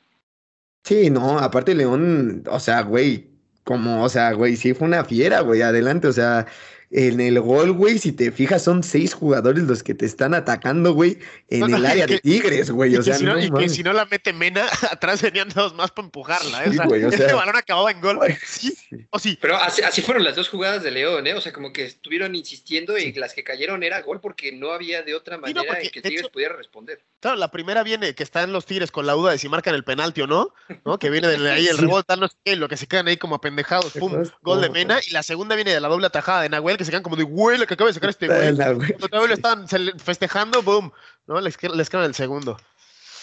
Sí, 0.85 1.11
no, 1.11 1.39
aparte 1.39 1.75
León, 1.75 2.45
o 2.49 2.61
sea, 2.61 2.83
güey, 2.83 3.27
como, 3.65 4.03
o 4.03 4.09
sea, 4.09 4.33
güey, 4.33 4.57
sí 4.57 4.73
fue 4.73 4.89
una 4.89 5.05
fiera, 5.05 5.41
güey, 5.41 5.61
adelante, 5.61 6.09
o 6.09 6.13
sea, 6.13 6.47
en 6.91 7.21
el 7.21 7.41
gol, 7.41 7.73
güey, 7.73 7.99
si 7.99 8.13
te 8.13 8.33
fijas, 8.33 8.65
son 8.65 8.83
seis 8.83 9.13
jugadores 9.13 9.65
los 9.65 9.83
que 9.83 9.95
te 9.95 10.07
están 10.07 10.35
atacando, 10.35 10.95
güey, 10.95 11.19
en 11.51 11.75
el 11.75 11.85
área 11.85 12.07
de 12.07 12.19
Tigres, 12.19 12.71
güey. 12.71 12.97
O 12.97 13.03
sea, 13.03 13.15
si 13.15 13.25
no, 13.25 13.39
y 13.39 13.51
que 13.51 13.69
si 13.69 13.83
no 13.83 13.93
la 13.93 14.07
mete 14.07 14.33
Mena, 14.33 14.67
atrás 14.91 15.21
venían 15.23 15.49
dos 15.51 15.75
más 15.75 15.91
para 15.91 16.07
empujarla. 16.07 16.65
¿eh? 16.65 16.71
o 17.07 17.13
sea, 17.13 17.35
balón 17.35 17.57
acababa 17.57 17.91
en 17.91 18.01
gol. 18.01 18.19
Sí, 18.47 18.75
o 19.11 19.19
sí. 19.19 19.39
Pero 19.41 19.57
así, 19.57 19.83
así, 19.83 20.01
fueron 20.01 20.25
las 20.25 20.37
dos 20.37 20.49
jugadas 20.49 20.83
de 20.83 20.91
León, 20.91 21.27
¿eh? 21.27 21.35
O 21.35 21.41
sea, 21.41 21.53
como 21.53 21.73
que 21.73 21.85
estuvieron 21.85 22.35
insistiendo 22.35 22.97
y 22.97 23.13
las 23.13 23.35
que 23.35 23.45
cayeron 23.45 23.83
era 23.83 24.01
gol 24.03 24.21
porque 24.21 24.53
no 24.53 24.73
había 24.73 25.03
de 25.03 25.15
otra 25.15 25.37
manera 25.39 25.81
en 25.81 25.91
que 25.91 26.01
Tigres 26.01 26.29
pudiera 26.29 26.57
responder. 26.57 27.05
Claro, 27.21 27.37
la 27.37 27.51
primera 27.51 27.83
viene 27.83 28.15
que 28.15 28.23
están 28.23 28.53
los 28.53 28.65
Tigres 28.65 28.91
con 28.91 29.07
la 29.07 29.13
duda 29.13 29.33
de 29.33 29.39
si 29.39 29.49
marcan 29.49 29.75
el 29.75 29.85
penalti 29.85 30.23
o 30.23 30.27
no, 30.27 30.55
¿no? 30.85 30.99
Que 30.99 31.11
viene 31.11 31.29
de 31.29 31.51
ahí 31.51 31.67
el 31.67 31.77
rebote, 31.77 32.17
no 32.17 32.29
sé 32.29 32.37
qué, 32.45 32.57
lo 32.57 32.69
que 32.69 32.77
se 32.77 32.87
quedan 32.87 33.09
ahí 33.09 33.17
como 33.17 33.35
apendejados, 33.35 33.93
pum, 33.93 34.25
gol 34.43 34.61
de 34.61 34.71
Mena. 34.71 35.01
Y 35.07 35.11
la 35.11 35.23
segunda 35.23 35.55
viene 35.55 35.73
de 35.73 35.81
la 35.81 35.89
doble 35.89 36.07
atajada 36.07 36.43
de 36.43 36.49
Nahuel, 36.49 36.78
que 36.79 36.85
se 36.85 36.91
quedan 36.91 37.03
como 37.03 37.17
de, 37.17 37.25
güey, 37.25 37.59
lo 37.59 37.67
que 37.67 37.75
acaba 37.75 37.91
de 37.91 37.95
sacar 37.95 38.11
este 38.11 38.27
güey. 38.27 38.57
Cuando 38.99 39.27
lo 39.27 39.35
están 39.35 39.69
festejando, 39.99 40.63
boom, 40.63 40.93
¿no? 41.27 41.41
Les, 41.41 41.57
les 41.63 41.91
quedan 41.91 42.05
el 42.05 42.15
segundo. 42.15 42.57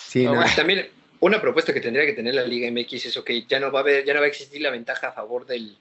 Sí, 0.08 0.28
También 0.56 0.90
una 1.20 1.42
propuesta 1.42 1.74
que 1.74 1.82
tendría 1.82 2.06
que 2.06 2.14
tener 2.14 2.36
la 2.36 2.44
Liga 2.44 2.70
MX 2.70 3.08
es, 3.08 3.18
ok, 3.18 3.32
ya 3.48 3.60
no 3.60 3.72
va 3.72 3.80
a, 3.80 3.82
haber, 3.82 4.06
ya 4.06 4.14
no 4.14 4.20
va 4.20 4.26
a 4.26 4.30
existir 4.30 4.62
la 4.62 4.70
ventaja 4.70 5.08
a 5.08 5.12
favor 5.12 5.46
del, 5.46 5.78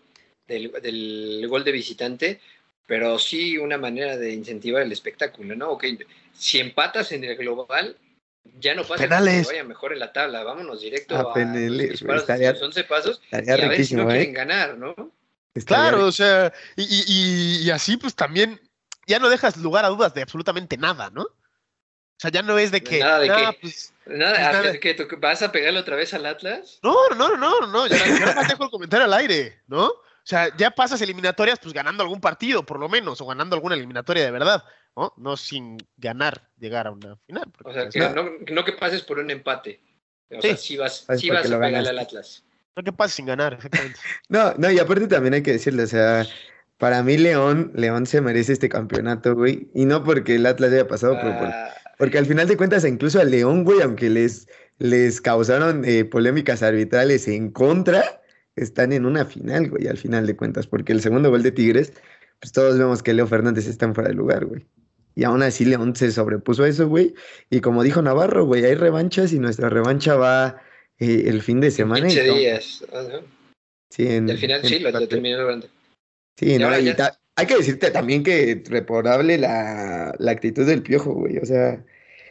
del, 0.46 0.72
del 0.82 1.46
gol 1.48 1.64
de 1.64 1.72
visitante, 1.72 2.40
pero 2.86 3.18
sí 3.18 3.58
una 3.58 3.78
manera 3.78 4.16
de 4.16 4.32
incentivar 4.32 4.82
el 4.82 4.92
espectáculo, 4.92 5.54
¿no? 5.54 5.70
Ok, 5.72 5.84
si 6.32 6.60
empatas 6.60 7.12
en 7.12 7.24
el 7.24 7.36
global, 7.36 7.96
ya 8.58 8.74
no 8.74 8.84
pasa 8.84 9.08
que 9.08 9.42
vaya 9.46 9.64
mejor 9.64 9.92
en 9.92 9.98
la 9.98 10.12
tabla, 10.12 10.44
vámonos 10.44 10.80
directo 10.80 11.16
a, 11.16 11.32
a 11.32 11.38
los 11.38 12.62
11 12.62 12.84
pasos 12.84 13.22
y 13.30 13.50
a 13.50 13.56
ver 13.56 13.84
si 13.84 13.94
no 13.94 14.06
quieren 14.06 14.30
¿eh? 14.30 14.32
ganar, 14.32 14.76
¿no? 14.76 14.94
Claro, 15.62 16.06
o 16.06 16.12
sea, 16.12 16.52
y, 16.76 17.70
así 17.70 17.96
pues 17.96 18.14
también 18.14 18.60
ya 19.06 19.18
no 19.18 19.28
dejas 19.28 19.56
lugar 19.56 19.84
a 19.84 19.88
dudas 19.88 20.14
de 20.14 20.22
absolutamente 20.22 20.76
nada, 20.76 21.10
¿no? 21.10 21.22
O 21.22 22.18
sea, 22.18 22.30
ya 22.30 22.42
no 22.42 22.58
es 22.58 22.70
de 22.70 22.82
que. 22.82 23.00
Nada 23.00 23.18
de 23.18 23.28
que. 23.28 23.58
Pues, 23.60 23.92
nada, 24.06 24.62
pues 24.62 24.78
que 24.80 24.94
tú 24.94 25.06
vas 25.18 25.42
a 25.42 25.52
pegarle 25.52 25.80
otra 25.80 25.96
vez 25.96 26.14
al 26.14 26.26
Atlas. 26.26 26.78
No, 26.82 26.94
no, 27.10 27.36
no, 27.36 27.60
no, 27.60 27.66
no. 27.66 27.86
Ya, 27.86 27.96
ya 27.96 28.34
no 28.34 28.42
dejo 28.42 28.64
el 28.64 28.70
comentario 28.70 29.04
al 29.04 29.14
aire, 29.14 29.60
¿no? 29.66 29.92
O 30.24 30.26
sea, 30.26 30.56
ya 30.56 30.70
pasas 30.70 31.02
eliminatorias 31.02 31.58
pues 31.58 31.74
ganando 31.74 32.02
algún 32.02 32.20
partido, 32.20 32.64
por 32.64 32.80
lo 32.80 32.88
menos, 32.88 33.20
o 33.20 33.26
ganando 33.26 33.56
alguna 33.56 33.74
eliminatoria 33.74 34.24
de 34.24 34.30
verdad, 34.30 34.64
¿no? 34.96 35.12
No 35.18 35.36
sin 35.36 35.76
ganar, 35.98 36.48
llegar 36.56 36.86
a 36.86 36.92
una 36.92 37.16
final. 37.26 37.52
O 37.62 37.72
sea, 37.72 37.90
que 37.90 37.98
no, 37.98 38.30
no, 38.50 38.64
que 38.64 38.72
pases 38.72 39.02
por 39.02 39.18
un 39.18 39.30
empate. 39.30 39.82
O 40.30 40.40
sea, 40.40 40.56
si 40.56 40.78
vas, 40.78 41.04
si 41.18 41.28
vas 41.28 41.50
a 41.50 41.60
pegarle 41.60 41.90
al 41.90 41.98
Atlas. 41.98 42.42
No 42.76 42.82
que 42.82 42.92
pases 42.92 43.16
sin 43.16 43.26
ganar, 43.26 43.54
exactamente. 43.54 43.98
no, 44.28 44.54
no, 44.54 44.70
y 44.70 44.78
aparte 44.78 45.06
también 45.06 45.34
hay 45.34 45.42
que 45.42 45.52
decirle, 45.52 45.84
o 45.84 45.86
sea, 45.86 46.26
para 46.78 47.02
mí 47.02 47.16
León, 47.16 47.70
León 47.74 48.06
se 48.06 48.20
merece 48.20 48.52
este 48.52 48.68
campeonato, 48.68 49.34
güey. 49.34 49.70
Y 49.74 49.84
no 49.84 50.02
porque 50.02 50.36
el 50.36 50.46
Atlas 50.46 50.72
haya 50.72 50.88
pasado, 50.88 51.14
por, 51.20 51.30
ah. 51.30 51.72
porque 51.98 52.18
al 52.18 52.26
final 52.26 52.48
de 52.48 52.56
cuentas, 52.56 52.84
incluso 52.84 53.20
a 53.20 53.24
León, 53.24 53.64
güey, 53.64 53.80
aunque 53.80 54.10
les, 54.10 54.48
les 54.78 55.20
causaron 55.20 55.84
eh, 55.84 56.04
polémicas 56.04 56.62
arbitrales 56.62 57.28
en 57.28 57.50
contra, 57.50 58.22
están 58.56 58.92
en 58.92 59.06
una 59.06 59.24
final, 59.24 59.70
güey, 59.70 59.86
al 59.86 59.98
final 59.98 60.26
de 60.26 60.36
cuentas, 60.36 60.66
porque 60.66 60.92
el 60.92 61.00
segundo 61.00 61.30
gol 61.30 61.42
de 61.42 61.52
Tigres, 61.52 61.92
pues 62.40 62.52
todos 62.52 62.76
vemos 62.76 63.02
que 63.02 63.14
Leo 63.14 63.26
Fernández 63.26 63.66
está 63.66 63.86
en 63.86 63.94
fuera 63.94 64.10
de 64.10 64.16
lugar, 64.16 64.44
güey. 64.46 64.66
Y 65.16 65.22
aún 65.22 65.42
así 65.44 65.64
León 65.64 65.94
se 65.94 66.10
sobrepuso 66.10 66.64
a 66.64 66.68
eso, 66.68 66.88
güey. 66.88 67.14
Y 67.48 67.60
como 67.60 67.84
dijo 67.84 68.02
Navarro, 68.02 68.46
güey, 68.46 68.64
hay 68.64 68.74
revanchas 68.74 69.32
y 69.32 69.38
nuestra 69.38 69.68
revancha 69.68 70.16
va 70.16 70.60
eh, 70.98 71.24
el 71.26 71.42
fin 71.42 71.60
de 71.60 71.70
semana. 71.70 72.06
15 72.06 72.22
días. 72.22 72.84
Sí, 73.90 74.08
en, 74.08 74.28
y 74.28 74.32
al 74.32 74.38
final 74.38 74.62
sí, 74.64 74.78
lo 74.78 75.08
terminó 75.08 75.38
logrando. 75.38 75.68
Sí, 76.38 76.58
no, 76.58 76.68
hay 76.68 77.46
que 77.46 77.56
decirte 77.56 77.90
también 77.90 78.22
que 78.22 78.62
reporable 78.66 79.38
la, 79.38 80.14
la 80.18 80.30
actitud 80.30 80.66
del 80.66 80.82
piojo, 80.82 81.12
güey. 81.14 81.38
O 81.38 81.46
sea. 81.46 81.84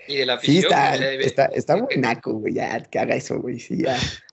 Y 0.08 0.18
de 0.18 0.26
la 0.26 0.36
afición. 0.36 0.62
Sí, 0.62 0.68
está, 0.68 0.96
está, 0.96 1.46
está 1.46 1.78
muy 1.78 1.96
naco, 1.98 2.34
güey, 2.34 2.54
ya, 2.54 2.82
que 2.84 3.00
haga 3.00 3.16
eso, 3.16 3.40
güey, 3.40 3.60
sí, 3.60 3.84
ya. 3.84 3.98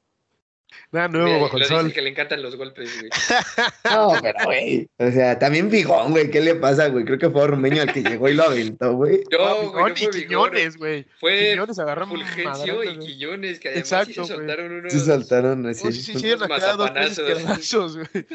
Nada 0.92 1.07
nuevo 1.07 1.42
bajo 1.42 1.57
el 1.57 1.64
sol. 1.64 1.92
que 1.92 2.03
le 2.03 2.11
encantan 2.11 2.42
los 2.42 2.57
golpes, 2.57 2.98
güey. 2.98 3.11
No, 3.85 4.12
pero, 4.20 4.44
güey. 4.44 4.88
O 4.98 5.11
sea, 5.11 5.38
también 5.38 5.70
Bigón, 5.70 6.11
güey. 6.11 6.31
¿Qué 6.31 6.40
le 6.40 6.57
pasa, 6.57 6.88
güey? 6.88 7.05
Creo 7.05 7.18
que 7.18 7.31
fue 7.31 7.42
Ormeño 7.42 7.83
el 7.83 7.92
que 7.92 8.03
llegó 8.03 8.29
y 8.29 8.35
lo 8.35 8.44
aventó, 8.44 8.94
güey. 8.94 9.22
No, 9.31 9.70
güey, 9.70 9.92
no 9.92 9.96
fue 9.96 10.11
Quiñones, 10.11 10.76
güey. 10.76 11.07
Fue 11.20 11.50
Quiñones 11.50 11.79
agarró 11.79 12.09
Fulgencio 12.09 12.83
y 12.83 12.98
Quiñones, 12.98 13.61
que 13.61 13.68
además 13.68 13.85
Exacto, 13.85 14.24
sí 14.24 14.29
se 14.29 14.35
soltaron 14.35 14.72
unos... 14.72 14.92
Sí 14.92 15.00
saltaron, 15.00 15.66
así. 15.66 15.87
Oh, 15.87 15.92
sí, 15.92 16.03
sí, 16.03 16.18
sí, 16.18 16.29
dos 16.29 17.96
güey. 17.96 18.09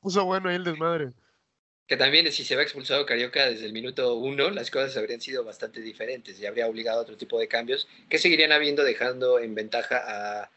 Puso 0.00 0.24
bueno 0.24 0.48
ahí 0.48 0.56
el 0.56 0.64
desmadre. 0.64 1.10
Que 1.86 1.96
también 1.96 2.30
si 2.32 2.44
se 2.44 2.56
va 2.56 2.62
expulsado 2.62 3.06
Carioca 3.06 3.46
desde 3.46 3.66
el 3.66 3.72
minuto 3.72 4.14
uno, 4.14 4.50
las 4.50 4.70
cosas 4.70 4.96
habrían 4.96 5.20
sido 5.20 5.44
bastante 5.44 5.80
diferentes 5.80 6.40
y 6.40 6.46
habría 6.46 6.66
obligado 6.66 6.98
a 6.98 7.02
otro 7.02 7.16
tipo 7.16 7.38
de 7.38 7.46
cambios 7.46 7.86
que 8.08 8.18
seguirían 8.18 8.52
habiendo 8.52 8.82
dejando 8.82 9.38
en 9.38 9.54
ventaja 9.54 10.02
a, 10.06 10.50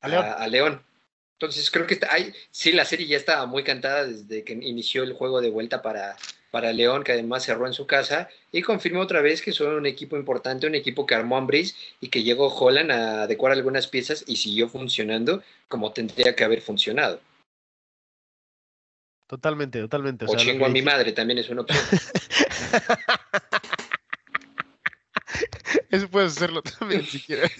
a, 0.00 0.46
León. 0.48 0.82
Entonces 1.38 1.70
creo 1.70 1.86
que 1.86 1.94
está, 1.94 2.12
hay, 2.12 2.32
sí, 2.50 2.72
la 2.72 2.84
serie 2.84 3.06
ya 3.06 3.16
estaba 3.16 3.46
muy 3.46 3.62
cantada 3.62 4.06
desde 4.06 4.42
que 4.42 4.54
inició 4.54 5.02
el 5.02 5.12
juego 5.12 5.40
de 5.40 5.50
vuelta 5.50 5.82
para, 5.82 6.16
para 6.50 6.72
León, 6.72 7.04
que 7.04 7.12
además 7.12 7.44
cerró 7.44 7.66
en 7.66 7.74
su 7.74 7.86
casa, 7.86 8.30
y 8.52 8.62
confirmó 8.62 9.00
otra 9.00 9.20
vez 9.20 9.42
que 9.42 9.52
son 9.52 9.74
un 9.74 9.84
equipo 9.84 10.16
importante, 10.16 10.66
un 10.66 10.74
equipo 10.74 11.04
que 11.04 11.14
armó 11.14 11.36
Ambris 11.36 11.76
y 12.00 12.08
que 12.08 12.22
llegó 12.22 12.48
Holland 12.48 12.90
a 12.90 13.22
adecuar 13.24 13.52
algunas 13.52 13.86
piezas 13.86 14.24
y 14.26 14.36
siguió 14.36 14.68
funcionando 14.68 15.42
como 15.68 15.92
tendría 15.92 16.34
que 16.34 16.44
haber 16.44 16.62
funcionado. 16.62 17.20
Totalmente, 19.26 19.80
totalmente. 19.80 20.24
O, 20.26 20.36
chingo 20.36 20.66
a 20.66 20.68
mi 20.68 20.82
madre 20.82 21.12
también 21.12 21.38
es 21.38 21.50
una 21.50 21.62
opción. 21.62 21.84
Eso 25.90 26.08
puedes 26.08 26.36
hacerlo 26.36 26.62
también 26.62 27.04
si 27.04 27.20
quieres. 27.20 27.52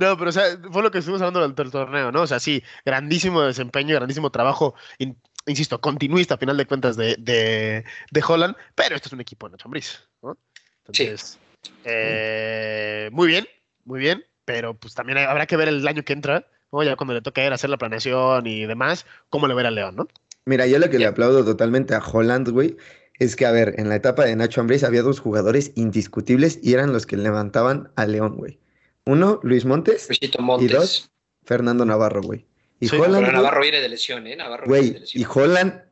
No, 0.00 0.16
pero 0.16 0.30
o 0.30 0.32
sea, 0.32 0.58
fue 0.72 0.82
lo 0.82 0.90
que 0.90 0.98
estuvimos 0.98 1.20
hablando 1.20 1.40
durante 1.40 1.60
el 1.60 1.70
torneo, 1.70 2.10
¿no? 2.10 2.22
O 2.22 2.26
sea, 2.26 2.40
sí, 2.40 2.62
grandísimo 2.86 3.42
desempeño, 3.42 3.94
grandísimo 3.96 4.30
trabajo, 4.30 4.74
insisto, 5.46 5.78
continuista 5.78 6.36
a 6.36 6.38
final 6.38 6.56
de 6.56 6.64
cuentas 6.64 6.96
de, 6.96 7.16
de, 7.18 7.84
de 8.10 8.24
Holland, 8.26 8.56
pero 8.74 8.96
esto 8.96 9.10
es 9.10 9.12
un 9.12 9.20
equipo 9.20 9.46
de 9.46 9.52
Nacho 9.52 9.68
¿no? 10.22 10.38
Entonces, 10.86 11.38
eh, 11.84 13.10
muy 13.12 13.28
bien, 13.28 13.46
muy 13.84 14.00
bien, 14.00 14.24
pero 14.46 14.72
pues 14.72 14.94
también 14.94 15.18
habrá 15.18 15.44
que 15.44 15.58
ver 15.58 15.68
el 15.68 15.86
año 15.86 16.02
que 16.02 16.14
entra, 16.14 16.46
ya 16.82 16.96
cuando 16.96 17.12
le 17.12 17.20
toque 17.20 17.44
ir 17.44 17.52
a 17.52 17.56
hacer 17.56 17.68
la 17.68 17.76
planeación 17.76 18.46
y 18.46 18.64
demás, 18.64 19.04
cómo 19.28 19.48
le 19.48 19.54
verá 19.54 19.70
León, 19.70 19.96
¿no? 19.96 20.08
Mira, 20.46 20.66
yo 20.66 20.78
lo 20.78 20.88
que 20.88 20.98
le 20.98 21.04
aplaudo 21.04 21.44
totalmente 21.44 21.94
a 21.94 21.98
Holland, 21.98 22.48
güey, 22.48 22.74
es 23.18 23.36
que, 23.36 23.44
a 23.44 23.52
ver, 23.52 23.74
en 23.76 23.90
la 23.90 23.96
etapa 23.96 24.24
de 24.24 24.34
Nacho 24.34 24.62
Ambriz 24.62 24.82
había 24.82 25.02
dos 25.02 25.20
jugadores 25.20 25.72
indiscutibles 25.74 26.58
y 26.62 26.72
eran 26.72 26.94
los 26.94 27.04
que 27.04 27.18
levantaban 27.18 27.90
a 27.96 28.06
León, 28.06 28.38
güey. 28.38 28.58
Uno, 29.10 29.40
Luis 29.42 29.64
Montes. 29.64 30.08
Y 30.20 30.68
dos, 30.68 31.10
Fernando 31.42 31.84
Navarro, 31.84 32.22
güey. 32.22 32.46
Y 32.78 32.94
Holland. 32.94 33.32
Navarro 33.32 33.60
viene 33.60 33.80
de 33.80 33.88
lesión, 33.88 34.26
¿eh? 34.28 34.36
Navarro 34.36 34.66
güey, 34.66 35.02
Y 35.12 35.24
Holland, 35.24 35.82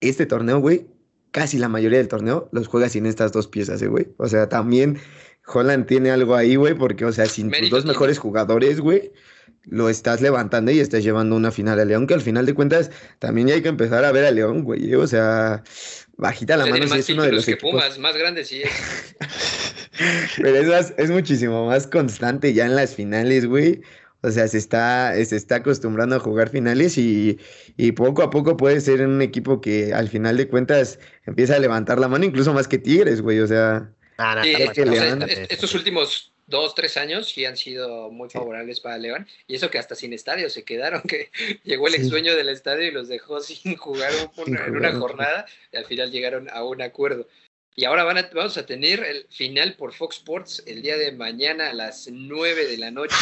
este 0.00 0.26
torneo, 0.26 0.58
güey, 0.58 0.88
casi 1.30 1.58
la 1.58 1.68
mayoría 1.68 1.98
del 1.98 2.08
torneo 2.08 2.48
los 2.50 2.66
juega 2.66 2.88
sin 2.88 3.06
estas 3.06 3.30
dos 3.30 3.46
piezas, 3.46 3.80
¿eh, 3.80 3.86
güey? 3.86 4.08
O 4.18 4.26
sea, 4.26 4.48
también 4.48 4.98
Holland 5.46 5.86
tiene 5.86 6.10
algo 6.10 6.34
ahí, 6.34 6.56
güey, 6.56 6.74
porque, 6.74 7.04
o 7.04 7.12
sea, 7.12 7.26
sin 7.26 7.50
tus 7.50 7.70
dos 7.70 7.84
mejores 7.84 8.18
jugadores, 8.18 8.80
güey, 8.80 9.12
lo 9.62 9.88
estás 9.88 10.20
levantando 10.20 10.72
y 10.72 10.80
estás 10.80 11.04
llevando 11.04 11.36
una 11.36 11.52
final 11.52 11.78
a 11.78 11.84
León, 11.84 12.08
que 12.08 12.14
al 12.14 12.22
final 12.22 12.44
de 12.44 12.54
cuentas 12.54 12.90
también 13.20 13.46
ya 13.46 13.54
hay 13.54 13.62
que 13.62 13.68
empezar 13.68 14.04
a 14.04 14.10
ver 14.10 14.24
a 14.24 14.30
León, 14.32 14.64
güey. 14.64 14.94
O 14.94 15.06
sea, 15.06 15.62
bajita 16.16 16.56
la 16.56 16.66
mano 16.66 16.86
si 16.86 16.98
es 16.98 17.08
uno 17.10 17.22
de 17.22 17.32
los 17.32 17.46
que 17.46 17.56
Pumas, 17.56 17.98
más 17.98 18.16
grande 18.16 18.44
sí 18.44 18.62
es. 18.62 19.16
Pero 20.42 20.76
es, 20.76 20.94
es 20.96 21.10
muchísimo 21.10 21.66
más 21.66 21.86
constante 21.86 22.52
ya 22.52 22.66
en 22.66 22.76
las 22.76 22.94
finales, 22.94 23.46
güey. 23.46 23.82
O 24.22 24.30
sea, 24.30 24.48
se 24.48 24.56
está, 24.56 25.12
se 25.22 25.36
está 25.36 25.56
acostumbrando 25.56 26.16
a 26.16 26.18
jugar 26.18 26.48
finales 26.48 26.96
y, 26.96 27.38
y, 27.76 27.92
poco 27.92 28.22
a 28.22 28.30
poco 28.30 28.56
puede 28.56 28.80
ser 28.80 29.06
un 29.06 29.20
equipo 29.20 29.60
que 29.60 29.92
al 29.92 30.08
final 30.08 30.38
de 30.38 30.48
cuentas 30.48 30.98
empieza 31.26 31.56
a 31.56 31.58
levantar 31.58 31.98
la 31.98 32.08
mano, 32.08 32.24
incluso 32.24 32.54
más 32.54 32.66
que 32.66 32.78
Tigres, 32.78 33.20
güey. 33.20 33.40
O 33.40 33.46
sea, 33.46 33.92
estos 35.50 35.74
últimos 35.74 36.33
dos, 36.46 36.74
tres 36.74 36.96
años 36.96 37.28
sí 37.28 37.44
han 37.44 37.56
sido 37.56 38.10
muy 38.10 38.28
favorables 38.30 38.80
para 38.80 38.98
León. 38.98 39.26
Y 39.46 39.56
eso 39.56 39.70
que 39.70 39.78
hasta 39.78 39.94
sin 39.94 40.12
estadio 40.12 40.50
se 40.50 40.64
quedaron, 40.64 41.02
que 41.02 41.30
llegó 41.64 41.88
el 41.88 41.94
exdueño 41.94 42.34
del 42.36 42.48
estadio 42.48 42.88
y 42.88 42.92
los 42.92 43.08
dejó 43.08 43.40
sin 43.40 43.76
jugar 43.76 44.12
en 44.36 44.76
una 44.76 44.92
jornada 44.92 45.46
y 45.72 45.76
al 45.76 45.84
final 45.86 46.10
llegaron 46.10 46.48
a 46.50 46.64
un 46.64 46.82
acuerdo. 46.82 47.26
Y 47.76 47.86
ahora 47.86 48.04
van 48.04 48.28
vamos 48.32 48.56
a 48.56 48.66
tener 48.66 49.02
el 49.02 49.26
final 49.30 49.74
por 49.74 49.92
Fox 49.92 50.18
Sports 50.18 50.62
el 50.66 50.80
día 50.80 50.96
de 50.96 51.10
mañana 51.10 51.70
a 51.70 51.74
las 51.74 52.08
9 52.08 52.66
de 52.68 52.78
la 52.78 52.92
noche. 52.92 53.16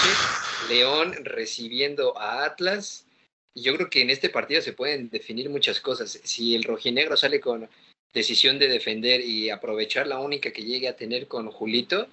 León 0.68 1.14
recibiendo 1.24 2.18
a 2.18 2.44
Atlas. 2.44 3.06
Y 3.54 3.62
yo 3.62 3.74
creo 3.74 3.88
que 3.88 4.02
en 4.02 4.11
este 4.11 4.28
partido 4.28 4.61
se 4.61 4.74
pueden 4.74 5.08
definir 5.08 5.48
muchas 5.48 5.80
cosas. 5.80 6.20
Si 6.24 6.54
el 6.54 6.64
rojinegro 6.64 7.16
sale 7.16 7.40
con 7.40 7.68
decisión 8.12 8.58
de 8.58 8.68
defender 8.68 9.22
y 9.22 9.48
aprovechar 9.48 10.06
la 10.06 10.18
única 10.18 10.52
que 10.52 10.62
llegue 10.62 10.88
a 10.88 10.96
tener 10.96 11.28
con 11.28 11.50
Julito, 11.50 12.08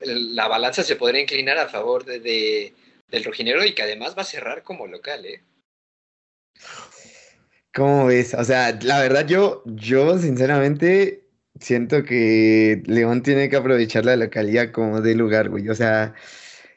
la 0.00 0.48
balanza 0.48 0.82
se 0.82 0.96
podría 0.96 1.20
inclinar 1.20 1.58
a 1.58 1.68
favor 1.68 2.04
de, 2.04 2.74
del 3.08 3.24
rojinegro 3.24 3.64
y 3.64 3.74
que 3.74 3.82
además 3.82 4.16
va 4.16 4.22
a 4.22 4.26
cerrar 4.26 4.62
como 4.62 4.86
local, 4.86 5.24
¿eh? 5.26 5.42
¿Cómo 7.74 8.06
ves? 8.06 8.34
O 8.34 8.44
sea, 8.44 8.78
la 8.82 9.00
verdad 9.00 9.26
yo, 9.26 9.62
yo 9.66 10.16
sinceramente 10.18 11.24
siento 11.60 12.04
que 12.04 12.82
León 12.86 13.22
tiene 13.22 13.48
que 13.48 13.56
aprovechar 13.56 14.04
la 14.04 14.16
localidad 14.16 14.70
como 14.70 15.00
de 15.00 15.14
lugar, 15.14 15.48
güey. 15.48 15.68
O 15.68 15.74
sea, 15.74 16.14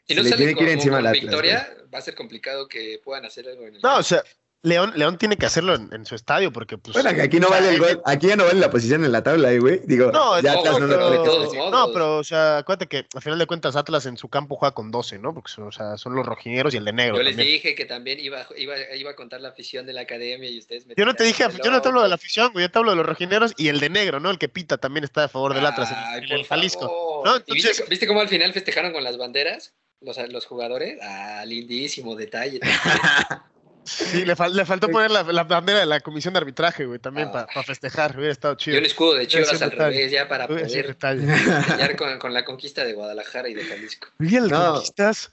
si 0.07 0.15
no 0.15 0.23
le 0.23 0.31
tiene 0.31 0.55
que 0.55 0.63
ir 0.63 0.69
encima 0.69 1.01
la 1.01 1.11
victoria, 1.11 1.69
va 1.93 1.99
a 1.99 2.01
ser 2.01 2.15
complicado 2.15 2.67
que 2.67 2.99
puedan 3.03 3.25
hacer 3.25 3.47
algo 3.47 3.67
en 3.67 3.75
el. 3.75 3.81
No, 3.81 3.97
o 3.97 4.03
sea, 4.03 4.23
León, 4.63 4.91
León 4.95 5.17
tiene 5.17 5.37
que 5.37 5.45
hacerlo 5.45 5.75
en, 5.75 6.05
su 6.05 6.15
estadio 6.15 6.51
porque 6.51 6.77
pues 6.77 6.93
bueno 6.93 7.21
aquí 7.21 7.39
no 7.39 7.47
vale 7.47 7.69
el 7.69 7.79
gol, 7.79 8.01
aquí 8.05 8.27
ya 8.27 8.35
no 8.35 8.43
vale 8.43 8.59
la 8.59 8.71
posición 8.71 9.05
en 9.05 9.11
la 9.11 9.21
tabla 9.21 9.51
eh, 9.51 9.59
güey. 9.59 9.81
Digo 9.85 10.11
no, 10.11 10.41
ya 10.41 10.55
no, 10.55 10.63
pero, 10.63 11.69
no, 11.69 11.93
pero 11.93 12.17
o 12.17 12.23
sea 12.23 12.57
acuérdate 12.57 12.87
que 12.87 13.05
al 13.13 13.21
final 13.21 13.37
de 13.37 13.45
cuentas 13.45 13.75
Atlas 13.75 14.07
en 14.07 14.17
su 14.17 14.29
campo 14.29 14.55
juega 14.55 14.73
con 14.73 14.89
12 14.89 15.19
no 15.19 15.33
porque 15.33 15.51
son, 15.51 15.67
o 15.67 15.71
sea, 15.71 15.97
son 15.97 16.15
los 16.15 16.25
rojineros 16.25 16.73
y 16.73 16.77
el 16.77 16.85
de 16.85 16.93
negro 16.93 17.17
yo 17.17 17.23
les 17.23 17.37
dije 17.37 17.75
que 17.75 17.85
también 17.85 18.19
iba, 18.19 18.47
iba, 18.57 18.75
iba, 18.95 19.11
a 19.11 19.15
contar 19.15 19.41
la 19.41 19.49
afición 19.49 19.85
de 19.85 19.93
la 19.93 20.01
academia 20.01 20.49
y 20.49 20.57
ustedes 20.57 20.87
me 20.87 20.95
yo 20.97 21.05
no 21.05 21.13
te 21.13 21.23
dije 21.23 21.45
yo 21.63 21.69
no 21.69 21.81
te 21.81 21.89
hablo 21.89 22.01
de 22.01 22.09
la 22.09 22.15
afición 22.15 22.51
güey 22.51 22.65
yo 22.65 22.71
te 22.71 22.79
hablo 22.79 22.91
de 22.91 22.97
los 22.97 23.05
rojineros 23.05 23.53
y 23.57 23.67
el 23.67 23.79
de 23.79 23.89
negro 23.89 24.19
no 24.19 24.31
el 24.31 24.39
que 24.39 24.49
pita 24.49 24.77
también 24.77 25.03
está 25.03 25.25
a 25.25 25.29
favor 25.29 25.53
del 25.53 25.65
Atlas 25.67 25.93
en, 26.15 26.31
el 26.31 26.45
Jalisco 26.45 27.21
¿no? 27.23 27.37
Entonces... 27.37 27.83
¿Viste, 27.87 28.07
cómo 28.07 28.21
al 28.21 28.27
final 28.27 28.53
festejaron 28.53 28.91
con 28.91 29.03
las 29.03 29.17
banderas 29.17 29.73
los, 30.01 30.17
los 30.29 30.45
jugadores. 30.45 30.99
Ah 31.01 31.43
lindísimo 31.45 32.15
detalle 32.15 32.59
Sí, 33.87 34.25
le, 34.25 34.35
le 34.53 34.65
faltó 34.65 34.89
poner 34.89 35.09
la, 35.09 35.23
la, 35.23 35.45
bandera 35.45 35.79
de 35.79 35.85
la 35.85 36.01
comisión 36.01 36.33
de 36.33 36.39
arbitraje, 36.39 36.85
güey, 36.85 36.99
también 36.99 37.31
para 37.31 37.47
festejar, 37.63 38.15
hubiera 38.17 38.33
estado 38.33 38.55
chido. 38.55 38.75
Y 38.75 38.79
un 38.79 38.85
escudo 38.85 39.15
de 39.15 39.27
Chivas 39.27 39.61
al 39.61 39.71
revés, 39.71 40.11
ya 40.11 40.27
para 40.27 40.45
poder 40.45 40.69
sellar 40.69 41.95
con, 41.95 42.19
con, 42.19 42.33
la 42.33 42.43
conquista 42.43 42.83
de 42.83 42.93
Guadalajara 42.93 43.47
y 43.47 43.53
de 43.53 43.63
Jalisco. 43.63 44.09
¿Y 44.19 44.35
el 44.35 44.49
no, 44.49 44.73
conquistas? 44.73 45.31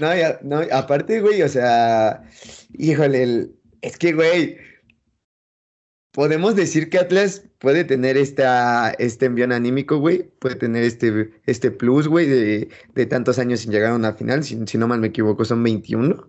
No, 0.00 0.14
ya, 0.16 0.40
no, 0.42 0.62
aparte, 0.72 1.20
güey, 1.20 1.42
o 1.42 1.48
sea, 1.48 2.24
híjole, 2.76 3.22
el, 3.22 3.54
es 3.82 3.96
que, 3.98 4.12
güey, 4.14 4.58
podemos 6.10 6.56
decir 6.56 6.90
que 6.90 6.98
Atlas 6.98 7.44
puede 7.58 7.84
tener 7.84 8.16
esta, 8.16 8.90
este 8.98 9.26
envión 9.26 9.52
anímico, 9.52 9.98
güey, 9.98 10.24
puede 10.40 10.56
tener 10.56 10.82
este, 10.82 11.30
este 11.46 11.70
plus, 11.70 12.08
güey, 12.08 12.26
de, 12.26 12.68
de 12.94 13.06
tantos 13.06 13.38
años 13.38 13.60
sin 13.60 13.70
llegar 13.70 13.92
a 13.92 13.96
una 13.96 14.14
final, 14.14 14.42
si, 14.42 14.58
si 14.66 14.76
no 14.76 14.88
mal 14.88 14.98
me 14.98 15.08
equivoco, 15.08 15.44
son 15.44 15.62
21, 15.62 16.28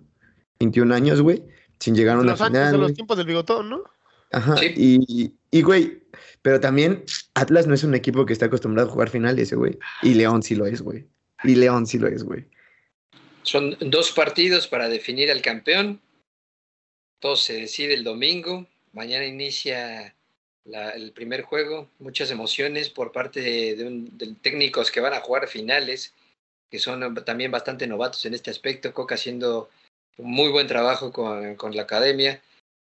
21 0.59 0.93
años, 0.93 1.19
güey 1.19 1.43
sin 1.79 1.95
llegar 1.95 2.17
a 2.17 2.21
una 2.21 2.31
los 2.31 2.47
final. 2.47 2.71
de 2.71 2.77
los 2.77 2.93
tiempos 2.93 3.17
del 3.17 3.27
bigotón, 3.27 3.69
¿no? 3.69 3.83
Ajá. 4.31 4.55
Y, 4.63 5.31
y, 5.51 5.61
güey, 5.61 6.01
pero 6.41 6.59
también 6.59 7.03
Atlas 7.35 7.67
no 7.67 7.75
es 7.75 7.83
un 7.83 7.93
equipo 7.93 8.25
que 8.25 8.33
está 8.33 8.47
acostumbrado 8.47 8.89
a 8.89 8.91
jugar 8.91 9.09
finales, 9.09 9.53
güey. 9.53 9.77
Y 10.01 10.15
León 10.15 10.41
sí 10.41 10.55
lo 10.55 10.65
es, 10.65 10.81
güey. 10.81 11.07
Y 11.43 11.55
León 11.55 11.85
sí 11.85 11.99
lo 11.99 12.07
es, 12.07 12.23
güey. 12.23 12.45
Son 13.43 13.77
dos 13.79 14.11
partidos 14.11 14.67
para 14.67 14.89
definir 14.89 15.29
al 15.29 15.41
campeón. 15.41 16.01
Todo 17.19 17.35
se 17.35 17.53
decide 17.53 17.93
el 17.93 18.03
domingo. 18.03 18.67
Mañana 18.93 19.25
inicia 19.25 20.15
el 20.65 21.11
primer 21.11 21.43
juego. 21.43 21.89
Muchas 21.99 22.31
emociones 22.31 22.89
por 22.89 23.11
parte 23.11 23.41
de, 23.41 23.75
de, 24.11 24.35
técnicos 24.41 24.91
que 24.91 25.01
van 25.01 25.13
a 25.13 25.19
jugar 25.19 25.47
finales, 25.47 26.13
que 26.71 26.79
son 26.79 27.13
también 27.23 27.51
bastante 27.51 27.85
novatos 27.85 28.25
en 28.25 28.33
este 28.33 28.49
aspecto. 28.49 28.93
Coca 28.93 29.15
haciendo 29.15 29.69
muy 30.17 30.49
buen 30.49 30.67
trabajo 30.67 31.11
con, 31.11 31.55
con, 31.55 31.75
la 31.75 31.83
academia. 31.83 32.41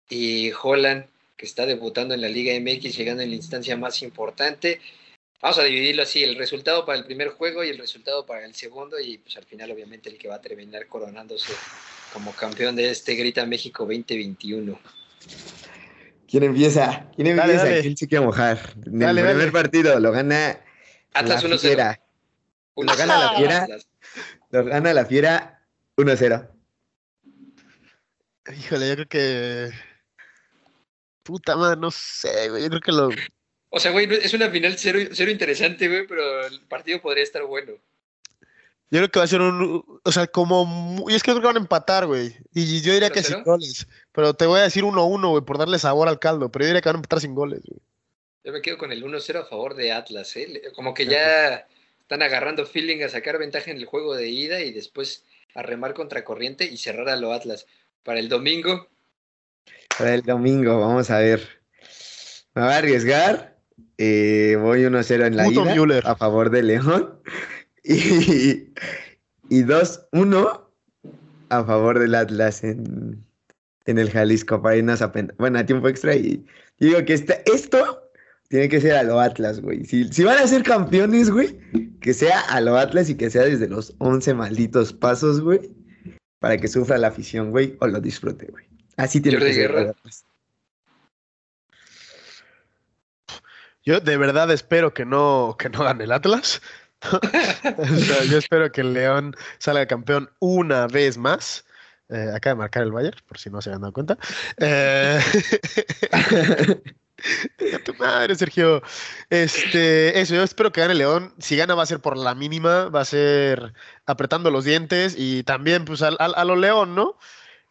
Y 0.10 0.52
Holland, 0.52 1.06
que 1.38 1.46
está 1.46 1.66
debutando 1.66 2.14
en 2.14 2.22
la 2.22 2.30
Liga 2.30 2.54
MX, 2.60 2.96
llegando 2.96 3.24
en 3.24 3.30
la 3.30 3.36
instancia 3.36 3.76
más 3.78 4.02
importante. 4.02 4.80
Vamos 5.42 5.60
a 5.60 5.64
dividirlo 5.64 6.04
así, 6.04 6.24
el 6.24 6.38
resultado 6.38 6.86
para 6.86 6.98
el 6.98 7.06
primer 7.06 7.30
juego 7.30 7.64
y 7.64 7.70
el 7.70 7.78
resultado 7.78 8.26
para 8.26 8.46
el 8.46 8.56
segundo, 8.56 9.00
y 9.00 9.18
pues 9.18 9.38
al 9.38 9.44
final 9.44 9.72
obviamente 9.72 10.10
el 10.10 10.18
que 10.18 10.28
va 10.28 10.36
a 10.36 10.42
terminar 10.42 10.88
coronándose 10.88 11.54
como 12.14 12.32
campeón 12.32 12.76
de 12.76 12.90
este 12.90 13.16
Grita 13.16 13.46
México 13.46 13.84
2021. 13.84 14.80
¿Quién 16.28 16.44
empieza? 16.44 17.12
¿Quién 17.16 17.28
empieza? 17.28 17.82
¿Quién 17.82 17.98
se 17.98 18.08
quiere 18.08 18.26
mojar? 18.26 18.74
En 18.86 19.02
el 19.02 19.16
primer 19.16 19.52
partido 19.52 20.00
lo 20.00 20.12
gana 20.12 20.60
Atlas 21.14 21.44
la 21.44 21.58
fiera. 21.58 22.02
Lo 22.76 22.96
gana 22.96 23.18
la 23.20 23.38
fiera. 23.38 23.68
Lo 24.52 24.66
gana 24.66 24.94
la 24.94 25.06
fiera 25.06 25.62
1-0. 25.98 26.55
Híjole, 28.54 28.90
yo 28.90 28.96
creo 28.96 29.08
que. 29.08 29.72
Puta 31.24 31.56
madre, 31.56 31.80
no 31.80 31.90
sé, 31.92 32.50
güey. 32.50 32.64
Yo 32.64 32.70
creo 32.70 32.82
que 32.82 32.92
lo. 32.92 33.10
O 33.70 33.80
sea, 33.80 33.92
güey, 33.92 34.08
es 34.12 34.34
una 34.34 34.50
final 34.50 34.78
cero, 34.78 35.00
cero 35.12 35.32
interesante, 35.32 35.88
güey, 35.88 36.08
pero 36.08 36.46
el 36.46 36.62
partido 36.62 37.02
podría 37.02 37.24
estar 37.24 37.44
bueno. 37.44 37.74
Yo 38.92 39.00
creo 39.00 39.10
que 39.10 39.20
va 39.20 39.26
a 39.26 39.28
ser 39.28 39.42
un. 39.42 40.00
O 40.04 40.12
sea, 40.12 40.28
como. 40.28 41.06
Y 41.10 41.16
es 41.16 41.24
que 41.24 41.32
creo 41.32 41.42
que 41.42 41.48
van 41.48 41.58
a 41.58 41.60
empatar, 41.60 42.06
güey. 42.06 42.36
Y 42.54 42.82
yo 42.82 42.94
diría 42.94 43.10
que 43.10 43.24
sin 43.24 43.44
goles. 43.44 43.88
Pero 44.12 44.34
te 44.36 44.46
voy 44.46 44.60
a 44.60 44.64
decir 44.64 44.84
1-1, 44.84 45.30
güey, 45.30 45.44
por 45.44 45.58
darle 45.58 45.80
sabor 45.80 46.08
al 46.08 46.20
caldo. 46.20 46.52
Pero 46.52 46.64
yo 46.64 46.68
diría 46.68 46.82
que 46.82 46.90
van 46.90 46.98
a 46.98 47.00
empatar 47.00 47.20
sin 47.20 47.34
goles, 47.34 47.62
güey. 47.66 47.80
Yo 48.44 48.52
me 48.54 48.62
quedo 48.62 48.78
con 48.78 48.92
el 48.92 49.04
1-0 49.04 49.42
a 49.42 49.46
favor 49.46 49.74
de 49.74 49.92
Atlas, 49.92 50.36
¿eh? 50.38 50.62
Como 50.76 50.94
que 50.94 51.08
ya 51.08 51.68
están 52.00 52.22
agarrando 52.22 52.68
feeling 52.68 53.02
a 53.02 53.10
sacar 53.10 53.40
ventaja 53.40 53.72
en 53.72 53.78
el 53.78 53.86
juego 53.86 54.16
de 54.16 54.30
ida 54.30 54.62
y 54.62 54.72
después 54.72 55.24
a 55.56 55.64
remar 55.64 55.96
contra 55.96 56.24
corriente 56.24 56.66
y 56.66 56.78
cerrar 56.78 57.10
a 57.10 57.16
lo 57.16 57.34
Atlas. 57.34 57.66
Para 58.06 58.20
el 58.20 58.30
domingo. 58.30 58.88
Para 59.98 60.14
el 60.14 60.22
domingo, 60.22 60.80
vamos 60.80 61.10
a 61.10 61.18
ver. 61.18 61.42
Me 62.54 62.62
voy 62.62 62.72
a 62.72 62.78
arriesgar. 62.78 63.58
Eh, 63.98 64.58
voy 64.62 64.82
1-0 64.82 65.26
en 65.26 65.36
la 65.36 65.48
ida 65.48 66.12
a 66.12 66.16
favor 66.16 66.50
de 66.52 66.64
León. 66.64 67.20
Y, 67.88 68.74
y 69.48 69.62
2-1 69.62 70.62
a 71.50 71.64
favor 71.66 72.00
del 72.00 72.16
Atlas 72.16 72.64
en, 72.64 73.24
en 73.86 74.00
el 74.00 74.10
Jalisco 74.10 74.60
para 74.60 74.78
irnos 74.78 75.04
a, 75.04 75.14
bueno, 75.38 75.60
a 75.60 75.66
tiempo 75.68 75.88
extra. 75.88 76.16
Y, 76.16 76.44
digo 76.80 77.06
que 77.06 77.14
este, 77.14 77.44
esto 77.46 78.10
tiene 78.50 78.70
que 78.70 78.82
ser 78.82 78.96
a 78.96 79.04
lo 79.04 79.20
Atlas, 79.20 79.62
güey. 79.62 79.86
Si, 79.86 80.12
si, 80.12 80.24
van 80.24 80.40
a 80.40 80.48
ser 80.48 80.64
campeones, 80.64 81.30
güey, 81.30 81.60
que 82.02 82.16
sea 82.16 82.40
a 82.50 82.60
lo 82.60 82.76
Atlas 82.76 83.08
y 83.08 83.18
que 83.18 83.30
sea 83.30 83.44
desde 83.44 83.68
los 83.68 83.94
11 84.00 84.34
malditos 84.34 84.92
pasos, 84.92 85.42
güey, 85.42 85.70
para 86.40 86.58
que 86.58 86.68
sufra 86.68 86.98
la 86.98 87.08
afición, 87.08 87.52
güey, 87.52 87.78
o 87.80 87.88
lo 87.88 88.00
disfrute, 88.00 88.48
güey. 88.48 88.66
Así 88.98 89.22
tiene 89.22 89.40
que 89.40 89.54
ser. 89.54 89.96
Yo 93.84 94.00
de 94.00 94.18
verdad 94.18 94.52
espero 94.52 94.94
que 94.94 95.06
no, 95.06 95.56
que 95.60 95.70
no 95.70 95.84
gane 95.84 96.06
el 96.06 96.12
Atlas. 96.12 96.62
yo 98.30 98.38
espero 98.38 98.72
que 98.72 98.82
el 98.82 98.94
León 98.94 99.36
salga 99.60 99.86
campeón 99.86 100.32
una 100.40 100.88
vez 100.88 101.18
más. 101.18 101.66
Eh, 102.10 102.32
acaba 102.34 102.54
de 102.54 102.60
marcar 102.60 102.84
el 102.84 102.92
Bayern, 102.92 103.18
por 103.28 103.38
si 103.38 103.50
no 103.50 103.62
se 103.62 103.72
han 103.72 103.82
dado 103.82 103.94
cuenta. 103.94 104.18
Eh, 104.58 105.20
tu 107.86 107.94
madre, 107.96 108.36
Sergio. 108.36 108.82
Este, 109.30 110.20
eso, 110.20 110.36
yo 110.36 110.44
espero 110.44 110.72
que 110.72 110.82
gane 110.82 110.96
León. 110.96 111.34
Si 111.40 111.56
gana 111.56 111.76
va 111.76 111.84
a 111.84 111.88
ser 111.88 112.00
por 112.00 112.18
la 112.18 112.36
mínima, 112.36 112.90
va 112.90 113.02
a 113.02 113.06
ser 113.06 113.74
apretando 114.06 114.52
los 114.52 114.66
dientes 114.66 115.16
y 115.18 115.44
también 115.44 115.86
pues 115.86 116.02
a, 116.02 116.10
a, 116.10 116.46
lo 116.46 116.56
León, 116.56 116.96
¿no? 116.96 117.18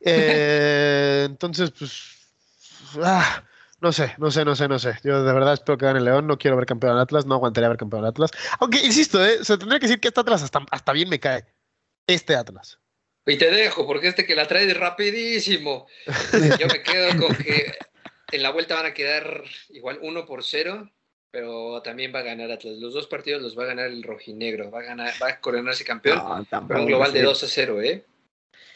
Eh, 0.07 1.23
entonces, 1.25 1.71
pues... 1.71 2.03
Ah, 3.03 3.43
no 3.81 3.91
sé, 3.91 4.15
no 4.19 4.31
sé, 4.31 4.45
no 4.45 4.55
sé, 4.55 4.69
no 4.69 4.79
sé. 4.79 4.99
Yo 5.03 5.25
de 5.25 5.33
verdad 5.33 5.55
espero 5.55 5.79
que 5.79 5.87
gane 5.87 6.01
León. 6.01 6.27
No 6.27 6.37
quiero 6.37 6.57
ver 6.59 6.67
campeón 6.67 6.99
Atlas. 6.99 7.25
No 7.25 7.37
aguantaría 7.37 7.71
ver 7.71 7.79
campeón 7.79 8.05
Atlas. 8.05 8.31
Aunque, 8.61 8.85
insisto, 8.85 9.25
¿eh? 9.25 9.43
se 9.43 9.57
tendría 9.57 9.81
que 9.81 9.87
decir 9.87 10.01
que 10.01 10.09
este 10.09 10.21
Atlas 10.21 10.43
hasta, 10.43 10.65
hasta 10.71 10.93
bien 10.93 11.09
me 11.09 11.21
cae. 11.21 11.47
Este 12.07 12.37
Atlas. 12.37 12.79
Y 13.27 13.39
te 13.39 13.51
dejo, 13.51 13.87
porque 13.87 14.09
este 14.09 14.27
que 14.27 14.35
la 14.35 14.47
trae 14.47 14.73
rapidísimo. 14.75 15.87
Yo 16.59 16.67
me 16.67 16.83
quedo 16.83 17.19
con 17.19 17.35
que 17.37 17.73
en 18.33 18.43
la 18.43 18.51
vuelta 18.51 18.75
van 18.75 18.87
a 18.87 18.95
quedar 18.95 19.45
igual 19.71 19.99
uno 20.03 20.27
por 20.27 20.45
cero, 20.45 20.91
pero 21.31 21.83
también 21.83 22.15
va 22.15 22.21
a 22.21 22.25
ganar 22.25 22.51
Atlas. 22.51 22.77
Los 22.79 22.95
dos 22.95 23.07
partidos 23.07 23.43
los 23.43 23.59
va 23.59 23.65
a 23.65 23.67
ganar 23.67 23.87
el 23.87 24.03
rojinegro. 24.03 24.71
Va 24.71 24.81
a 24.81 24.85
ganar, 24.85 25.13
va 25.23 25.31
a 25.31 25.41
coronarse 25.41 25.85
campeón. 25.85 26.47
pero 26.69 26.81
un 26.81 26.87
global 26.87 27.13
de 27.13 27.23
2 27.23 27.43
a 27.43 27.47
0, 27.49 27.83
¿eh? 27.83 28.05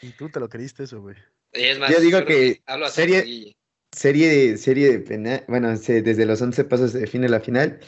Y 0.01 0.11
tú 0.11 0.29
te 0.29 0.39
lo 0.39 0.49
creíste 0.49 0.83
eso, 0.83 1.01
güey. 1.01 1.15
Yo 1.53 1.99
digo 1.99 2.25
que, 2.25 2.61
serie, 2.89 3.55
serie 3.91 4.27
de, 4.27 4.57
serie 4.57 4.91
de 4.91 4.99
penal, 4.99 5.43
bueno, 5.47 5.69
desde 5.69 6.25
los 6.25 6.41
11 6.41 6.63
pasos 6.65 6.91
se 6.91 6.99
define 6.99 7.27
la 7.27 7.39
final. 7.39 7.79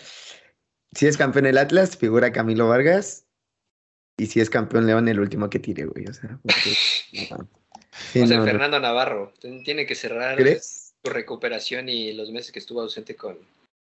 Si 0.93 1.05
es 1.05 1.17
campeón 1.17 1.45
el 1.45 1.57
Atlas, 1.57 1.97
figura 1.97 2.31
Camilo 2.31 2.67
Vargas. 2.67 3.27
Y 4.17 4.27
si 4.27 4.39
es 4.39 4.49
campeón 4.49 4.87
León, 4.87 5.07
el 5.07 5.19
último 5.19 5.49
que 5.49 5.59
tire, 5.59 5.85
güey. 5.85 6.05
O 6.07 6.13
sea, 6.13 6.39
Fernando 7.91 8.79
Navarro. 8.79 9.33
Tiene 9.39 9.85
que 9.85 9.95
cerrar 9.95 10.37
su 11.03 11.11
recuperación 11.11 11.89
y 11.89 12.13
los 12.13 12.31
meses 12.31 12.51
que 12.51 12.59
estuvo 12.59 12.81
ausente 12.81 13.15
con. 13.15 13.37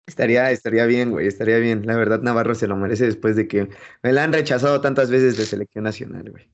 Estaría, 0.06 0.50
estaría 0.50 0.86
bien, 0.86 1.10
güey, 1.10 1.26
estaría 1.26 1.58
bien. 1.58 1.84
La 1.84 1.96
verdad, 1.96 2.20
Navarro 2.20 2.54
se 2.54 2.68
lo 2.68 2.76
merece 2.76 3.06
después 3.06 3.34
de 3.34 3.48
que 3.48 3.68
me 4.02 4.12
la 4.12 4.22
han 4.22 4.32
rechazado 4.32 4.80
tantas 4.80 5.10
veces 5.10 5.36
de 5.36 5.46
selección 5.46 5.84
nacional, 5.84 6.30
güey. 6.30 6.48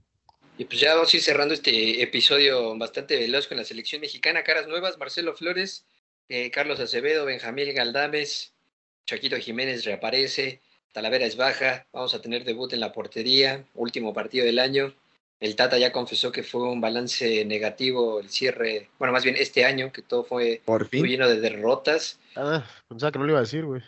Y 0.58 0.64
pues 0.64 0.80
ya 0.80 0.94
vamos 0.94 1.12
a 1.12 1.16
ir 1.16 1.22
cerrando 1.22 1.54
este 1.54 2.02
episodio 2.02 2.76
bastante 2.78 3.16
veloz 3.16 3.48
con 3.48 3.56
la 3.56 3.64
selección 3.64 4.00
mexicana. 4.00 4.44
Caras 4.44 4.68
nuevas, 4.68 4.98
Marcelo 4.98 5.34
Flores, 5.34 5.86
eh, 6.28 6.50
Carlos 6.50 6.80
Acevedo, 6.80 7.24
Benjamín 7.24 7.74
Galdames, 7.74 8.54
Chaquito 9.06 9.36
Jiménez 9.36 9.84
reaparece, 9.84 10.60
Talavera 10.92 11.26
es 11.26 11.36
baja, 11.36 11.86
vamos 11.92 12.14
a 12.14 12.20
tener 12.20 12.44
debut 12.44 12.72
en 12.72 12.80
la 12.80 12.92
portería, 12.92 13.64
último 13.74 14.12
partido 14.12 14.44
del 14.44 14.58
año. 14.58 14.94
El 15.43 15.57
Tata 15.57 15.76
ya 15.76 15.90
confesó 15.90 16.30
que 16.30 16.45
fue 16.45 16.62
un 16.62 16.80
balance 16.80 17.45
negativo 17.45 18.20
el 18.20 18.30
cierre, 18.30 18.88
bueno, 18.99 19.12
más 19.12 19.24
bien 19.24 19.34
este 19.36 19.64
año, 19.64 19.93
que 19.93 20.01
todo 20.01 20.22
fue 20.22 20.62
lleno 20.93 21.28
de 21.28 21.40
derrotas. 21.40 22.20
Ah, 22.36 22.64
pensaba 22.88 23.11
que 23.11 23.18
no 23.18 23.26
le 23.26 23.32
iba 23.32 23.40
a 23.40 23.43
decir, 23.43 23.64
güey. 23.64 23.82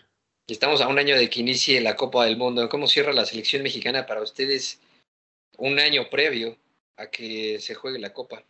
Estamos 0.49 0.81
a 0.81 0.89
un 0.89 0.99
año 0.99 1.17
de 1.17 1.31
que 1.31 1.41
inicie 1.41 1.81
la 1.81 1.95
Copa 1.95 2.25
del 2.25 2.37
Mundo. 2.37 2.69
¿Cómo 2.69 2.89
cierra 2.89 3.13
la 3.13 3.25
selección 3.25 3.63
mexicana 3.63 4.05
para 4.05 4.21
ustedes 4.21 4.81
un 5.57 5.79
año 5.79 6.11
previo 6.11 6.57
a 6.97 7.07
que 7.07 7.59
se 7.61 7.75
juegue 7.75 7.99
la 7.99 8.13
Copa. 8.13 8.45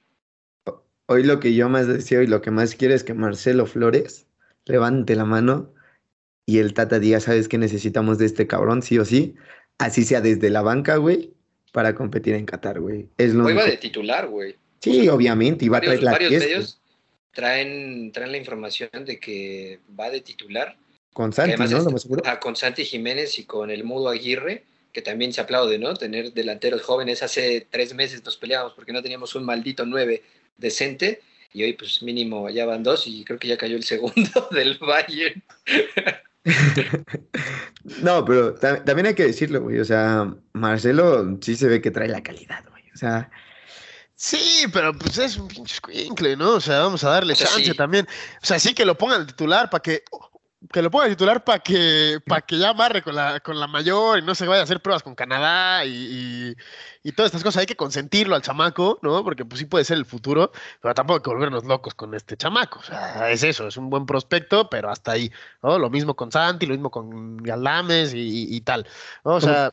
Hoy 1.07 1.23
lo 1.23 1.41
que 1.41 1.55
yo 1.55 1.69
más 1.69 1.87
deseo 1.87 2.23
y 2.23 2.27
lo 2.27 2.41
que 2.41 2.51
más 2.51 2.75
quiero 2.75 2.95
es 2.95 3.05
que 3.05 3.15
Marcelo 3.15 3.67
Flores 3.67 4.27
levante 4.65 5.15
la 5.15 5.25
mano 5.25 5.73
y 6.47 6.59
el 6.59 6.75
Tata 6.75 6.99
diga, 6.99 7.21
¿sabes 7.21 7.49
qué 7.49 7.59
necesitamos 7.59 8.19
de 8.19 8.27
este 8.27 8.47
cabrón? 8.47 8.83
Sí 8.83 8.99
o 8.99 9.05
sí. 9.05 9.35
Así 9.79 10.05
sea 10.05 10.21
desde 10.21 10.51
la 10.51 10.63
banca, 10.63 10.97
güey, 10.97 11.35
para 11.75 11.93
competir 11.93 12.35
en 12.35 12.47
Qatar, 12.47 12.79
güey. 12.79 13.09
Es 13.19 13.35
lo 13.35 13.53
va 13.53 13.65
de 13.65 13.77
titular, 13.77 14.29
güey. 14.29 14.55
Sí, 14.79 15.09
obviamente, 15.09 15.65
y 15.65 15.69
va 15.69 15.79
a 15.79 15.81
traer 15.81 16.05
la 16.05 16.13
Varios 16.13 16.31
medios 16.31 16.81
traen, 17.33 18.13
traen 18.13 18.31
la 18.31 18.39
información 18.39 19.05
de 19.05 19.19
que 19.19 19.81
va 19.99 20.09
de 20.09 20.21
titular. 20.21 20.77
Con 21.13 21.33
Santi, 21.33 21.57
¿no? 21.57 21.87
Ah, 22.27 22.39
con 22.39 22.55
Santi 22.55 22.85
Jiménez 22.85 23.41
y 23.41 23.45
con 23.45 23.71
el 23.71 23.83
Mudo 23.83 24.09
Aguirre 24.09 24.63
que 24.93 25.03
también 25.03 25.33
se 25.33 25.41
aplaude, 25.41 25.77
¿no? 25.77 25.95
Tener 25.95 26.33
delanteros 26.33 26.83
jóvenes. 26.83 27.25
Hace 27.25 27.67
tres 27.69 27.93
meses 27.93 28.25
nos 28.25 28.37
peleábamos 28.37 28.75
porque 28.75 28.93
no 28.93 29.03
teníamos 29.03 29.35
un 29.35 29.45
maldito 29.45 29.85
nueve 29.85 30.23
decente 30.57 31.23
y 31.53 31.65
hoy 31.65 31.73
pues 31.73 32.05
mínimo 32.05 32.49
ya 32.51 32.67
van 32.67 32.85
dos 32.85 33.09
y 33.09 33.25
creo 33.25 33.41
que 33.41 33.49
ya 33.49 33.57
cayó 33.57 33.75
el 33.77 33.83
segundo 33.83 34.49
del 34.53 34.79
Bayern. 34.79 35.43
no, 38.03 38.25
pero 38.25 38.55
también 38.55 39.07
hay 39.07 39.15
que 39.15 39.27
decirlo, 39.27 39.63
güey. 39.63 39.81
O 39.81 39.85
sea, 39.85 40.35
Marcelo 40.53 41.39
sí 41.41 41.57
se 41.57 41.69
ve 41.69 41.81
que 41.81 41.91
trae 41.91 42.09
la 42.09 42.23
calidad, 42.23 42.65
güey. 42.71 42.85
O 42.95 42.97
sea. 42.97 43.31
Sí, 44.17 44.67
pero 44.73 44.93
pues 44.93 45.19
es 45.19 45.37
un 45.37 45.49
pinche 45.49 45.77
squinkle, 45.77 46.37
¿no? 46.37 46.53
O 46.53 46.61
sea, 46.61 46.81
vamos 46.81 47.03
a 47.05 47.11
darle 47.11 47.35
chance 47.35 47.75
también. 47.75 48.07
O 48.43 48.47
sea, 48.47 48.59
sí 48.59 48.75
que 48.75 48.85
lo 48.85 48.97
pongan 48.97 49.23
al 49.23 49.27
titular 49.27 49.71
para 49.71 49.83
que 49.83 50.05
que 50.73 50.83
lo 50.83 50.91
ponga 50.91 51.09
titular 51.09 51.45
para 51.45 51.59
que, 51.59 52.21
para 52.27 52.41
que 52.41 52.59
ya 52.59 52.71
amarre 52.71 53.03
con 53.03 53.15
la, 53.15 53.41
con 53.41 53.59
la 53.59 53.67
mayor 53.67 54.19
y 54.19 54.23
no 54.23 54.35
se 54.35 54.47
vaya 54.47 54.61
a 54.61 54.65
hacer 54.65 54.81
pruebas 54.81 55.03
con 55.03 55.15
Canadá 55.15 55.85
y, 55.85 56.55
y, 57.03 57.13
todas 57.13 57.29
estas 57.29 57.43
cosas. 57.43 57.61
Hay 57.61 57.67
que 57.67 57.77
consentirlo 57.77 58.35
al 58.35 58.43
chamaco, 58.43 58.99
¿no? 59.03 59.23
Porque 59.25 59.45
pues 59.45 59.59
sí 59.59 59.67
puede 59.67 59.85
ser 59.85 59.99
el 59.99 60.07
futuro, 60.07 60.53
pero 60.81 60.95
tampoco 60.95 61.19
hay 61.19 61.23
que 61.23 61.31
volvernos 61.31 61.65
locos 61.65 61.95
con 61.95 62.15
este 62.15 62.37
chamaco. 62.37 62.81
O 62.81 62.83
sea, 62.83 63.31
es 63.31 63.43
eso, 63.43 63.69
es 63.69 63.77
un 63.77 63.91
buen 63.91 64.07
prospecto, 64.07 64.69
pero 64.69 64.91
hasta 64.91 65.13
ahí, 65.13 65.31
¿no? 65.63 65.79
Lo 65.79 65.91
mismo 65.91 66.15
con 66.15 66.33
Santi, 66.33 66.67
lo 66.67 66.75
mismo 66.75 66.91
con 66.91 67.37
Galames 67.39 68.13
y, 68.15 68.61
tal. 68.63 68.87
O 69.23 69.41
sea, 69.41 69.71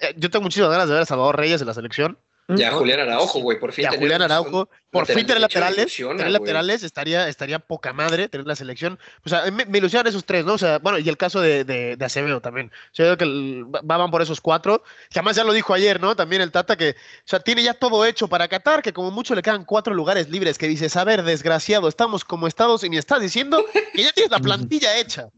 eh, 0.00 0.14
yo 0.16 0.30
tengo 0.30 0.44
muchísimas 0.44 0.70
ganas 0.70 0.88
de 0.88 0.94
ver 0.94 1.02
a 1.02 1.06
Salvador 1.06 1.36
Reyes 1.36 1.60
en 1.60 1.66
la 1.66 1.74
selección. 1.74 2.18
Ya 2.56 2.72
Julián 2.72 3.00
Araujo, 3.00 3.40
güey, 3.40 3.58
por 3.58 3.72
fin. 3.72 3.84
Ya 3.84 3.98
Julián 3.98 4.22
Araujo, 4.22 4.68
por 4.90 5.06
fin 5.06 5.26
tener 5.26 5.40
laterales. 5.40 5.94
Tener 5.94 6.30
laterales 6.30 6.82
estaría, 6.82 7.28
estaría 7.28 7.58
poca 7.58 7.92
madre 7.92 8.28
tener 8.28 8.46
la 8.46 8.56
selección. 8.56 8.98
O 9.24 9.28
sea, 9.28 9.50
me, 9.50 9.64
ilusionan 9.76 10.06
esos 10.06 10.24
tres, 10.24 10.44
¿no? 10.44 10.54
O 10.54 10.58
sea, 10.58 10.78
bueno, 10.78 10.98
y 10.98 11.08
el 11.08 11.16
caso 11.16 11.40
de, 11.40 11.64
de, 11.64 11.96
de 11.96 12.04
Acevedo 12.04 12.40
también. 12.40 12.68
O 12.68 12.94
sea, 12.94 13.06
yo 13.06 13.16
creo 13.16 13.28
que 13.28 13.80
van 13.82 14.10
por 14.10 14.22
esos 14.22 14.40
cuatro. 14.40 14.82
Además 15.12 15.36
ya 15.36 15.44
lo 15.44 15.52
dijo 15.52 15.74
ayer, 15.74 16.00
¿no? 16.00 16.16
También 16.16 16.42
el 16.42 16.52
Tata 16.52 16.76
que, 16.76 16.90
o 16.90 16.94
sea, 17.24 17.40
tiene 17.40 17.62
ya 17.62 17.74
todo 17.74 18.04
hecho 18.04 18.28
para 18.28 18.48
Qatar, 18.48 18.82
que 18.82 18.92
como 18.92 19.10
mucho 19.10 19.34
le 19.34 19.42
quedan 19.42 19.64
cuatro 19.64 19.94
lugares 19.94 20.28
libres. 20.28 20.58
Que 20.58 20.68
dices, 20.68 20.96
a 20.96 21.04
ver, 21.04 21.22
desgraciado, 21.22 21.88
estamos 21.88 22.24
como 22.24 22.46
estados 22.46 22.84
y 22.84 22.90
me 22.90 22.98
estás 22.98 23.20
diciendo 23.20 23.64
que 23.92 24.02
ya 24.02 24.12
tienes 24.12 24.30
la 24.30 24.40
plantilla 24.40 24.98
hecha. 24.98 25.28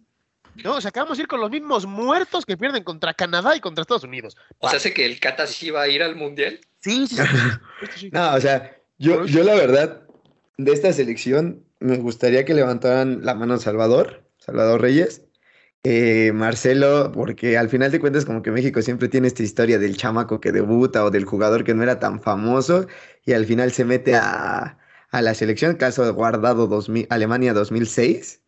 No, 0.56 0.76
o 0.76 0.80
sea, 0.80 0.90
acabamos 0.90 1.16
de 1.16 1.22
ir 1.22 1.28
con 1.28 1.40
los 1.40 1.50
mismos 1.50 1.86
muertos 1.86 2.44
que 2.44 2.56
pierden 2.56 2.84
contra 2.84 3.14
Canadá 3.14 3.56
y 3.56 3.60
contra 3.60 3.82
Estados 3.82 4.04
Unidos. 4.04 4.36
O 4.58 4.68
sea, 4.68 4.76
¿hace 4.76 4.92
que 4.92 5.06
el 5.06 5.18
Cata 5.18 5.46
sí 5.46 5.70
va 5.70 5.82
a 5.82 5.88
ir 5.88 6.02
al 6.02 6.14
Mundial? 6.14 6.60
Sí, 6.82 7.06
sí, 7.06 7.18
sí. 7.96 8.10
no, 8.12 8.34
o 8.34 8.40
sea, 8.40 8.76
yo, 8.98 9.24
yo 9.26 9.44
la 9.44 9.54
verdad, 9.54 10.02
de 10.58 10.72
esta 10.72 10.92
selección, 10.92 11.64
me 11.80 11.96
gustaría 11.98 12.44
que 12.44 12.54
levantaran 12.54 13.24
la 13.24 13.34
mano 13.34 13.58
Salvador, 13.58 14.28
Salvador 14.38 14.80
Reyes, 14.80 15.24
eh, 15.84 16.32
Marcelo, 16.32 17.10
porque 17.12 17.58
al 17.58 17.68
final 17.68 17.90
de 17.90 18.00
cuentas 18.00 18.24
como 18.24 18.42
que 18.42 18.50
México 18.52 18.82
siempre 18.82 19.08
tiene 19.08 19.28
esta 19.28 19.42
historia 19.42 19.78
del 19.78 19.96
chamaco 19.96 20.40
que 20.40 20.52
debuta 20.52 21.04
o 21.04 21.10
del 21.10 21.24
jugador 21.24 21.64
que 21.64 21.74
no 21.74 21.82
era 21.82 21.98
tan 21.98 22.20
famoso 22.22 22.86
y 23.24 23.32
al 23.32 23.46
final 23.46 23.72
se 23.72 23.84
mete 23.84 24.14
a, 24.16 24.78
a 25.10 25.22
la 25.22 25.34
selección, 25.34 25.76
caso 25.76 26.04
de 26.04 26.12
Guardado 26.12 26.66
2000, 26.68 27.06
Alemania 27.10 27.52
2006, 27.52 28.41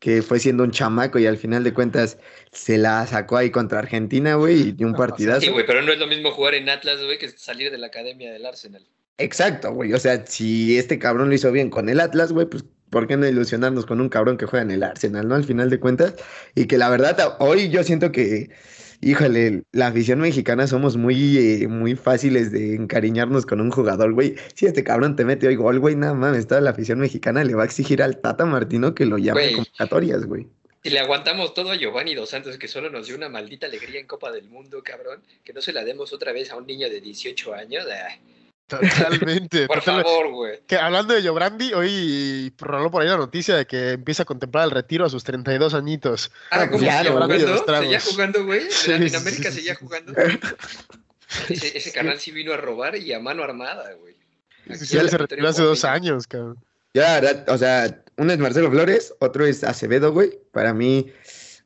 que 0.00 0.22
fue 0.22 0.40
siendo 0.40 0.64
un 0.64 0.72
chamaco 0.72 1.18
y 1.18 1.26
al 1.26 1.36
final 1.36 1.62
de 1.62 1.72
cuentas 1.72 2.18
se 2.50 2.78
la 2.78 3.06
sacó 3.06 3.36
ahí 3.36 3.50
contra 3.50 3.78
Argentina, 3.78 4.34
güey, 4.34 4.74
y 4.76 4.84
un 4.84 4.94
partidazo. 4.96 5.42
Sí, 5.42 5.48
güey, 5.50 5.66
pero 5.66 5.82
no 5.82 5.92
es 5.92 5.98
lo 5.98 6.06
mismo 6.06 6.32
jugar 6.32 6.54
en 6.54 6.68
Atlas, 6.68 7.04
güey, 7.04 7.18
que 7.18 7.28
salir 7.28 7.70
de 7.70 7.78
la 7.78 7.88
academia 7.88 8.32
del 8.32 8.44
Arsenal. 8.46 8.84
Exacto, 9.18 9.72
güey, 9.72 9.92
o 9.92 9.98
sea, 9.98 10.26
si 10.26 10.78
este 10.78 10.98
cabrón 10.98 11.28
lo 11.28 11.34
hizo 11.34 11.52
bien 11.52 11.68
con 11.68 11.90
el 11.90 12.00
Atlas, 12.00 12.32
güey, 12.32 12.46
pues 12.46 12.64
¿por 12.88 13.06
qué 13.06 13.18
no 13.18 13.28
ilusionarnos 13.28 13.84
con 13.84 14.00
un 14.00 14.08
cabrón 14.08 14.38
que 14.38 14.46
juega 14.46 14.64
en 14.64 14.70
el 14.70 14.82
Arsenal, 14.82 15.28
no? 15.28 15.34
Al 15.34 15.44
final 15.44 15.68
de 15.68 15.78
cuentas, 15.78 16.14
y 16.54 16.64
que 16.64 16.78
la 16.78 16.88
verdad, 16.88 17.36
hoy 17.38 17.68
yo 17.68 17.84
siento 17.84 18.10
que 18.10 18.50
híjole, 19.00 19.62
la 19.72 19.88
afición 19.88 20.20
mexicana 20.20 20.66
somos 20.66 20.96
muy, 20.96 21.38
eh, 21.38 21.68
muy 21.68 21.96
fáciles 21.96 22.52
de 22.52 22.74
encariñarnos 22.74 23.46
con 23.46 23.60
un 23.60 23.70
jugador, 23.70 24.12
güey. 24.12 24.36
Si 24.54 24.66
este 24.66 24.84
cabrón 24.84 25.16
te 25.16 25.24
mete 25.24 25.48
hoy 25.48 25.56
gol, 25.56 25.78
güey, 25.78 25.96
nada 25.96 26.14
más, 26.14 26.46
toda 26.46 26.60
la 26.60 26.70
afición 26.70 26.98
mexicana 26.98 27.44
le 27.44 27.54
va 27.54 27.62
a 27.62 27.66
exigir 27.66 28.02
al 28.02 28.18
Tata 28.18 28.44
Martino 28.44 28.94
que 28.94 29.06
lo 29.06 29.18
llame 29.18 29.48
a 29.48 29.52
convocatorias, 29.52 30.26
güey. 30.26 30.46
Si 30.82 30.88
le 30.88 30.98
aguantamos 30.98 31.52
todo 31.52 31.70
a 31.70 31.76
Giovanni 31.76 32.14
Dos 32.14 32.30
Santos, 32.30 32.56
que 32.56 32.66
solo 32.66 32.88
nos 32.88 33.06
dio 33.06 33.14
una 33.14 33.28
maldita 33.28 33.66
alegría 33.66 34.00
en 34.00 34.06
Copa 34.06 34.32
del 34.32 34.48
Mundo, 34.48 34.82
cabrón, 34.82 35.22
que 35.44 35.52
no 35.52 35.60
se 35.60 35.74
la 35.74 35.84
demos 35.84 36.12
otra 36.14 36.32
vez 36.32 36.50
a 36.50 36.56
un 36.56 36.66
niño 36.66 36.88
de 36.88 37.02
18 37.02 37.54
años. 37.54 37.84
Ah. 37.90 38.16
Totalmente. 38.78 39.66
por 39.66 39.82
favor, 39.82 40.30
güey. 40.30 40.60
Que 40.66 40.76
hablando 40.76 41.14
de 41.14 41.22
Yobrandi, 41.22 41.72
hoy 41.74 42.52
roló 42.58 42.90
por 42.90 43.02
ahí 43.02 43.08
la 43.08 43.16
noticia 43.16 43.56
de 43.56 43.66
que 43.66 43.92
empieza 43.92 44.22
a 44.22 44.26
contemplar 44.26 44.64
el 44.64 44.70
retiro 44.70 45.04
a 45.04 45.10
sus 45.10 45.24
32 45.24 45.74
añitos. 45.74 46.30
Ah, 46.50 46.68
¿cómo 46.70 46.78
jugando? 46.78 47.66
¿Seguía 47.66 48.00
jugando, 48.00 48.44
güey? 48.44 48.62
En 48.86 49.00
Latinoamérica 49.00 49.50
seguía 49.50 49.74
jugando. 49.74 50.12
ese, 51.48 51.76
ese 51.76 51.92
canal 51.92 52.18
sí 52.20 52.30
vino 52.30 52.52
a 52.52 52.56
robar 52.56 52.96
y 52.96 53.12
a 53.12 53.20
mano 53.20 53.42
armada, 53.42 53.92
güey. 53.94 54.14
Sí, 54.76 54.86
se 54.86 55.18
retiró 55.18 55.48
hace 55.48 55.62
dos 55.62 55.84
años, 55.84 56.26
cabrón. 56.26 56.58
Ya, 56.94 57.44
o 57.48 57.58
sea, 57.58 58.02
uno 58.16 58.32
es 58.32 58.38
Marcelo 58.38 58.70
Flores, 58.70 59.14
otro 59.20 59.46
es 59.46 59.64
Acevedo, 59.64 60.12
güey. 60.12 60.38
Para 60.52 60.74
mí, 60.74 61.12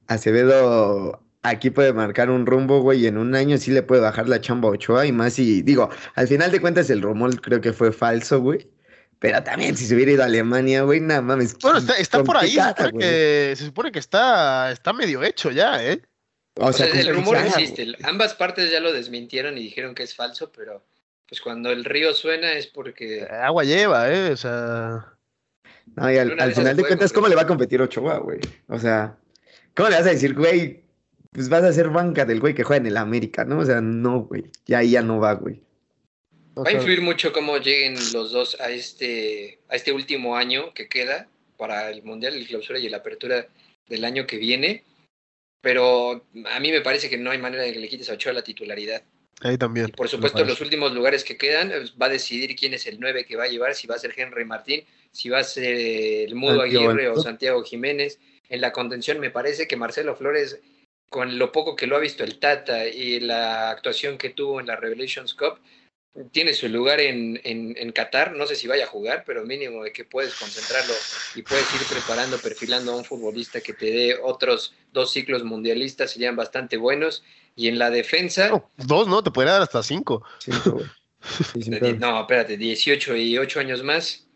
Acevedo 0.06 1.23
aquí 1.44 1.70
puede 1.70 1.92
marcar 1.92 2.30
un 2.30 2.46
rumbo, 2.46 2.80
güey, 2.80 3.04
y 3.04 3.06
en 3.06 3.18
un 3.18 3.34
año 3.34 3.56
sí 3.58 3.70
le 3.70 3.82
puede 3.82 4.00
bajar 4.00 4.28
la 4.28 4.40
chamba 4.40 4.68
a 4.68 4.72
Ochoa 4.72 5.06
y 5.06 5.12
más 5.12 5.38
y 5.38 5.62
digo, 5.62 5.90
al 6.14 6.26
final 6.26 6.50
de 6.50 6.60
cuentas 6.60 6.90
el 6.90 7.02
rumor 7.02 7.40
creo 7.40 7.60
que 7.60 7.72
fue 7.72 7.92
falso, 7.92 8.40
güey. 8.40 8.68
Pero 9.20 9.42
también 9.42 9.76
si 9.76 9.86
se 9.86 9.94
hubiera 9.94 10.12
ido 10.12 10.22
a 10.22 10.26
Alemania, 10.26 10.82
güey, 10.82 11.00
nada 11.00 11.22
mames. 11.22 11.56
Bueno, 11.58 11.78
está, 11.96 12.24
por 12.24 12.36
ahí, 12.36 12.56
se 13.00 13.56
supone 13.56 13.92
que 13.92 13.98
está, 13.98 14.72
está 14.72 14.92
medio 14.92 15.22
hecho 15.22 15.50
ya, 15.50 15.82
¿eh? 15.84 16.02
O 16.56 16.72
sea, 16.72 16.86
el 16.86 17.14
rumor 17.14 17.36
existe. 17.36 17.94
Ambas 18.02 18.34
partes 18.34 18.70
ya 18.70 18.80
lo 18.80 18.92
desmintieron 18.92 19.56
y 19.56 19.62
dijeron 19.62 19.94
que 19.94 20.02
es 20.02 20.14
falso, 20.14 20.50
pero 20.50 20.84
pues 21.28 21.40
cuando 21.40 21.70
el 21.70 21.84
río 21.84 22.12
suena 22.12 22.52
es 22.52 22.66
porque... 22.66 23.26
Agua 23.30 23.64
lleva, 23.64 24.12
¿eh? 24.12 24.30
O 24.30 24.36
sea... 24.36 25.10
No, 25.96 26.10
y 26.10 26.16
al, 26.16 26.38
al 26.40 26.54
final 26.54 26.76
de 26.76 26.84
cuentas, 26.84 27.12
¿cómo 27.12 27.28
le 27.28 27.34
va 27.34 27.42
a 27.42 27.46
competir 27.46 27.80
Ochoa, 27.80 28.18
güey? 28.18 28.40
O 28.68 28.78
sea, 28.78 29.16
¿cómo 29.74 29.90
le 29.90 29.96
vas 29.96 30.06
a 30.06 30.10
decir, 30.10 30.34
güey, 30.34 30.84
pues 31.34 31.48
vas 31.48 31.64
a 31.64 31.72
ser 31.72 31.90
banca 31.90 32.24
del 32.24 32.38
güey 32.38 32.54
que 32.54 32.62
juega 32.62 32.80
en 32.80 32.86
el 32.86 32.96
América, 32.96 33.44
¿no? 33.44 33.58
O 33.58 33.64
sea, 33.64 33.80
no, 33.80 34.20
güey. 34.20 34.44
Ya 34.66 34.78
ahí 34.78 34.92
ya 34.92 35.02
no 35.02 35.18
va, 35.18 35.32
güey. 35.32 35.60
Va 36.56 36.68
a 36.68 36.72
influir 36.72 37.02
mucho 37.02 37.32
cómo 37.32 37.58
lleguen 37.58 37.94
los 38.12 38.30
dos 38.30 38.56
a 38.60 38.70
este, 38.70 39.58
a 39.68 39.74
este 39.74 39.90
último 39.90 40.36
año 40.36 40.72
que 40.74 40.88
queda 40.88 41.26
para 41.56 41.90
el 41.90 42.04
Mundial, 42.04 42.34
el 42.34 42.46
clausura 42.46 42.78
y 42.78 42.88
la 42.88 42.98
apertura 42.98 43.48
del 43.88 44.04
año 44.04 44.28
que 44.28 44.36
viene. 44.36 44.84
Pero 45.60 46.24
a 46.52 46.60
mí 46.60 46.70
me 46.70 46.82
parece 46.82 47.10
que 47.10 47.18
no 47.18 47.32
hay 47.32 47.38
manera 47.38 47.64
de 47.64 47.72
que 47.72 47.80
le 47.80 47.88
quites 47.88 48.08
a 48.10 48.12
Ochoa 48.12 48.32
la 48.32 48.44
titularidad. 48.44 49.02
Ahí 49.40 49.58
también. 49.58 49.88
Y 49.88 49.92
por 49.92 50.08
supuesto, 50.08 50.44
los 50.44 50.60
últimos 50.60 50.94
lugares 50.94 51.24
que 51.24 51.36
quedan 51.36 51.70
pues, 51.70 51.94
va 52.00 52.06
a 52.06 52.10
decidir 52.10 52.54
quién 52.54 52.74
es 52.74 52.86
el 52.86 53.00
9 53.00 53.26
que 53.26 53.34
va 53.34 53.44
a 53.44 53.48
llevar, 53.48 53.74
si 53.74 53.88
va 53.88 53.96
a 53.96 53.98
ser 53.98 54.14
Henry 54.16 54.44
Martín, 54.44 54.84
si 55.10 55.30
va 55.30 55.40
a 55.40 55.44
ser 55.44 55.74
el 55.74 56.36
Mudo 56.36 56.62
Aguirre 56.62 57.08
o 57.08 57.20
Santiago 57.20 57.64
Jiménez. 57.64 58.20
En 58.48 58.60
la 58.60 58.70
contención 58.70 59.18
me 59.18 59.30
parece 59.30 59.66
que 59.66 59.76
Marcelo 59.76 60.14
Flores 60.14 60.60
con 61.14 61.38
lo 61.38 61.52
poco 61.52 61.76
que 61.76 61.86
lo 61.86 61.94
ha 61.94 62.00
visto 62.00 62.24
el 62.24 62.40
Tata 62.40 62.88
y 62.88 63.20
la 63.20 63.70
actuación 63.70 64.18
que 64.18 64.30
tuvo 64.30 64.58
en 64.58 64.66
la 64.66 64.74
Revelations 64.74 65.32
Cup, 65.34 65.60
tiene 66.32 66.54
su 66.54 66.68
lugar 66.68 66.98
en, 66.98 67.40
en, 67.44 67.92
Qatar. 67.92 68.34
No 68.34 68.48
sé 68.48 68.56
si 68.56 68.66
vaya 68.66 68.82
a 68.82 68.88
jugar, 68.88 69.22
pero 69.24 69.44
mínimo 69.44 69.84
de 69.84 69.92
que 69.92 70.04
puedes 70.04 70.34
concentrarlo 70.34 70.92
y 71.36 71.42
puedes 71.42 71.72
ir 71.72 71.86
preparando, 71.88 72.36
perfilando 72.38 72.90
a 72.90 72.96
un 72.96 73.04
futbolista 73.04 73.60
que 73.60 73.74
te 73.74 73.92
dé 73.92 74.18
otros 74.20 74.74
dos 74.92 75.12
ciclos 75.12 75.44
mundialistas, 75.44 76.10
serían 76.10 76.34
bastante 76.34 76.78
buenos. 76.78 77.22
Y 77.54 77.68
en 77.68 77.78
la 77.78 77.90
defensa. 77.90 78.50
dos, 78.76 79.06
¿no? 79.06 79.22
Te 79.22 79.30
podría 79.30 79.52
dar 79.52 79.62
hasta 79.62 79.84
cinco. 79.84 80.24
no, 82.00 82.20
espérate, 82.22 82.56
18 82.56 83.14
y 83.14 83.38
8 83.38 83.60
años 83.60 83.84
más. 83.84 84.26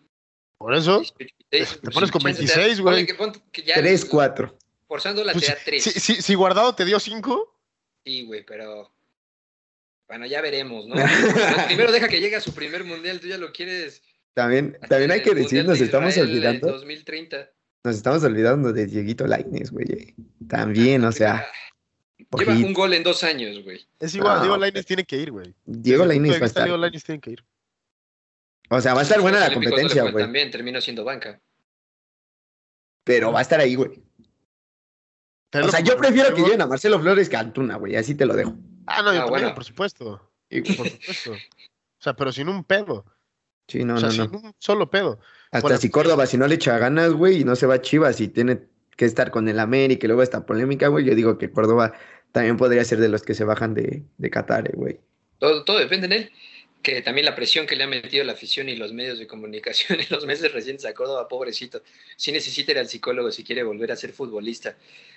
Por 0.59 0.76
eso. 0.76 1.03
te 1.51 1.66
pones 1.93 2.12
con 2.12 2.22
26, 2.22 2.81
güey. 2.81 3.09
3, 3.53 4.05
4. 4.05 4.59
Forzándola 4.89 5.32
pues, 5.32 5.45
te 5.45 5.53
da 5.53 5.59
tres. 5.62 5.84
Si, 5.84 6.34
Guardado 6.34 6.74
te 6.74 6.86
dio 6.86 6.99
cinco. 6.99 7.55
Sí, 8.05 8.24
güey, 8.24 8.45
pero. 8.45 8.91
Bueno, 10.09 10.24
ya 10.24 10.41
veremos, 10.41 10.86
¿no? 10.86 10.95
Primero 11.66 11.93
deja 11.93 12.09
que 12.09 12.20
llegue 12.20 12.36
a 12.36 12.41
su 12.41 12.55
primer 12.55 12.82
mundial, 12.84 13.20
tú 13.20 13.28
ya 13.28 13.36
lo 13.36 13.53
quieres. 13.53 14.03
También, 14.32 14.78
también 14.89 15.11
hay 15.11 15.22
que 15.22 15.34
decir, 15.34 15.66
nos 15.66 15.80
estamos 15.80 16.16
olvidando. 16.16 16.72
2030. 16.72 17.51
Nos 17.84 17.97
estamos 17.97 18.24
olvidando 18.24 18.72
de 18.72 18.86
Dieguito 18.86 19.26
Laines, 19.26 19.70
güey. 19.70 20.14
También, 20.49 21.05
o 21.05 21.12
sea. 21.12 21.47
Lleva 22.39 22.53
un 22.53 22.72
gol 22.72 22.95
en 22.95 23.03
dos 23.03 23.22
años, 23.22 23.62
güey. 23.62 23.86
Es 24.01 24.14
igual, 24.14 24.41
Diego 24.41 24.57
Laines 24.57 24.86
tiene 24.86 25.05
que 25.05 25.16
ir, 25.16 25.30
güey. 25.30 25.55
Diego 25.66 26.07
Laines 26.07 26.41
va 26.41 26.45
a 26.45 26.47
estar. 26.47 26.64
Diego 26.64 26.78
Laines 26.78 27.05
tiene 27.05 27.20
que 27.20 27.32
ir. 27.32 27.45
O 28.70 28.80
sea, 28.80 28.95
va 28.95 29.01
a 29.01 29.03
estar 29.03 29.20
buena 29.20 29.41
la 29.41 29.53
competencia, 29.53 30.03
güey. 30.05 30.24
También 30.24 30.51
terminó 30.51 30.80
siendo 30.80 31.05
banca. 31.05 31.39
Pero 33.05 33.32
va 33.32 33.41
a 33.41 33.43
estar 33.43 33.61
ahí, 33.61 33.74
güey 33.74 34.07
o 35.53 35.70
sea, 35.70 35.80
yo 35.80 35.96
prefiero 35.96 36.34
que 36.34 36.42
lleven 36.42 36.61
a 36.61 36.66
Marcelo 36.66 37.01
Flores 37.01 37.28
que 37.28 37.36
a 37.36 37.40
Antuna, 37.40 37.76
güey, 37.76 37.96
así 37.96 38.14
te 38.14 38.26
lo 38.26 38.34
dejo. 38.34 38.55
Ah, 38.86 39.03
no, 39.03 39.14
yo 39.14 39.22
ah, 39.22 39.26
bueno. 39.26 39.55
por 39.55 39.64
supuesto. 39.64 40.30
por 40.51 40.66
supuesto. 40.66 41.32
O 41.32 42.01
sea, 42.01 42.14
pero 42.14 42.32
sin 42.32 42.49
un 42.49 42.64
pedo. 42.64 43.05
Sí, 43.66 43.84
no, 43.84 43.94
o 43.94 43.99
sea, 43.99 44.09
no, 44.09 44.14
sin 44.14 44.34
un 44.34 44.55
solo 44.59 44.90
pedo. 44.90 45.18
Hasta 45.51 45.78
si 45.78 45.90
Córdoba, 45.90 46.26
si 46.26 46.36
no 46.36 46.46
le 46.46 46.55
echa 46.55 46.78
ganas, 46.78 47.12
güey, 47.12 47.40
y 47.40 47.44
no 47.44 47.57
se 47.57 47.66
va 47.66 47.74
a 47.74 47.82
Chivas 47.82 48.20
y 48.20 48.28
tiene 48.28 48.61
que 48.96 49.05
estar 49.05 49.30
con 49.30 49.49
el 49.49 49.59
América 49.59 50.07
y 50.07 50.09
luego 50.09 50.22
esta 50.22 50.44
polémica, 50.46 50.88
güey, 50.88 51.05
yo 51.05 51.14
digo 51.14 51.38
que 51.38 51.51
Córdoba 51.51 51.92
también 52.32 52.57
podría 52.57 52.84
ser 52.84 52.99
de 52.99 53.09
los 53.09 53.22
que 53.22 53.34
se 53.34 53.44
bajan 53.44 53.74
de, 53.74 54.05
de 54.16 54.30
Qatar, 54.30 54.70
güey. 54.74 55.01
Todo, 55.38 55.64
todo 55.64 55.78
depende 55.78 56.09
de 56.09 56.16
él 56.16 56.32
que 56.83 57.03
también 57.03 57.24
la 57.24 57.35
presión 57.35 57.66
que 57.66 57.76
le 57.76 57.85
ha 57.85 57.89
metido 57.89 58.24
la 58.24 58.33
afición 58.33 58.68
y 58.68 58.76
los 58.76 58.93
medios 58.93 59.18
de 59.18 59.26
comunicación 59.26 60.01
en 60.01 60.07
los 60.11 60.26
meses 60.26 60.53
recientes 60.53 60.87
a 60.87 60.95
Córdoba, 60.95 61.29
pobrecito, 61.29 61.83
sí 62.16 62.33
necesita 62.33 62.72
ir 62.72 62.79
al 62.79 62.89
psicólogo 62.89 63.31
si 63.31 63.45
quiere 63.45 63.62
volver 63.62 63.93
a 63.93 63.97
ser 63.97 64.12
futbolista. 64.12 64.76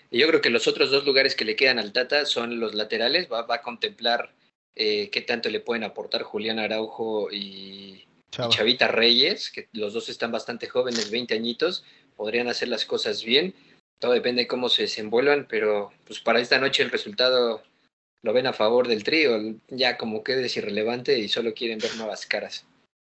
Y 0.09 0.20
yo 0.20 0.28
creo 0.28 0.41
que 0.41 0.49
los 0.49 0.68
otros 0.68 0.91
dos 0.91 1.05
lugares 1.05 1.36
que 1.36 1.45
le 1.45 1.55
quedan 1.55 1.80
al 1.80 1.93
Tata 1.93 2.26
son 2.26 2.59
los 2.59 2.76
laterales, 2.76 3.28
va, 3.32 3.45
a 3.47 3.62
contemplar 3.62 4.34
eh, 4.76 5.09
qué 5.09 5.22
tanto 5.22 5.49
le 5.49 5.59
pueden 5.59 5.84
aportar 5.84 6.24
Julián 6.24 6.59
Araujo 6.59 7.32
y, 7.32 8.05
Chavita 8.32 8.88
Reyes, 8.88 9.51
que 9.51 9.68
los 9.74 9.93
dos 9.93 10.09
están 10.09 10.32
bastante 10.32 10.68
jóvenes, 10.68 11.12
20 11.12 11.34
añitos, 11.34 11.84
podrían 12.16 12.47
hacer 12.47 12.70
las 12.70 12.86
cosas 12.86 13.24
bien. 13.24 13.53
Todo 13.99 14.14
depende 14.14 14.43
de 14.43 14.47
cómo 14.47 14.70
se 14.70 14.84
desenvuelvan, 14.84 15.47
pero 15.49 15.91
pues 16.05 16.20
para 16.22 16.39
esta 16.39 16.57
noche 16.57 16.82
el 16.82 16.91
resultado 16.91 17.62
lo 18.24 18.34
ven 18.34 18.47
a 18.47 18.53
favor 18.53 18.88
del 18.88 19.03
trío, 19.03 19.38
ya 19.69 19.97
como 19.97 20.24
que 20.24 20.43
es 20.43 20.57
irrelevante 20.57 21.17
y 21.17 21.28
solo 21.28 21.53
quieren 21.53 21.80
ver 21.80 21.95
nuevas 21.95 22.26
caras. 22.26 22.65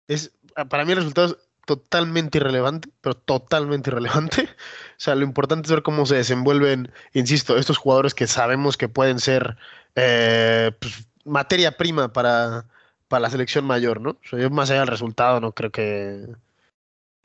Es, 0.07 0.31
para 0.69 0.85
mí 0.85 0.91
el 0.91 0.97
resultado 0.97 1.27
es 1.27 1.37
totalmente 1.65 2.37
irrelevante, 2.37 2.89
pero 3.01 3.15
totalmente 3.15 3.89
irrelevante. 3.89 4.43
O 4.43 4.99
sea, 4.99 5.15
lo 5.15 5.23
importante 5.23 5.67
es 5.67 5.71
ver 5.71 5.83
cómo 5.83 6.05
se 6.05 6.15
desenvuelven, 6.15 6.91
insisto, 7.13 7.57
estos 7.57 7.77
jugadores 7.77 8.13
que 8.13 8.25
sabemos 8.25 8.77
que 8.77 8.89
pueden 8.89 9.19
ser 9.19 9.57
eh, 9.95 10.71
pues, 10.79 11.07
materia 11.25 11.77
prima 11.77 12.11
para, 12.11 12.65
para 13.07 13.21
la 13.21 13.29
selección 13.29 13.65
mayor, 13.65 14.01
¿no? 14.01 14.11
O 14.11 14.27
sea, 14.29 14.39
yo 14.39 14.49
más 14.49 14.69
allá 14.69 14.79
del 14.79 14.89
resultado, 14.89 15.39
no 15.39 15.51
creo 15.51 15.71
que... 15.71 16.25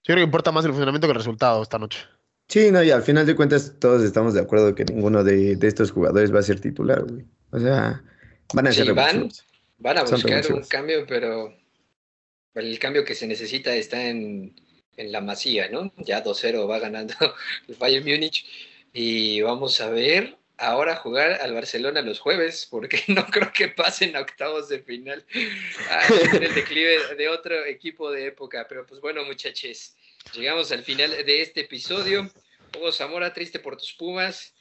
Yo 0.04 0.14
creo 0.14 0.16
que 0.16 0.24
importa 0.24 0.50
más 0.50 0.64
el 0.64 0.72
funcionamiento 0.72 1.06
que 1.06 1.12
el 1.12 1.18
resultado 1.18 1.62
esta 1.62 1.78
noche. 1.78 2.00
Sí, 2.48 2.72
no, 2.72 2.82
y 2.82 2.90
al 2.90 3.02
final 3.02 3.24
de 3.24 3.36
cuentas 3.36 3.76
todos 3.78 4.02
estamos 4.02 4.34
de 4.34 4.40
acuerdo 4.40 4.74
que 4.74 4.84
ninguno 4.84 5.22
de, 5.22 5.54
de 5.54 5.68
estos 5.68 5.92
jugadores 5.92 6.34
va 6.34 6.40
a 6.40 6.42
ser 6.42 6.58
titular, 6.60 7.04
güey. 7.04 7.24
O 7.52 7.58
sea, 7.58 8.02
van 8.54 8.66
a 8.66 8.72
ser 8.72 8.92
van, 8.94 9.30
van 9.78 9.98
a 9.98 10.02
buscar 10.02 10.52
un 10.52 10.64
cambio, 10.64 11.06
pero 11.06 11.54
el 12.54 12.78
cambio 12.78 13.04
que 13.04 13.14
se 13.14 13.26
necesita 13.26 13.74
está 13.74 14.08
en, 14.08 14.54
en 14.96 15.12
la 15.12 15.20
masía, 15.20 15.68
¿no? 15.68 15.92
Ya 15.98 16.24
2-0 16.24 16.68
va 16.68 16.78
ganando 16.78 17.14
el 17.68 17.74
Bayern 17.76 18.04
Múnich 18.04 18.46
y 18.92 19.40
vamos 19.42 19.80
a 19.80 19.90
ver 19.90 20.36
ahora 20.58 20.96
jugar 20.96 21.40
al 21.40 21.54
Barcelona 21.54 22.02
los 22.02 22.20
jueves, 22.20 22.66
porque 22.70 23.02
no 23.08 23.26
creo 23.26 23.52
que 23.52 23.68
pasen 23.68 24.16
a 24.16 24.20
octavos 24.20 24.68
de 24.68 24.80
final 24.80 25.24
ah, 25.90 26.06
en 26.32 26.42
el 26.42 26.54
declive 26.54 27.14
de 27.16 27.28
otro 27.28 27.64
equipo 27.64 28.10
de 28.10 28.26
época. 28.26 28.66
Pero 28.68 28.86
pues 28.86 29.00
bueno, 29.00 29.24
muchachos, 29.24 29.94
llegamos 30.34 30.72
al 30.72 30.82
final 30.82 31.10
de 31.10 31.42
este 31.42 31.62
episodio. 31.62 32.30
Hugo 32.76 32.92
Zamora, 32.92 33.34
triste 33.34 33.58
por 33.58 33.76
tus 33.76 33.92
Pumas. 33.92 34.54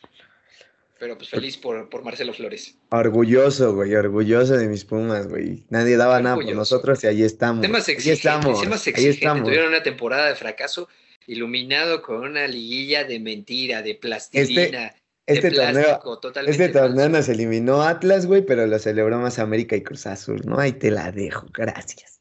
Pero 1.01 1.17
pues 1.17 1.29
feliz 1.29 1.57
por, 1.57 1.89
por 1.89 2.03
Marcelo 2.03 2.31
Flores. 2.31 2.77
Orgulloso, 2.91 3.73
güey, 3.73 3.95
orgulloso 3.95 4.55
de 4.55 4.67
mis 4.67 4.85
Pumas, 4.85 5.27
güey. 5.27 5.65
Nadie 5.69 5.97
daba 5.97 6.21
nada 6.21 6.35
por 6.35 6.53
nosotros 6.53 7.03
y 7.03 7.07
ahí 7.07 7.23
estamos. 7.23 7.63
Temas 7.63 7.89
exigentes, 7.89 8.23
ahí 8.23 8.37
estamos, 8.37 8.61
temas 8.61 8.85
exigentes. 8.85 9.43
Tuvieron 9.43 9.69
una 9.69 9.81
temporada 9.81 10.27
de 10.27 10.35
fracaso 10.35 10.87
iluminado 11.25 12.03
con 12.03 12.17
una 12.17 12.47
liguilla 12.47 13.03
de 13.03 13.19
mentira, 13.19 13.81
de 13.81 13.95
plastilina. 13.95 14.93
Este, 15.25 15.47
este 15.47 15.51
torneo, 15.51 16.19
este 16.45 16.69
torneo 16.69 17.09
nos 17.09 17.29
eliminó 17.29 17.81
Atlas, 17.81 18.27
güey, 18.27 18.45
pero 18.45 18.67
lo 18.67 18.77
celebró 18.77 19.17
más 19.17 19.39
América 19.39 19.75
y 19.75 19.81
Cruz 19.81 20.05
Azul, 20.05 20.41
¿no? 20.45 20.59
Ahí 20.59 20.73
te 20.73 20.91
la 20.91 21.11
dejo, 21.11 21.47
gracias. 21.51 22.19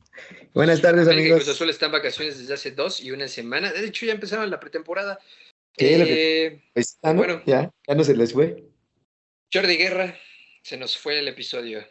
Buenas 0.55 0.81
tardes, 0.81 1.03
América 1.03 1.20
amigos. 1.20 1.43
Y 1.43 1.45
Cruz 1.45 1.55
Azul 1.55 1.68
está 1.68 1.85
en 1.85 1.93
vacaciones 1.93 2.39
desde 2.39 2.55
hace 2.55 2.70
dos 2.70 2.99
y 3.03 3.11
una 3.11 3.28
semana. 3.28 3.72
De 3.72 3.85
hecho, 3.85 4.07
ya 4.07 4.12
empezaron 4.12 4.49
la 4.49 4.59
pretemporada. 4.59 5.18
Eh, 5.76 6.61
bueno, 7.03 7.43
ya, 7.47 7.70
ya 7.87 7.95
no 7.95 8.05
se 8.05 8.16
les 8.16 8.33
fue. 8.33 8.69
Jordi 9.53 9.76
Guerra, 9.76 10.16
se 10.62 10.76
nos 10.76 10.96
fue 10.96 11.18
el 11.18 11.28
episodio. 11.28 11.84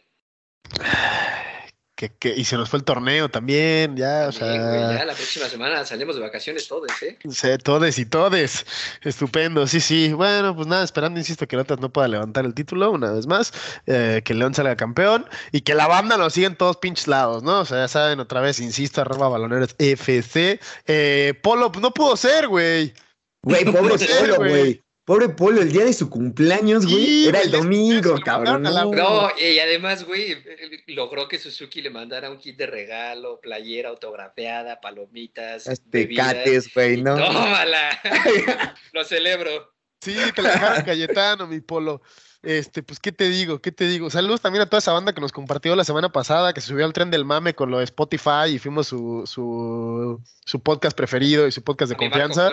Que, 1.96 2.34
y 2.34 2.46
se 2.46 2.56
nos 2.56 2.70
fue 2.70 2.80
el 2.80 2.86
torneo 2.86 3.28
también, 3.28 3.98
ya, 3.98 4.30
o 4.30 4.32
sea. 4.32 4.56
ya 4.56 5.04
la 5.04 5.14
próxima 5.14 5.50
semana 5.50 5.84
salimos 5.84 6.16
de 6.16 6.22
vacaciones 6.22 6.66
todos, 6.70 6.90
¿eh? 7.02 7.18
Sí, 7.30 7.48
todes 7.62 8.00
y 8.00 8.06
todes. 8.06 8.66
Estupendo, 9.04 9.68
sí, 9.68 9.82
sí. 9.82 10.14
Bueno, 10.14 10.56
pues 10.56 10.68
nada, 10.68 10.86
esperando, 10.86 11.20
insisto, 11.20 11.46
que 11.46 11.58
Lotas 11.58 11.82
no 11.82 11.92
pueda 11.92 12.08
levantar 12.08 12.46
el 12.46 12.54
título 12.54 12.92
una 12.92 13.12
vez 13.12 13.28
más, 13.28 13.52
eh, 13.86 14.22
que 14.24 14.34
León 14.34 14.54
salga 14.54 14.78
campeón 14.78 15.28
y 15.52 15.60
que 15.60 15.76
la 15.76 15.88
banda 15.88 16.16
nos 16.16 16.32
siga 16.32 16.48
en 16.48 16.56
todos 16.56 16.78
pinches 16.78 17.10
lados, 17.10 17.44
¿no? 17.44 17.60
O 17.60 17.66
sea, 17.66 17.80
ya 17.80 17.88
saben, 17.90 18.22
otra 18.22 18.40
vez, 18.40 18.62
insisto, 18.62 19.02
arroba 19.02 19.28
baloneros 19.28 19.76
FC. 19.78 20.62
Eh, 20.88 21.34
Polo, 21.44 21.70
pues 21.70 21.82
no 21.82 21.92
pudo 21.92 22.16
ser, 22.16 22.48
güey. 22.48 22.94
Güey, 23.42 23.66
pobre 23.66 23.96
Polo, 23.98 24.36
güey. 24.38 24.82
Pobre 25.10 25.30
Polo, 25.30 25.60
el 25.60 25.72
día 25.72 25.86
de 25.86 25.94
su 25.94 26.08
cumpleaños, 26.08 26.86
güey, 26.86 27.28
era 27.28 27.42
el 27.42 27.50
domingo, 27.50 28.20
cabrón. 28.24 28.62
No. 28.62 29.32
y 29.40 29.58
además, 29.58 30.04
güey, 30.04 30.38
logró 30.86 31.28
que 31.28 31.40
Suzuki 31.40 31.82
le 31.82 31.90
mandara 31.90 32.30
un 32.30 32.38
kit 32.38 32.56
de 32.56 32.68
regalo, 32.68 33.40
playera 33.42 33.90
autografiada, 33.90 34.80
palomitas. 34.80 35.64
Tecates, 35.90 36.72
güey, 36.72 37.02
¿no? 37.02 37.16
Tómala. 37.16 38.00
Lo 38.94 39.04
celebro. 39.04 39.74
Sí, 40.00 40.16
te 40.36 40.44
la 40.44 40.52
dejaron 40.52 40.84
Cayetano, 40.84 41.48
mi 41.48 41.60
Polo. 41.60 42.04
Este, 42.44 42.84
pues, 42.84 43.00
¿qué 43.00 43.12
te 43.12 43.30
digo? 43.30 43.64
¿Qué 43.64 43.72
te 43.72 43.88
digo? 43.88 44.12
Saludos 44.12 44.42
también 44.42 44.62
a 44.62 44.70
toda 44.70 44.78
esa 44.78 44.94
banda 44.94 45.14
que 45.14 45.22
nos 45.22 45.32
compartió 45.32 45.76
la 45.76 45.86
semana 45.86 46.12
pasada, 46.12 46.54
que 46.54 46.62
se 46.62 46.68
subió 46.68 46.86
al 46.86 46.94
tren 46.94 47.10
del 47.10 47.26
mame 47.26 47.56
con 47.56 47.72
lo 47.72 47.80
de 47.80 47.86
Spotify 47.86 48.52
y 48.54 48.60
fuimos 48.60 48.86
su, 48.86 49.24
su, 49.26 50.22
su 50.46 50.60
podcast 50.60 50.96
preferido 50.96 51.48
y 51.48 51.52
su 51.52 51.64
podcast 51.64 51.90
de 51.90 51.98
confianza. 51.98 52.52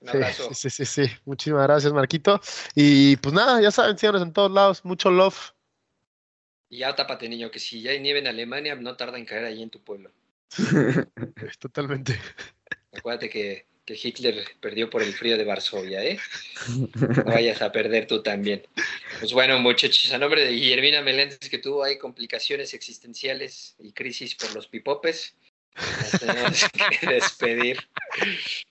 Un 0.00 0.08
abrazo. 0.08 0.54
Sí, 0.54 0.70
sí, 0.70 0.84
sí, 0.86 1.02
Muchísimas 1.24 1.64
gracias, 1.64 1.92
Marquito. 1.92 2.40
Y 2.74 3.16
pues 3.16 3.34
nada, 3.34 3.60
ya 3.60 3.70
saben, 3.70 3.98
síganos 3.98 4.22
en 4.22 4.32
todos 4.32 4.50
lados. 4.50 4.84
Mucho 4.84 5.10
love. 5.10 5.52
Y 6.70 6.78
ya 6.78 6.94
tápate, 6.94 7.28
niño, 7.28 7.50
que 7.50 7.58
si 7.58 7.82
ya 7.82 7.90
hay 7.90 8.00
nieve 8.00 8.20
en 8.20 8.28
Alemania, 8.28 8.74
no 8.76 8.96
tarda 8.96 9.18
en 9.18 9.26
caer 9.26 9.44
ahí 9.44 9.62
en 9.62 9.70
tu 9.70 9.82
pueblo. 9.82 10.10
Totalmente. 11.58 12.18
Acuérdate 12.92 13.28
que, 13.28 13.66
que, 13.84 13.98
Hitler 14.00 14.44
perdió 14.60 14.88
por 14.88 15.02
el 15.02 15.12
frío 15.12 15.36
de 15.36 15.44
Varsovia, 15.44 16.02
¿eh? 16.04 16.18
No 17.24 17.32
vayas 17.32 17.60
a 17.60 17.72
perder 17.72 18.06
tú 18.06 18.22
también. 18.22 18.62
Pues 19.18 19.32
bueno, 19.32 19.58
muchachos, 19.58 20.12
a 20.12 20.18
nombre 20.18 20.44
de 20.44 20.52
Guillermina 20.52 21.02
Meléndez, 21.02 21.38
que 21.50 21.58
tuvo 21.58 21.84
ahí 21.84 21.98
complicaciones 21.98 22.72
existenciales 22.72 23.74
y 23.78 23.92
crisis 23.92 24.34
por 24.34 24.54
los 24.54 24.66
pipopes, 24.66 25.34
tenemos 26.18 26.68
que 27.00 27.06
despedir. 27.06 27.88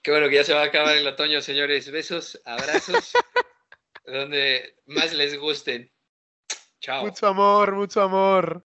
Qué 0.01 0.11
bueno 0.11 0.29
que 0.29 0.35
ya 0.35 0.43
se 0.43 0.53
va 0.53 0.61
a 0.61 0.65
acabar 0.65 0.95
el 0.97 1.07
otoño, 1.07 1.41
señores. 1.41 1.91
Besos, 1.91 2.39
abrazos, 2.45 3.13
donde 4.05 4.75
más 4.85 5.13
les 5.13 5.37
gusten. 5.37 5.91
Chao. 6.81 7.05
Mucho 7.05 7.27
amor, 7.27 7.75
mucho 7.75 8.01
amor. 8.01 8.57